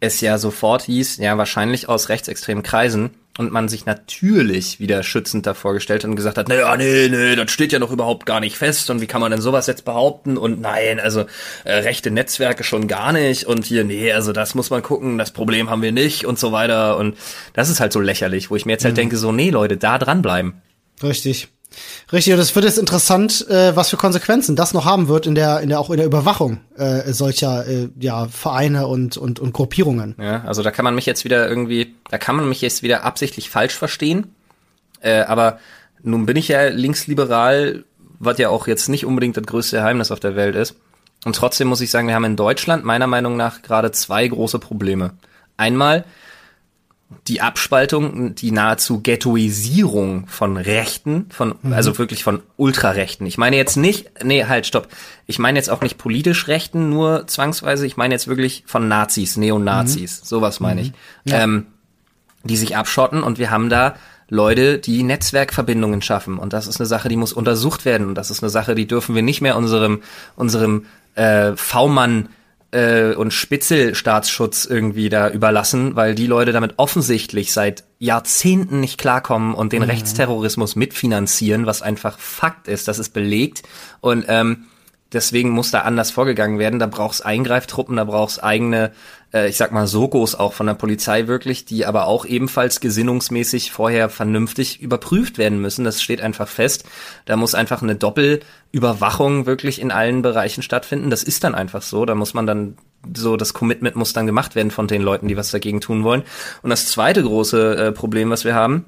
es 0.00 0.20
ja 0.20 0.38
sofort 0.38 0.82
hieß, 0.82 1.16
ja, 1.16 1.38
wahrscheinlich 1.38 1.88
aus 1.88 2.08
rechtsextremen 2.08 2.62
Kreisen 2.62 3.10
und 3.38 3.52
man 3.52 3.68
sich 3.68 3.86
natürlich 3.86 4.80
wieder 4.80 5.02
schützend 5.02 5.46
davor 5.46 5.72
gestellt 5.72 6.04
und 6.04 6.16
gesagt 6.16 6.38
hat, 6.38 6.48
naja, 6.48 6.76
nee, 6.76 7.08
nee, 7.08 7.36
das 7.36 7.50
steht 7.50 7.72
ja 7.72 7.78
noch 7.78 7.90
überhaupt 7.90 8.26
gar 8.26 8.40
nicht 8.40 8.56
fest 8.56 8.90
und 8.90 9.00
wie 9.00 9.06
kann 9.06 9.20
man 9.20 9.30
denn 9.30 9.40
sowas 9.40 9.66
jetzt 9.66 9.84
behaupten 9.84 10.36
und 10.36 10.60
nein, 10.60 11.00
also 11.00 11.24
äh, 11.64 11.74
rechte 11.74 12.10
Netzwerke 12.10 12.64
schon 12.64 12.88
gar 12.88 13.12
nicht 13.12 13.44
und 13.44 13.64
hier, 13.64 13.84
nee, 13.84 14.12
also 14.12 14.32
das 14.32 14.54
muss 14.54 14.70
man 14.70 14.82
gucken, 14.82 15.18
das 15.18 15.30
Problem 15.30 15.70
haben 15.70 15.82
wir 15.82 15.92
nicht 15.92 16.26
und 16.26 16.38
so 16.38 16.52
weiter 16.52 16.96
und 16.96 17.16
das 17.54 17.70
ist 17.70 17.80
halt 17.80 17.92
so 17.92 18.00
lächerlich, 18.00 18.50
wo 18.50 18.56
ich 18.56 18.66
mir 18.66 18.72
jetzt 18.72 18.84
halt 18.84 18.94
mhm. 18.94 19.00
denke, 19.00 19.16
so, 19.16 19.32
nee, 19.32 19.50
Leute, 19.50 19.76
da 19.76 19.98
dranbleiben. 19.98 20.60
Richtig. 21.02 21.48
Richtig, 22.12 22.32
und 22.32 22.40
es 22.40 22.54
wird 22.54 22.64
jetzt 22.64 22.78
interessant, 22.78 23.46
äh, 23.48 23.76
was 23.76 23.90
für 23.90 23.98
Konsequenzen 23.98 24.56
das 24.56 24.72
noch 24.72 24.86
haben 24.86 25.08
wird 25.08 25.26
in 25.26 25.34
der, 25.34 25.60
in 25.60 25.68
der 25.68 25.78
auch 25.78 25.90
in 25.90 25.98
der 25.98 26.06
Überwachung 26.06 26.60
äh, 26.76 27.12
solcher 27.12 27.66
äh, 27.66 27.88
ja, 28.00 28.26
Vereine 28.26 28.86
und, 28.86 29.16
und, 29.16 29.38
und 29.38 29.52
Gruppierungen. 29.52 30.14
Ja, 30.18 30.44
also 30.44 30.62
da 30.62 30.70
kann 30.70 30.84
man 30.84 30.94
mich 30.94 31.06
jetzt 31.06 31.24
wieder 31.24 31.48
irgendwie, 31.48 31.94
da 32.10 32.18
kann 32.18 32.36
man 32.36 32.48
mich 32.48 32.62
jetzt 32.62 32.82
wieder 32.82 33.04
absichtlich 33.04 33.50
falsch 33.50 33.74
verstehen. 33.74 34.34
Äh, 35.00 35.20
aber 35.20 35.58
nun 36.02 36.26
bin 36.26 36.36
ich 36.36 36.48
ja 36.48 36.68
linksliberal, 36.68 37.84
was 38.18 38.38
ja 38.38 38.48
auch 38.48 38.66
jetzt 38.66 38.88
nicht 38.88 39.04
unbedingt 39.04 39.36
das 39.36 39.44
größte 39.44 39.76
Geheimnis 39.76 40.10
auf 40.10 40.20
der 40.20 40.36
Welt 40.36 40.56
ist. 40.56 40.74
Und 41.24 41.36
trotzdem 41.36 41.68
muss 41.68 41.80
ich 41.80 41.90
sagen, 41.90 42.08
wir 42.08 42.14
haben 42.14 42.24
in 42.24 42.36
Deutschland 42.36 42.84
meiner 42.84 43.06
Meinung 43.06 43.36
nach 43.36 43.62
gerade 43.62 43.92
zwei 43.92 44.26
große 44.26 44.58
Probleme. 44.58 45.12
Einmal 45.56 46.04
die 47.26 47.40
Abspaltung, 47.40 48.34
die 48.34 48.50
nahezu 48.50 49.00
Ghettoisierung 49.00 50.26
von 50.28 50.56
Rechten, 50.56 51.26
von, 51.30 51.54
mhm. 51.62 51.72
also 51.72 51.96
wirklich 51.98 52.22
von 52.22 52.42
Ultrarechten. 52.56 53.26
Ich 53.26 53.38
meine 53.38 53.56
jetzt 53.56 53.76
nicht, 53.76 54.24
nee, 54.24 54.44
halt, 54.44 54.66
stopp. 54.66 54.88
Ich 55.26 55.38
meine 55.38 55.58
jetzt 55.58 55.70
auch 55.70 55.80
nicht 55.80 55.96
politisch 55.96 56.48
Rechten, 56.48 56.90
nur 56.90 57.26
zwangsweise. 57.26 57.86
Ich 57.86 57.96
meine 57.96 58.14
jetzt 58.14 58.28
wirklich 58.28 58.64
von 58.66 58.88
Nazis, 58.88 59.36
Neonazis. 59.36 60.20
Mhm. 60.20 60.26
Sowas 60.26 60.60
meine 60.60 60.82
ich. 60.82 60.88
Mhm. 60.88 60.94
Ja. 61.24 61.42
Ähm, 61.42 61.66
die 62.44 62.56
sich 62.56 62.76
abschotten 62.76 63.22
und 63.22 63.38
wir 63.38 63.50
haben 63.50 63.68
da 63.68 63.96
Leute, 64.30 64.78
die 64.78 65.02
Netzwerkverbindungen 65.02 66.02
schaffen. 66.02 66.38
Und 66.38 66.52
das 66.52 66.66
ist 66.66 66.78
eine 66.78 66.86
Sache, 66.86 67.08
die 67.08 67.16
muss 67.16 67.32
untersucht 67.32 67.84
werden. 67.84 68.08
Und 68.08 68.14
das 68.14 68.30
ist 68.30 68.42
eine 68.42 68.50
Sache, 68.50 68.74
die 68.74 68.86
dürfen 68.86 69.14
wir 69.14 69.22
nicht 69.22 69.40
mehr 69.40 69.56
unserem, 69.56 70.02
unserem 70.36 70.84
äh, 71.14 71.56
V-Mann 71.56 72.28
äh, 72.70 73.14
und 73.14 73.32
Spitzelstaatsschutz 73.32 74.66
irgendwie 74.66 75.08
da 75.08 75.30
überlassen, 75.30 75.96
weil 75.96 76.14
die 76.14 76.26
Leute 76.26 76.52
damit 76.52 76.74
offensichtlich 76.76 77.52
seit 77.52 77.84
Jahrzehnten 77.98 78.80
nicht 78.80 78.98
klarkommen 78.98 79.54
und 79.54 79.72
den 79.72 79.82
mhm. 79.82 79.90
Rechtsterrorismus 79.90 80.76
mitfinanzieren, 80.76 81.66
was 81.66 81.82
einfach 81.82 82.18
Fakt 82.18 82.68
ist, 82.68 82.88
das 82.88 82.98
ist 82.98 83.10
belegt. 83.10 83.62
Und 84.00 84.24
ähm, 84.28 84.66
deswegen 85.12 85.50
muss 85.50 85.70
da 85.70 85.80
anders 85.80 86.10
vorgegangen 86.10 86.58
werden. 86.58 86.78
Da 86.78 86.86
brauchst 86.86 87.24
Eingreiftruppen, 87.24 87.96
da 87.96 88.04
brauchst 88.04 88.42
eigene, 88.42 88.92
äh, 89.32 89.48
ich 89.48 89.56
sag 89.56 89.72
mal, 89.72 89.86
Sogos 89.86 90.34
auch 90.34 90.52
von 90.52 90.66
der 90.66 90.74
Polizei 90.74 91.26
wirklich, 91.26 91.64
die 91.64 91.86
aber 91.86 92.06
auch 92.06 92.24
ebenfalls 92.24 92.80
gesinnungsmäßig 92.80 93.72
vorher 93.72 94.08
vernünftig 94.08 94.80
überprüft 94.80 95.38
werden 95.38 95.60
müssen. 95.60 95.84
Das 95.84 96.02
steht 96.02 96.20
einfach 96.20 96.48
fest. 96.48 96.84
Da 97.24 97.36
muss 97.36 97.54
einfach 97.54 97.82
eine 97.82 97.96
Doppelüberwachung 97.96 99.46
wirklich 99.46 99.80
in 99.80 99.90
allen 99.90 100.22
Bereichen 100.22 100.62
stattfinden. 100.62 101.10
Das 101.10 101.22
ist 101.22 101.44
dann 101.44 101.54
einfach 101.54 101.82
so. 101.82 102.04
Da 102.04 102.14
muss 102.14 102.34
man 102.34 102.46
dann 102.46 102.76
so 103.16 103.36
das 103.36 103.54
Commitment 103.54 103.96
muss 103.96 104.12
dann 104.12 104.26
gemacht 104.26 104.54
werden 104.54 104.70
von 104.70 104.88
den 104.88 105.02
Leuten, 105.02 105.28
die 105.28 105.36
was 105.36 105.50
dagegen 105.50 105.80
tun 105.80 106.04
wollen. 106.04 106.22
Und 106.62 106.70
das 106.70 106.86
zweite 106.86 107.22
große 107.22 107.76
äh, 107.76 107.92
Problem, 107.92 108.30
was 108.30 108.44
wir 108.44 108.54
haben, 108.54 108.86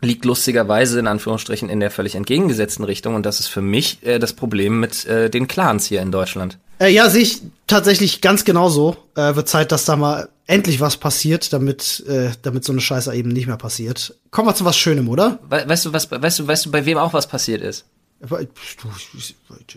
liegt 0.00 0.24
lustigerweise 0.24 0.98
in 0.98 1.06
Anführungsstrichen 1.06 1.68
in 1.68 1.80
der 1.80 1.90
völlig 1.90 2.14
entgegengesetzten 2.14 2.84
Richtung 2.84 3.14
und 3.14 3.26
das 3.26 3.40
ist 3.40 3.48
für 3.48 3.62
mich 3.62 3.98
äh, 4.02 4.18
das 4.18 4.32
Problem 4.32 4.80
mit 4.80 5.04
äh, 5.06 5.30
den 5.30 5.46
Clans 5.48 5.86
hier 5.86 6.02
in 6.02 6.12
Deutschland. 6.12 6.58
Äh, 6.78 6.88
ja, 6.88 7.10
sehe 7.10 7.22
ich 7.22 7.42
tatsächlich 7.66 8.20
ganz 8.20 8.44
genauso. 8.44 8.96
Äh, 9.14 9.36
wird 9.36 9.48
Zeit, 9.48 9.72
dass 9.72 9.84
da 9.84 9.96
mal 9.96 10.28
endlich 10.46 10.80
was 10.80 10.96
passiert, 10.96 11.52
damit 11.52 12.04
äh, 12.08 12.30
damit 12.42 12.64
so 12.64 12.72
eine 12.72 12.80
Scheiße 12.80 13.14
eben 13.14 13.30
nicht 13.30 13.46
mehr 13.46 13.58
passiert. 13.58 14.16
Kommen 14.30 14.48
wir 14.48 14.54
zu 14.54 14.64
was 14.64 14.76
Schönem, 14.76 15.08
oder? 15.08 15.38
We 15.48 15.64
weißt 15.66 15.86
du 15.86 15.92
was? 15.92 16.10
Weißt 16.10 16.38
du, 16.38 16.46
weißt 16.46 16.66
du, 16.66 16.70
bei 16.70 16.86
wem 16.86 16.98
auch 16.98 17.12
was 17.12 17.26
passiert 17.26 17.62
ist? 17.62 17.84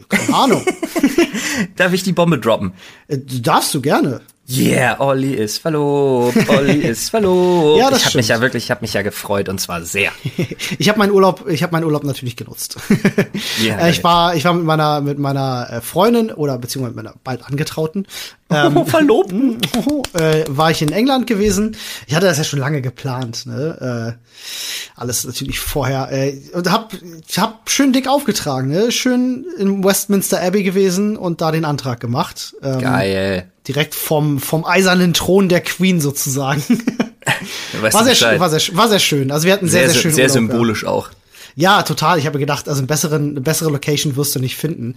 Keine 0.09 0.35
Ahnung. 0.35 0.65
Darf 1.77 1.93
ich 1.93 2.03
die 2.03 2.11
Bombe 2.11 2.39
droppen? 2.39 2.73
Äh, 3.07 3.19
darfst 3.19 3.73
du 3.73 3.81
gerne. 3.81 4.21
Yeah, 4.49 4.99
Olli 4.99 5.35
ist 5.35 5.59
verlobt, 5.59 6.49
Olli 6.49 6.79
ist 6.83 7.11
verlobt. 7.11 7.79
ja, 7.79 7.89
das 7.89 7.99
ich 7.99 8.05
habe 8.07 8.17
mich 8.17 8.27
ja 8.27 8.41
wirklich, 8.41 8.65
ich 8.65 8.71
habe 8.71 8.81
mich 8.81 8.93
ja 8.93 9.01
gefreut 9.01 9.47
und 9.47 9.61
zwar 9.61 9.81
sehr. 9.83 10.11
ich 10.77 10.89
habe 10.89 10.99
meinen 10.99 11.11
Urlaub, 11.11 11.47
ich 11.47 11.63
habe 11.63 11.71
meinen 11.71 11.85
Urlaub 11.85 12.03
natürlich 12.03 12.35
genutzt. 12.35 12.75
yeah, 13.63 13.87
ich 13.87 14.03
war, 14.03 14.35
ich 14.35 14.43
war 14.43 14.53
mit 14.53 14.65
meiner 14.65 14.99
mit 14.99 15.17
meiner 15.17 15.69
äh, 15.71 15.81
Freundin 15.81 16.29
oder 16.29 16.57
beziehungsweise 16.57 16.93
mit 16.93 17.05
meiner 17.05 17.15
bald 17.23 17.45
Angetrauten 17.45 18.05
ähm, 18.49 18.85
Verlobten 18.85 19.61
äh, 20.13 20.43
war 20.49 20.71
ich 20.71 20.81
in 20.81 20.91
England 20.91 21.25
gewesen. 21.25 21.77
Ich 22.05 22.13
hatte 22.13 22.25
das 22.25 22.37
ja 22.37 22.43
schon 22.43 22.59
lange 22.59 22.81
geplant, 22.81 23.45
ne? 23.45 24.17
Äh, 24.17 24.99
alles 24.99 25.23
natürlich 25.23 25.61
vorher 25.61 26.11
äh, 26.11 26.37
und 26.53 26.69
hab 26.69 26.93
hab 27.37 27.69
schön 27.69 27.93
dick 27.93 28.09
aufgetragen, 28.09 28.67
ne? 28.67 28.91
Schön 28.91 29.45
in 29.57 29.85
Westminster 29.85 30.41
Abbey 30.41 30.63
gewesen 30.63 31.15
und 31.15 31.39
da 31.39 31.53
den 31.53 31.63
Antrag 31.63 32.01
gemacht. 32.01 32.55
Ähm, 32.61 32.81
Geil 32.81 33.52
direkt 33.67 33.95
vom, 33.95 34.39
vom 34.39 34.65
eisernen 34.65 35.13
Thron 35.13 35.49
der 35.49 35.61
Queen 35.61 36.01
sozusagen. 36.01 36.63
war, 37.81 38.03
sehr, 38.03 38.39
war, 38.39 38.49
sehr, 38.49 38.75
war 38.77 38.89
sehr 38.89 38.99
schön. 38.99 39.31
Also 39.31 39.45
wir 39.45 39.53
hatten 39.53 39.67
sehr, 39.67 39.83
sehr, 39.83 39.89
sehr 39.89 40.01
schön. 40.01 40.13
Sehr 40.13 40.25
Urlaub, 40.25 40.33
symbolisch 40.33 40.83
ja. 40.83 40.89
auch. 40.89 41.09
Ja, 41.55 41.83
total. 41.83 42.19
Ich 42.19 42.25
habe 42.25 42.39
gedacht, 42.39 42.67
also 42.67 42.79
einen 42.79 42.87
besseren, 42.87 43.31
eine 43.31 43.41
bessere 43.41 43.69
Location 43.69 44.15
wirst 44.15 44.35
du 44.35 44.39
nicht 44.39 44.55
finden. 44.57 44.95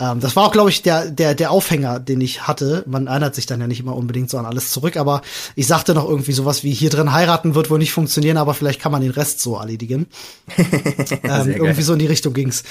Ähm, 0.00 0.20
das 0.20 0.34
war 0.34 0.44
auch, 0.44 0.52
glaube 0.52 0.70
ich, 0.70 0.82
der, 0.82 1.10
der, 1.10 1.34
der 1.34 1.50
Aufhänger, 1.50 2.00
den 2.00 2.20
ich 2.20 2.46
hatte. 2.46 2.82
Man 2.86 3.06
erinnert 3.06 3.34
sich 3.34 3.46
dann 3.46 3.60
ja 3.60 3.66
nicht 3.66 3.80
immer 3.80 3.94
unbedingt 3.94 4.28
so 4.28 4.38
an 4.38 4.46
alles 4.46 4.70
zurück, 4.70 4.96
aber 4.96 5.22
ich 5.54 5.66
sagte 5.66 5.94
noch 5.94 6.08
irgendwie 6.08 6.32
sowas 6.32 6.64
wie 6.64 6.72
hier 6.72 6.90
drin 6.90 7.12
heiraten 7.12 7.54
wird 7.54 7.70
wohl 7.70 7.78
nicht 7.78 7.92
funktionieren, 7.92 8.36
aber 8.36 8.54
vielleicht 8.54 8.80
kann 8.80 8.92
man 8.92 9.02
den 9.02 9.12
Rest 9.12 9.40
so 9.40 9.56
erledigen. 9.56 10.06
ähm, 10.58 11.50
irgendwie 11.50 11.82
so 11.82 11.92
in 11.92 12.00
die 12.00 12.06
Richtung 12.06 12.34
ging's. 12.34 12.64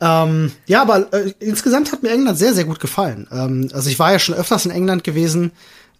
Ähm, 0.00 0.52
ja, 0.66 0.82
aber 0.82 1.12
äh, 1.12 1.32
insgesamt 1.40 1.92
hat 1.92 2.02
mir 2.02 2.10
England 2.10 2.38
sehr, 2.38 2.54
sehr 2.54 2.64
gut 2.64 2.80
gefallen. 2.80 3.26
Ähm, 3.32 3.68
also 3.72 3.90
ich 3.90 3.98
war 3.98 4.12
ja 4.12 4.18
schon 4.18 4.34
öfters 4.34 4.64
in 4.64 4.70
England 4.70 5.04
gewesen. 5.04 5.52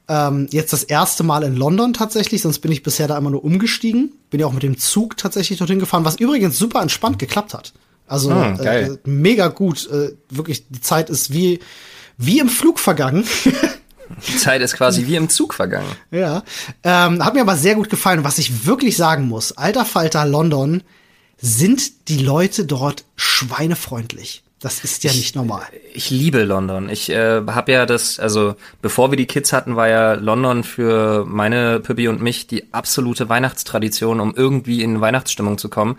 Ähm, 0.09 0.47
jetzt 0.51 0.73
das 0.73 0.85
erste 0.85 1.23
Mal 1.23 1.43
in 1.43 1.55
London 1.55 1.93
tatsächlich, 1.93 2.43
sonst 2.43 2.61
bin 2.61 2.73
ich 2.73 2.83
bisher 2.83 3.09
da 3.09 3.19
immer 3.19 3.31
nur 3.31 3.45
umgestiegen. 3.45 4.13
Bin 4.31 4.41
ja 4.41 4.47
auch 4.47 4.53
mit 4.53 4.63
dem 4.63 4.79
Zug 4.79 5.17
tatsächlich 5.17 5.59
dorthin 5.59 5.79
gefahren, 5.79 6.05
was 6.05 6.17
übrigens 6.17 6.59
super 6.59 6.81
entspannt 6.81 7.19
geklappt 7.19 7.55
hat. 7.55 7.73
Also 8.07 8.31
ah, 8.31 8.55
äh, 8.63 8.97
mega 9.05 9.49
gut. 9.49 9.89
Äh, 9.91 10.13
wirklich, 10.31 10.67
die 10.69 10.81
Zeit 10.81 11.11
ist 11.11 11.33
wie, 11.33 11.61
wie 12.17 12.39
im 12.39 12.49
Flug 12.49 12.79
vergangen. 12.79 13.25
die 14.29 14.37
Zeit 14.37 14.63
ist 14.63 14.75
quasi 14.75 15.07
wie 15.07 15.17
im 15.17 15.29
Zug 15.29 15.53
vergangen. 15.53 15.93
Ja. 16.11 16.43
Ähm, 16.83 17.23
hat 17.23 17.35
mir 17.35 17.43
aber 17.43 17.57
sehr 17.57 17.75
gut 17.75 17.91
gefallen. 17.91 18.25
Was 18.25 18.39
ich 18.39 18.67
wirklich 18.67 18.97
sagen 18.97 19.29
muss, 19.29 19.53
alter 19.53 19.85
Falter 19.85 20.25
London, 20.25 20.83
sind 21.41 22.09
die 22.09 22.19
Leute 22.19 22.65
dort 22.65 23.05
schweinefreundlich. 23.17 24.43
Das 24.61 24.83
ist 24.83 25.05
ja 25.05 25.13
nicht 25.13 25.37
normal. 25.37 25.63
Ich 25.95 26.11
liebe 26.11 26.43
London. 26.43 26.89
Ich 26.89 27.11
äh, 27.11 27.43
habe 27.47 27.71
ja 27.71 27.87
das, 27.87 28.19
also 28.19 28.57
bevor 28.83 29.13
wir 29.13 29.17
die 29.17 29.27
Kids 29.27 29.53
hatten, 29.53 29.77
war 29.77 29.89
ja 29.89 30.15
London 30.15 30.65
für 30.65 31.25
meine 31.27 31.79
Pippi 31.79 32.09
und 32.09 32.21
mich 32.21 32.49
die 32.49 32.73
absolute 32.73 33.29
Weihnachtstradition, 33.29 34.19
um 34.19 34.35
irgendwie 34.35 34.83
in 34.83 35.01
Weihnachtsstimmung 35.01 35.59
zu 35.59 35.69
kommen 35.69 35.97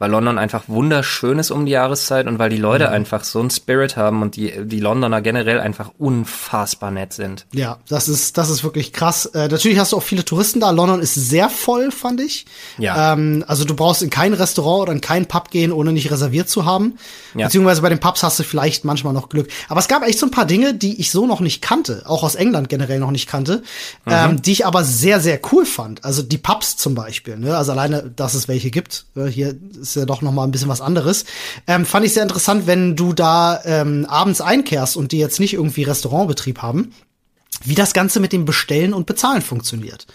weil 0.00 0.10
London 0.10 0.38
einfach 0.38 0.64
wunderschön 0.66 1.38
ist 1.38 1.50
um 1.50 1.66
die 1.66 1.72
Jahreszeit 1.72 2.26
und 2.26 2.38
weil 2.38 2.48
die 2.48 2.56
Leute 2.56 2.86
mhm. 2.86 2.94
einfach 2.94 3.22
so 3.22 3.38
einen 3.38 3.50
Spirit 3.50 3.98
haben 3.98 4.22
und 4.22 4.34
die, 4.34 4.52
die 4.64 4.80
Londoner 4.80 5.20
generell 5.20 5.60
einfach 5.60 5.90
unfassbar 5.98 6.90
nett 6.90 7.12
sind. 7.12 7.44
Ja, 7.52 7.78
das 7.86 8.08
ist, 8.08 8.38
das 8.38 8.48
ist 8.48 8.64
wirklich 8.64 8.94
krass. 8.94 9.26
Äh, 9.26 9.48
natürlich 9.48 9.78
hast 9.78 9.92
du 9.92 9.98
auch 9.98 10.02
viele 10.02 10.24
Touristen 10.24 10.58
da. 10.58 10.70
London 10.70 11.00
ist 11.00 11.14
sehr 11.14 11.50
voll, 11.50 11.90
fand 11.90 12.22
ich. 12.22 12.46
Ja. 12.78 13.12
Ähm, 13.12 13.44
also 13.46 13.66
du 13.66 13.76
brauchst 13.76 14.02
in 14.02 14.08
kein 14.08 14.32
Restaurant 14.32 14.84
oder 14.84 14.92
in 14.92 15.02
keinen 15.02 15.26
Pub 15.26 15.50
gehen, 15.50 15.70
ohne 15.70 15.92
nicht 15.92 16.10
reserviert 16.10 16.48
zu 16.48 16.64
haben. 16.64 16.94
Ja. 17.34 17.46
Beziehungsweise 17.46 17.82
bei 17.82 17.90
den 17.90 18.00
Pubs 18.00 18.22
hast 18.22 18.38
du 18.38 18.42
vielleicht 18.42 18.86
manchmal 18.86 19.12
noch 19.12 19.28
Glück. 19.28 19.48
Aber 19.68 19.80
es 19.80 19.88
gab 19.88 20.02
echt 20.02 20.18
so 20.18 20.24
ein 20.24 20.30
paar 20.30 20.46
Dinge, 20.46 20.72
die 20.72 20.98
ich 20.98 21.10
so 21.10 21.26
noch 21.26 21.40
nicht 21.40 21.60
kannte, 21.60 22.04
auch 22.06 22.22
aus 22.22 22.36
England 22.36 22.70
generell 22.70 23.00
noch 23.00 23.10
nicht 23.10 23.28
kannte, 23.28 23.62
mhm. 24.06 24.12
ähm, 24.12 24.42
die 24.42 24.52
ich 24.52 24.64
aber 24.64 24.82
sehr, 24.82 25.20
sehr 25.20 25.38
cool 25.52 25.66
fand. 25.66 26.06
Also 26.06 26.22
die 26.22 26.38
Pubs 26.38 26.78
zum 26.78 26.94
Beispiel. 26.94 27.36
Ne? 27.36 27.54
Also 27.54 27.72
alleine, 27.72 28.10
dass 28.16 28.32
es 28.32 28.48
welche 28.48 28.70
gibt. 28.70 29.04
Äh, 29.14 29.26
hier 29.26 29.54
ist 29.78 29.89
ja 29.94 30.04
doch 30.04 30.22
noch 30.22 30.32
mal 30.32 30.44
ein 30.44 30.50
bisschen 30.50 30.68
was 30.68 30.80
anderes. 30.80 31.24
Ähm, 31.66 31.86
fand 31.86 32.06
ich 32.06 32.14
sehr 32.14 32.22
interessant, 32.22 32.66
wenn 32.66 32.96
du 32.96 33.12
da 33.12 33.60
ähm, 33.64 34.06
abends 34.06 34.40
einkehrst 34.40 34.96
und 34.96 35.12
die 35.12 35.18
jetzt 35.18 35.40
nicht 35.40 35.54
irgendwie 35.54 35.82
Restaurantbetrieb 35.82 36.62
haben, 36.62 36.92
wie 37.64 37.74
das 37.74 37.92
Ganze 37.92 38.20
mit 38.20 38.32
dem 38.32 38.44
Bestellen 38.44 38.94
und 38.94 39.06
Bezahlen 39.06 39.42
funktioniert. 39.42 40.06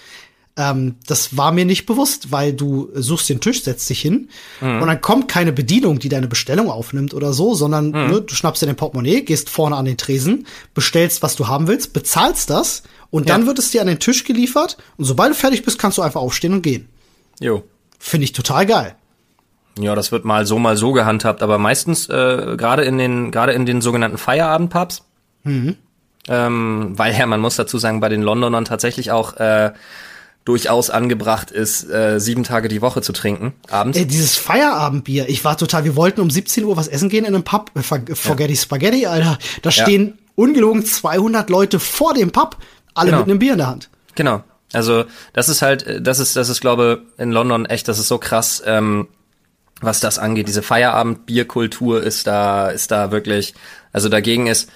Ähm, 0.58 0.96
das 1.06 1.36
war 1.36 1.52
mir 1.52 1.66
nicht 1.66 1.86
bewusst, 1.86 2.32
weil 2.32 2.54
du 2.54 2.90
suchst 2.94 3.28
den 3.28 3.42
Tisch, 3.42 3.64
setzt 3.64 3.90
dich 3.90 4.00
hin 4.00 4.30
mhm. 4.62 4.82
und 4.82 4.88
dann 4.88 5.02
kommt 5.02 5.28
keine 5.28 5.52
Bedienung, 5.52 6.00
die 6.00 6.08
deine 6.08 6.28
Bestellung 6.28 6.70
aufnimmt 6.70 7.14
oder 7.14 7.34
so, 7.34 7.56
sondern 7.56 7.88
mhm. 7.88 7.92
ne, 7.92 8.22
du 8.22 8.34
schnappst 8.34 8.62
dir 8.62 8.68
den 8.68 8.78
Portemonnaie, 8.78 9.22
gehst 9.22 9.50
vorne 9.50 9.76
an 9.76 9.84
den 9.84 9.98
Tresen, 9.98 10.48
bestellst, 10.74 11.22
was 11.24 11.36
du 11.36 11.50
haben 11.50 11.68
willst, 11.68 11.92
bezahlst 11.92 12.50
das 12.50 12.84
und 13.10 13.28
ja. 13.28 13.36
dann 13.36 13.48
wird 13.48 13.60
es 13.60 13.72
dir 13.72 13.82
an 13.82 13.88
den 13.88 14.00
Tisch 14.00 14.24
geliefert 14.24 14.78
und 14.96 15.04
sobald 15.04 15.32
du 15.32 15.36
fertig 15.36 15.64
bist, 15.64 15.78
kannst 15.78 15.98
du 15.98 16.02
einfach 16.02 16.22
aufstehen 16.22 16.54
und 16.54 16.62
gehen. 16.62 16.88
Jo. 17.42 17.64
Finde 18.00 18.24
ich 18.24 18.32
total 18.32 18.66
geil. 18.66 18.96
Ja, 19.78 19.96
das 19.96 20.12
wird 20.12 20.26
mal 20.26 20.46
so, 20.46 20.58
mal 20.58 20.78
so 20.78 20.94
gehandhabt, 20.94 21.44
aber 21.44 21.58
meistens 21.58 22.08
äh, 22.08 22.56
gerade 22.58 22.84
in 22.84 22.98
den 22.98 23.32
gerade 23.32 23.52
in 23.52 23.66
den 23.66 23.82
sogenannten 23.82 24.18
Feierabendpubs, 24.18 25.04
mhm. 25.44 25.76
ähm, 26.30 26.94
weil 26.96 27.14
ja, 27.14 27.26
man 27.26 27.42
muss 27.42 27.58
dazu 27.58 27.78
sagen, 27.78 28.00
bei 28.00 28.10
den 28.10 28.22
Londonern 28.22 28.64
tatsächlich 28.64 29.12
auch 29.12 29.36
äh, 29.38 29.74
durchaus 30.46 30.92
angebracht 30.92 31.52
ist, 31.52 31.90
äh, 31.90 32.20
sieben 32.20 32.44
Tage 32.44 32.68
die 32.70 32.82
Woche 32.82 33.02
zu 33.02 33.12
trinken, 33.12 33.54
abends. 33.70 33.98
Ey, 33.98 34.06
dieses 34.06 34.36
Feierabendbier, 34.36 35.28
ich 35.28 35.44
war 35.44 35.58
total, 35.58 35.84
wir 35.84 35.96
wollten 35.96 36.22
um 36.22 36.30
17 36.30 36.64
Uhr 36.64 36.78
was 36.78 36.88
essen 36.88 37.10
gehen 37.10 37.26
in 37.26 37.34
einem 37.34 37.44
Pub, 37.44 37.72
äh, 37.76 37.82
Forgetty 37.82 38.54
ja. 38.54 38.60
Spaghetti, 38.60 39.06
Alter, 39.08 39.40
da 39.64 39.72
stehen 39.72 40.08
ja. 40.08 40.14
ungelogen 40.36 40.86
200 40.86 41.50
Leute 41.50 41.80
vor 41.80 42.14
dem 42.14 42.32
Pub, 42.32 42.58
alle 42.94 43.10
genau. 43.10 43.22
mit 43.24 43.30
einem 43.30 43.40
Bier 43.40 43.54
in 43.54 43.58
der 43.58 43.68
Hand. 43.68 43.90
Genau, 44.14 44.44
also 44.72 45.06
das 45.34 45.50
ist 45.50 45.64
halt, 45.64 45.84
äh, 45.84 46.02
das 46.02 46.20
ist, 46.20 46.36
das 46.36 46.48
ist 46.48 46.62
glaube 46.62 47.02
in 47.18 47.32
London 47.32 47.66
echt, 47.66 47.88
das 47.88 47.98
ist 48.00 48.08
so 48.08 48.20
krass, 48.20 48.62
ähm, 48.66 49.08
was 49.82 50.00
das 50.00 50.20
angeht. 50.20 50.48
Diese 50.48 50.64
Feierabend-Bierkultur 50.64 52.02
ist 52.02 52.28
da, 52.28 52.70
ist 52.70 52.92
da 52.92 53.12
wirklich, 53.12 53.54
also 53.92 54.10
dagegen 54.10 54.48
ist, 54.48 54.70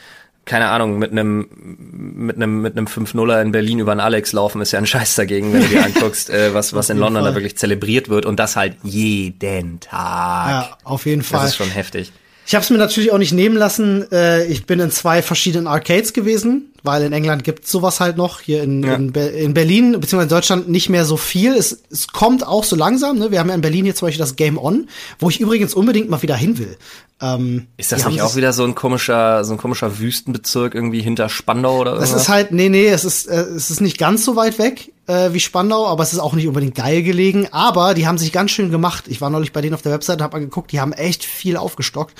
keine 0.46 0.70
Ahnung, 0.70 0.98
mit 0.98 1.12
einem 1.12 1.48
mit 1.52 2.36
einem 2.36 2.62
mit 2.62 2.76
einem 2.76 2.88
5-0er 2.88 3.42
in 3.42 3.52
Berlin 3.52 3.80
über 3.80 3.92
einen 3.92 4.02
Alex 4.02 4.34
laufen 4.34 4.62
ist 4.62 4.72
ja 4.72 4.80
ein 4.80 4.88
Scheiß 4.88 5.16
dagegen, 5.16 5.54
wenn 5.54 5.62
du 5.62 5.68
dir 5.68 5.86
anguckst, 5.86 6.32
äh, 6.32 6.54
was 6.56 6.74
was 6.74 6.90
in 6.90 6.98
London 6.98 7.22
Fall. 7.22 7.32
da 7.32 7.36
wirklich 7.38 7.56
zelebriert 7.56 8.10
wird 8.10 8.26
und 8.26 8.40
das 8.40 8.56
halt 8.56 8.76
jeden 8.82 9.80
Tag. 9.80 10.50
Ja, 10.50 10.78
auf 10.84 11.06
jeden 11.06 11.22
Fall. 11.22 11.42
Das 11.42 11.52
ist 11.52 11.58
schon 11.58 11.70
heftig. 11.70 12.12
Ich 12.48 12.56
habe 12.56 12.64
es 12.64 12.72
mir 12.72 12.80
natürlich 12.80 13.12
auch 13.12 13.20
nicht 13.20 13.32
nehmen 13.32 13.56
lassen. 13.56 14.12
Äh, 14.12 14.46
ich 14.46 14.66
bin 14.66 14.80
in 14.80 14.90
zwei 14.90 15.22
verschiedenen 15.22 15.68
Arcades 15.68 16.14
gewesen, 16.14 16.74
weil 16.84 17.04
in 17.04 17.14
England 17.14 17.44
gibt's 17.44 17.72
sowas 17.72 18.00
halt 18.00 18.18
noch. 18.18 18.42
Hier 18.42 18.64
in, 18.64 18.84
ja. 18.84 18.96
in, 18.96 19.12
Be 19.12 19.22
in, 19.22 19.54
Berlin 19.54 19.92
beziehungsweise 19.94 20.24
in 20.24 20.30
Deutschland 20.30 20.70
nicht 20.70 20.90
mehr 20.90 21.06
so 21.06 21.18
viel. 21.18 21.54
Es, 21.54 21.84
es 21.90 22.08
kommt 22.08 22.46
auch 22.46 22.64
so 22.64 22.76
langsam. 22.76 23.18
Ne? 23.18 23.32
Wir 23.32 23.40
haben 23.40 23.50
ja 23.50 23.56
in 23.56 23.62
Berlin 23.62 23.86
hier 23.86 23.96
zum 23.96 24.08
Beispiel 24.08 24.20
das 24.24 24.36
Game 24.36 24.58
On, 24.58 24.88
wo 25.20 25.30
ich 25.30 25.40
übrigens 25.40 25.74
unbedingt 25.74 26.10
mal 26.10 26.22
wieder 26.22 26.36
hin 26.36 26.58
will. 26.58 26.78
Ähm, 27.22 27.68
ist 27.76 27.92
das 27.92 28.08
nicht 28.08 28.22
auch 28.22 28.36
wieder 28.36 28.54
so 28.54 28.64
ein 28.64 28.76
komischer, 28.76 29.44
so 29.44 29.54
ein 29.54 29.58
komischer 29.58 30.00
Wüstenbezirk 30.00 30.74
irgendwie 30.74 31.02
hinter 31.02 31.28
Spandau 31.28 31.80
oder 31.80 31.92
irgendwas? 31.92 32.16
Es 32.16 32.22
ist 32.24 32.30
halt, 32.30 32.52
nee, 32.52 32.70
nee, 32.70 32.88
es 32.88 33.04
ist, 33.04 33.28
äh, 33.28 33.42
es 33.42 33.70
ist 33.70 33.82
nicht 33.82 33.98
ganz 33.98 34.24
so 34.24 34.38
weit 34.38 34.58
weg 34.58 34.92
äh, 35.10 35.34
wie 35.34 35.40
Spandau, 35.40 35.88
aber 35.88 36.04
es 36.04 36.14
ist 36.14 36.20
auch 36.20 36.34
nicht 36.34 36.48
unbedingt 36.48 36.76
geil 36.76 37.02
gelegen. 37.02 37.48
Aber 37.52 37.96
die 37.96 38.08
haben 38.08 38.20
sich 38.20 38.32
ganz 38.32 38.52
schön 38.52 38.70
gemacht. 38.70 39.06
Ich 39.08 39.22
war 39.22 39.30
neulich 39.30 39.52
bei 39.52 39.62
denen 39.62 39.74
auf 39.74 39.82
der 39.82 39.92
Webseite, 39.92 40.24
habe 40.24 40.38
mal 40.38 40.46
geguckt, 40.46 40.72
die 40.72 40.80
haben 40.80 40.94
echt 40.94 41.26
viel 41.26 41.58
aufgestockt. 41.58 42.16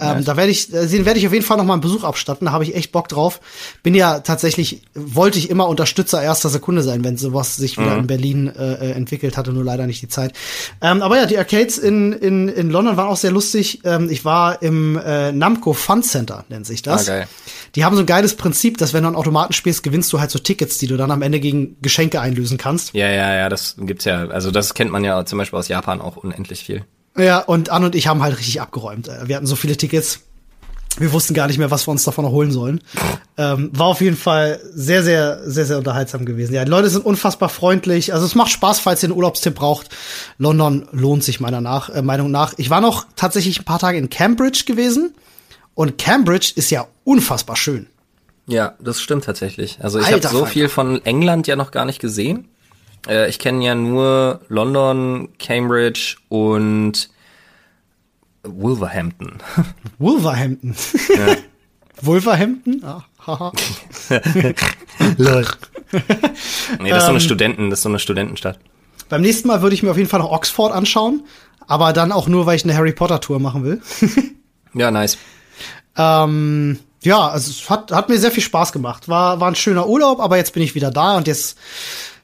Ähm, 0.00 0.16
nice. 0.16 0.24
Da 0.24 0.36
werde 0.36 0.50
ich, 0.50 0.74
äh, 0.74 0.86
den 0.86 1.06
werde 1.06 1.20
ich 1.20 1.26
auf 1.26 1.32
jeden 1.32 1.44
Fall 1.44 1.56
noch 1.56 1.64
mal 1.64 1.74
einen 1.74 1.82
Besuch 1.82 2.02
abstatten. 2.02 2.46
Da 2.46 2.52
habe 2.52 2.64
ich 2.64 2.74
echt 2.74 2.90
Bock 2.90 3.08
drauf. 3.08 3.40
Bin 3.84 3.94
ja 3.94 4.01
tatsächlich, 4.20 4.82
wollte 4.94 5.38
ich 5.38 5.50
immer 5.50 5.68
Unterstützer 5.68 6.22
erster 6.22 6.48
Sekunde 6.48 6.82
sein, 6.82 7.04
wenn 7.04 7.16
sowas 7.16 7.56
sich 7.56 7.78
wieder 7.78 7.94
mhm. 7.94 8.00
in 8.00 8.06
Berlin 8.06 8.46
äh, 8.48 8.74
äh, 8.74 8.92
entwickelt 8.92 9.36
hatte, 9.36 9.52
nur 9.52 9.64
leider 9.64 9.86
nicht 9.86 10.02
die 10.02 10.08
Zeit. 10.08 10.32
Ähm, 10.80 11.02
aber 11.02 11.16
ja, 11.16 11.26
die 11.26 11.38
Arcades 11.38 11.78
in, 11.78 12.12
in, 12.12 12.48
in 12.48 12.70
London 12.70 12.96
waren 12.96 13.08
auch 13.08 13.16
sehr 13.16 13.30
lustig. 13.30 13.80
Ähm, 13.84 14.08
ich 14.10 14.24
war 14.24 14.62
im 14.62 14.96
äh, 14.96 15.32
Namco 15.32 15.72
Fun 15.72 16.02
Center, 16.02 16.44
nennt 16.48 16.66
sich 16.66 16.82
das. 16.82 17.08
Ah. 17.08 17.24
Die 17.74 17.84
haben 17.84 17.96
so 17.96 18.02
ein 18.02 18.06
geiles 18.06 18.36
Prinzip, 18.36 18.78
dass 18.78 18.92
wenn 18.92 19.02
du 19.02 19.08
einen 19.08 19.16
Automaten 19.16 19.52
spielst, 19.52 19.82
gewinnst 19.82 20.12
du 20.12 20.20
halt 20.20 20.30
so 20.30 20.38
Tickets, 20.38 20.78
die 20.78 20.86
du 20.86 20.96
dann 20.96 21.10
am 21.10 21.22
Ende 21.22 21.40
gegen 21.40 21.76
Geschenke 21.80 22.20
einlösen 22.20 22.58
kannst. 22.58 22.94
Ja, 22.94 23.08
ja, 23.08 23.34
ja, 23.34 23.48
das 23.48 23.76
gibt's 23.78 24.04
ja. 24.04 24.28
Also 24.28 24.50
das 24.50 24.74
kennt 24.74 24.90
man 24.90 25.04
ja 25.04 25.24
zum 25.24 25.38
Beispiel 25.38 25.58
aus 25.58 25.68
Japan 25.68 26.00
auch 26.00 26.16
unendlich 26.16 26.64
viel. 26.64 26.84
Ja, 27.16 27.40
und 27.40 27.70
Anne 27.70 27.86
und 27.86 27.94
ich 27.94 28.06
haben 28.06 28.22
halt 28.22 28.38
richtig 28.38 28.60
abgeräumt. 28.60 29.08
Äh, 29.08 29.28
wir 29.28 29.36
hatten 29.36 29.46
so 29.46 29.56
viele 29.56 29.76
Tickets. 29.76 30.20
Wir 30.98 31.12
wussten 31.12 31.32
gar 31.32 31.46
nicht 31.46 31.58
mehr, 31.58 31.70
was 31.70 31.86
wir 31.86 31.92
uns 31.92 32.04
davon 32.04 32.24
erholen 32.24 32.52
sollen. 32.52 32.80
Ähm, 33.38 33.70
war 33.72 33.86
auf 33.86 34.00
jeden 34.00 34.16
Fall 34.16 34.60
sehr, 34.74 35.02
sehr, 35.02 35.40
sehr, 35.48 35.64
sehr 35.64 35.78
unterhaltsam 35.78 36.26
gewesen. 36.26 36.54
Ja, 36.54 36.64
die 36.64 36.70
Leute 36.70 36.90
sind 36.90 37.04
unfassbar 37.04 37.48
freundlich. 37.48 38.12
Also 38.12 38.26
es 38.26 38.34
macht 38.34 38.50
Spaß, 38.50 38.80
falls 38.80 39.02
ihr 39.02 39.08
einen 39.08 39.16
Urlaubstipp 39.16 39.54
braucht. 39.54 39.88
London 40.38 40.86
lohnt 40.92 41.24
sich 41.24 41.40
meiner 41.40 41.60
nach, 41.60 41.88
äh, 41.88 42.02
Meinung 42.02 42.30
nach. 42.30 42.54
Ich 42.58 42.68
war 42.68 42.80
noch 42.80 43.06
tatsächlich 43.16 43.60
ein 43.60 43.64
paar 43.64 43.78
Tage 43.78 43.96
in 43.96 44.10
Cambridge 44.10 44.64
gewesen. 44.66 45.14
Und 45.74 45.96
Cambridge 45.96 46.52
ist 46.56 46.70
ja 46.70 46.86
unfassbar 47.04 47.56
schön. 47.56 47.86
Ja, 48.46 48.74
das 48.80 49.00
stimmt 49.00 49.24
tatsächlich. 49.24 49.78
Also 49.80 49.98
ich 49.98 50.12
habe 50.12 50.26
so 50.26 50.44
viel 50.44 50.68
von 50.68 51.02
England 51.06 51.46
ja 51.46 51.56
noch 51.56 51.70
gar 51.70 51.84
nicht 51.84 52.00
gesehen. 52.00 52.48
Äh, 53.08 53.28
ich 53.28 53.38
kenne 53.38 53.64
ja 53.64 53.74
nur 53.74 54.40
London, 54.48 55.28
Cambridge 55.38 56.16
und 56.28 57.08
Wolverhampton. 58.44 59.38
Wolverhampton. 59.98 60.74
Ja. 61.16 61.36
Wolverhampton? 62.02 62.82
Ah, 62.84 63.04
haha. 63.26 63.52
Lol. 65.18 65.46
nee, 66.80 66.90
das 66.90 66.98
ist 66.98 67.04
so 67.04 67.08
eine 67.08 67.18
ähm, 67.18 67.20
Studenten, 67.20 67.70
das 67.70 67.78
ist 67.78 67.82
so 67.84 67.88
eine 67.88 67.98
Studentenstadt. 67.98 68.58
Beim 69.08 69.22
nächsten 69.22 69.46
Mal 69.48 69.62
würde 69.62 69.74
ich 69.74 69.82
mir 69.82 69.90
auf 69.90 69.96
jeden 69.96 70.08
Fall 70.08 70.20
noch 70.20 70.32
Oxford 70.32 70.72
anschauen, 70.72 71.24
aber 71.66 71.92
dann 71.92 72.12
auch 72.12 72.28
nur, 72.28 72.46
weil 72.46 72.56
ich 72.56 72.64
eine 72.64 72.74
Harry 72.74 72.92
Potter 72.92 73.20
Tour 73.20 73.38
machen 73.38 73.62
will. 73.62 73.80
ja, 74.74 74.90
nice. 74.90 75.18
Ähm, 75.96 76.78
ja, 77.02 77.28
also 77.28 77.50
es 77.50 77.68
hat, 77.70 77.92
hat 77.92 78.08
mir 78.08 78.18
sehr 78.18 78.30
viel 78.30 78.42
Spaß 78.42 78.72
gemacht. 78.72 79.08
War, 79.08 79.40
war 79.40 79.48
ein 79.48 79.54
schöner 79.54 79.86
Urlaub, 79.86 80.18
aber 80.20 80.36
jetzt 80.36 80.54
bin 80.54 80.62
ich 80.62 80.74
wieder 80.74 80.90
da 80.90 81.16
und 81.16 81.26
jetzt 81.26 81.58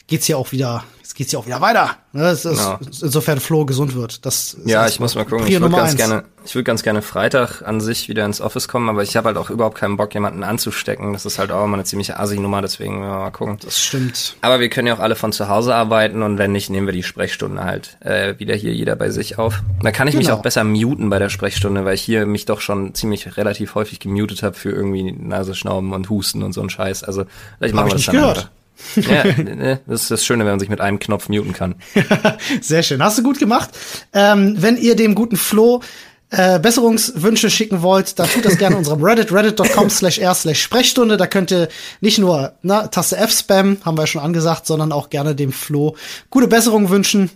geht's 0.06 0.26
hier 0.26 0.38
auch 0.38 0.50
wieder 0.52 0.82
geht's 1.18 1.32
ja 1.32 1.40
auch 1.40 1.46
wieder 1.46 1.60
weiter. 1.60 1.96
Ne? 2.12 2.30
Ist, 2.30 2.44
ja. 2.44 2.78
Insofern 3.02 3.40
Flo 3.40 3.66
gesund 3.66 3.96
wird. 3.96 4.24
Das 4.24 4.56
ja, 4.64 4.86
ich 4.86 5.00
muss 5.00 5.16
mal 5.16 5.24
gucken. 5.24 5.48
Ich 5.48 5.60
würde 5.60 5.74
ganz 5.74 5.96
gerne, 5.96 6.22
ich 6.44 6.54
würde 6.54 6.62
ganz 6.62 6.84
gerne 6.84 7.02
Freitag 7.02 7.62
an 7.62 7.80
sich 7.80 8.08
wieder 8.08 8.24
ins 8.24 8.40
Office 8.40 8.68
kommen, 8.68 8.88
aber 8.88 9.02
ich 9.02 9.16
habe 9.16 9.26
halt 9.26 9.36
auch 9.36 9.50
überhaupt 9.50 9.76
keinen 9.76 9.96
Bock, 9.96 10.14
jemanden 10.14 10.44
anzustecken. 10.44 11.12
Das 11.12 11.26
ist 11.26 11.40
halt 11.40 11.50
auch 11.50 11.64
immer 11.64 11.74
eine 11.74 11.82
ziemliche 11.82 12.20
Assi-Nummer, 12.20 12.62
deswegen 12.62 13.00
mal 13.00 13.32
gucken. 13.32 13.58
Das 13.64 13.82
stimmt. 13.82 14.36
Aber 14.42 14.60
wir 14.60 14.68
können 14.68 14.86
ja 14.86 14.94
auch 14.94 15.00
alle 15.00 15.16
von 15.16 15.32
zu 15.32 15.48
Hause 15.48 15.74
arbeiten 15.74 16.22
und 16.22 16.38
wenn 16.38 16.52
nicht, 16.52 16.70
nehmen 16.70 16.86
wir 16.86 16.94
die 16.94 17.02
Sprechstunde 17.02 17.64
halt 17.64 17.96
äh, 17.98 18.38
wieder 18.38 18.54
hier 18.54 18.72
jeder 18.72 18.94
bei 18.94 19.10
sich 19.10 19.38
auf. 19.38 19.60
Da 19.82 19.90
kann 19.90 20.06
ich 20.06 20.12
genau. 20.12 20.24
mich 20.24 20.32
auch 20.32 20.42
besser 20.42 20.62
muten 20.62 21.10
bei 21.10 21.18
der 21.18 21.30
Sprechstunde, 21.30 21.84
weil 21.84 21.94
ich 21.94 22.02
hier 22.02 22.26
mich 22.26 22.44
doch 22.44 22.60
schon 22.60 22.94
ziemlich 22.94 23.36
relativ 23.36 23.74
häufig 23.74 23.98
gemutet 23.98 24.44
habe 24.44 24.54
für 24.54 24.70
irgendwie 24.70 25.10
Nase, 25.10 25.56
Schnauben 25.56 25.92
und 25.92 26.08
Husten 26.10 26.44
und 26.44 26.52
so 26.52 26.62
ein 26.62 26.70
Scheiß. 26.70 27.02
Also 27.02 27.24
vielleicht 27.58 27.74
machen 27.74 27.88
wir 27.88 27.94
das 27.94 28.06
dann 28.06 28.14
gehört. 28.14 28.38
Einfach 28.38 28.57
ja, 28.96 29.24
ne, 29.24 29.80
das 29.86 30.02
ist 30.02 30.10
das 30.10 30.24
Schöne, 30.24 30.44
wenn 30.44 30.52
man 30.52 30.60
sich 30.60 30.68
mit 30.68 30.80
einem 30.80 30.98
Knopf 30.98 31.28
muten 31.28 31.52
kann. 31.52 31.76
Sehr 32.60 32.82
schön. 32.82 33.02
Hast 33.02 33.18
du 33.18 33.22
gut 33.22 33.38
gemacht. 33.38 33.70
Ähm, 34.12 34.56
wenn 34.58 34.76
ihr 34.76 34.96
dem 34.96 35.14
guten 35.14 35.36
Flo 35.36 35.82
äh, 36.30 36.58
Besserungswünsche 36.58 37.50
schicken 37.50 37.82
wollt, 37.82 38.18
dann 38.18 38.28
tut 38.28 38.44
das 38.44 38.58
gerne 38.58 38.76
unserem 38.76 39.02
Reddit, 39.02 39.32
reddit.com 39.32 39.88
slash 39.90 40.18
r 40.18 40.34
slash 40.34 40.60
Sprechstunde. 40.60 41.16
Da 41.16 41.26
könnt 41.26 41.50
ihr 41.50 41.68
nicht 42.00 42.18
nur 42.18 42.52
na, 42.62 42.88
Taste 42.88 43.16
F 43.16 43.32
spam, 43.32 43.78
haben 43.84 43.96
wir 43.96 44.06
schon 44.06 44.22
angesagt, 44.22 44.66
sondern 44.66 44.92
auch 44.92 45.10
gerne 45.10 45.34
dem 45.34 45.52
Flo 45.52 45.96
gute 46.30 46.48
Besserung 46.48 46.90
wünschen. 46.90 47.30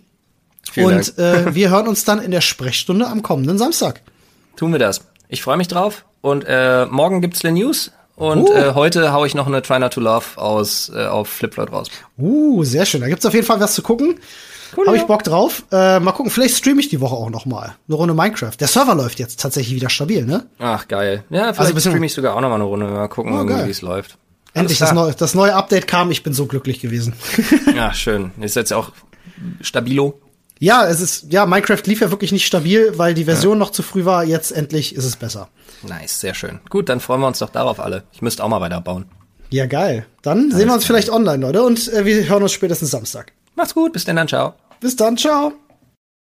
Vielen 0.71 0.99
Und 0.99 1.19
äh, 1.19 1.55
wir 1.55 1.71
hören 1.71 1.89
uns 1.89 2.05
dann 2.05 2.21
in 2.21 2.31
der 2.31 2.41
Sprechstunde 2.41 3.07
am 3.07 3.23
kommenden 3.23 3.59
Samstag. 3.59 4.03
Tun 4.57 4.73
wir 4.73 4.79
das. 4.79 5.01
Ich 5.29 5.43
freue 5.43 5.57
mich 5.57 5.69
drauf. 5.69 6.05
Und 6.21 6.45
äh, 6.47 6.87
morgen 6.87 7.21
gibt's 7.21 7.43
Le 7.43 7.53
News. 7.53 7.91
Und 8.17 8.49
uh. 8.49 8.53
äh, 8.53 8.75
heute 8.75 9.13
hau 9.13 9.25
ich 9.25 9.35
noch 9.35 9.47
eine 9.47 9.63
Try 9.63 9.79
Not 9.79 9.95
to 9.95 10.01
Love 10.01 10.25
aus 10.37 10.93
äh, 10.95 11.07
auf 11.07 11.29
Flipfloyd 11.29 11.73
raus. 11.73 11.89
Uh, 12.19 12.63
sehr 12.65 12.85
schön. 12.85 13.01
Da 13.01 13.09
gibt's 13.09 13.25
auf 13.27 13.35
jeden 13.35 13.47
Fall 13.47 13.61
was 13.61 13.75
zu 13.75 13.83
gucken. 13.83 14.19
Cool, 14.77 14.87
Habe 14.87 14.97
ich 14.97 15.03
Bock 15.05 15.23
drauf. 15.23 15.65
Äh, 15.71 16.01
mal 16.01 16.13
gucken, 16.13 16.31
vielleicht 16.31 16.57
streame 16.57 16.81
ich 16.81 16.89
die 16.89 17.01
Woche 17.01 17.15
auch 17.15 17.29
noch 17.29 17.45
mal 17.45 17.75
eine 17.87 17.97
Runde 17.97 18.15
Minecraft. 18.15 18.53
Der 18.59 18.69
Server 18.69 18.95
läuft 18.95 19.19
jetzt 19.19 19.39
tatsächlich 19.39 19.75
wieder 19.75 19.91
stabil, 19.91 20.25
ne? 20.25 20.47
Ach, 20.59 20.89
geil. 20.89 21.25
Ja, 21.29 21.53
vielleicht 21.53 21.75
also 21.75 21.91
streame 21.91 22.07
ich 22.07 22.15
sogar 22.15 22.37
auch 22.37 22.41
noch 22.41 22.49
mal 22.49 22.55
eine 22.55 22.65
Runde. 22.65 22.87
Mal 22.87 23.09
gucken, 23.09 23.35
oh, 23.35 23.67
wie 23.67 23.71
es 23.71 23.83
läuft. 23.83 24.17
Endlich 24.55 24.79
das 24.79 24.93
neue, 24.93 25.13
das 25.13 25.35
neue 25.35 25.55
Update 25.55 25.87
kam. 25.87 26.11
Ich 26.11 26.23
bin 26.23 26.33
so 26.33 26.47
glücklich 26.47 26.81
gewesen. 26.81 27.15
ja, 27.77 27.93
schön. 27.93 28.33
Ist 28.41 28.57
jetzt 28.57 28.73
auch 28.73 28.93
stabilo. 29.61 30.21
Ja, 30.63 30.87
es 30.87 31.01
ist, 31.01 31.33
ja, 31.33 31.45
Minecraft 31.45 31.83
lief 31.87 32.03
ja 32.03 32.13
wirklich 32.13 32.31
nicht 32.31 32.47
stabil, 32.47 32.93
weil 32.97 33.15
die 33.15 33.25
Version 33.25 33.55
ja. 33.55 33.59
noch 33.59 33.71
zu 33.71 33.83
früh 33.83 34.05
war. 34.05 34.23
Jetzt 34.23 34.53
endlich 34.53 34.95
ist 34.95 35.05
es 35.05 35.17
besser. 35.17 35.49
Nice, 35.83 36.21
sehr 36.21 36.35
schön. 36.35 36.61
Gut, 36.71 36.89
dann 36.89 37.01
freuen 37.01 37.21
wir 37.21 37.27
uns 37.27 37.41
doch 37.41 37.51
darauf 37.51 37.81
alle. 37.81 38.05
Ich 38.13 38.23
müsste 38.23 38.45
auch 38.45 38.49
mal 38.49 38.61
weiterbauen. 38.61 39.07
Ja, 39.51 39.67
geil. 39.67 40.07
Dann 40.23 40.39
Alles 40.39 40.55
sehen 40.55 40.69
wir 40.69 40.75
uns 40.75 40.85
vielleicht 40.85 41.11
online, 41.11 41.45
Leute, 41.45 41.65
und 41.65 41.93
äh, 41.93 42.05
wir 42.05 42.29
hören 42.29 42.45
uns 42.45 42.53
spätestens 42.53 42.93
Samstag. 42.93 43.33
Macht's 43.57 43.75
gut, 43.75 43.93
bis 43.93 44.05
dann, 44.05 44.15
dann, 44.15 44.29
ciao. 44.29 44.55
Bis 44.79 44.95
dann, 44.95 45.17
ciao. 45.17 45.53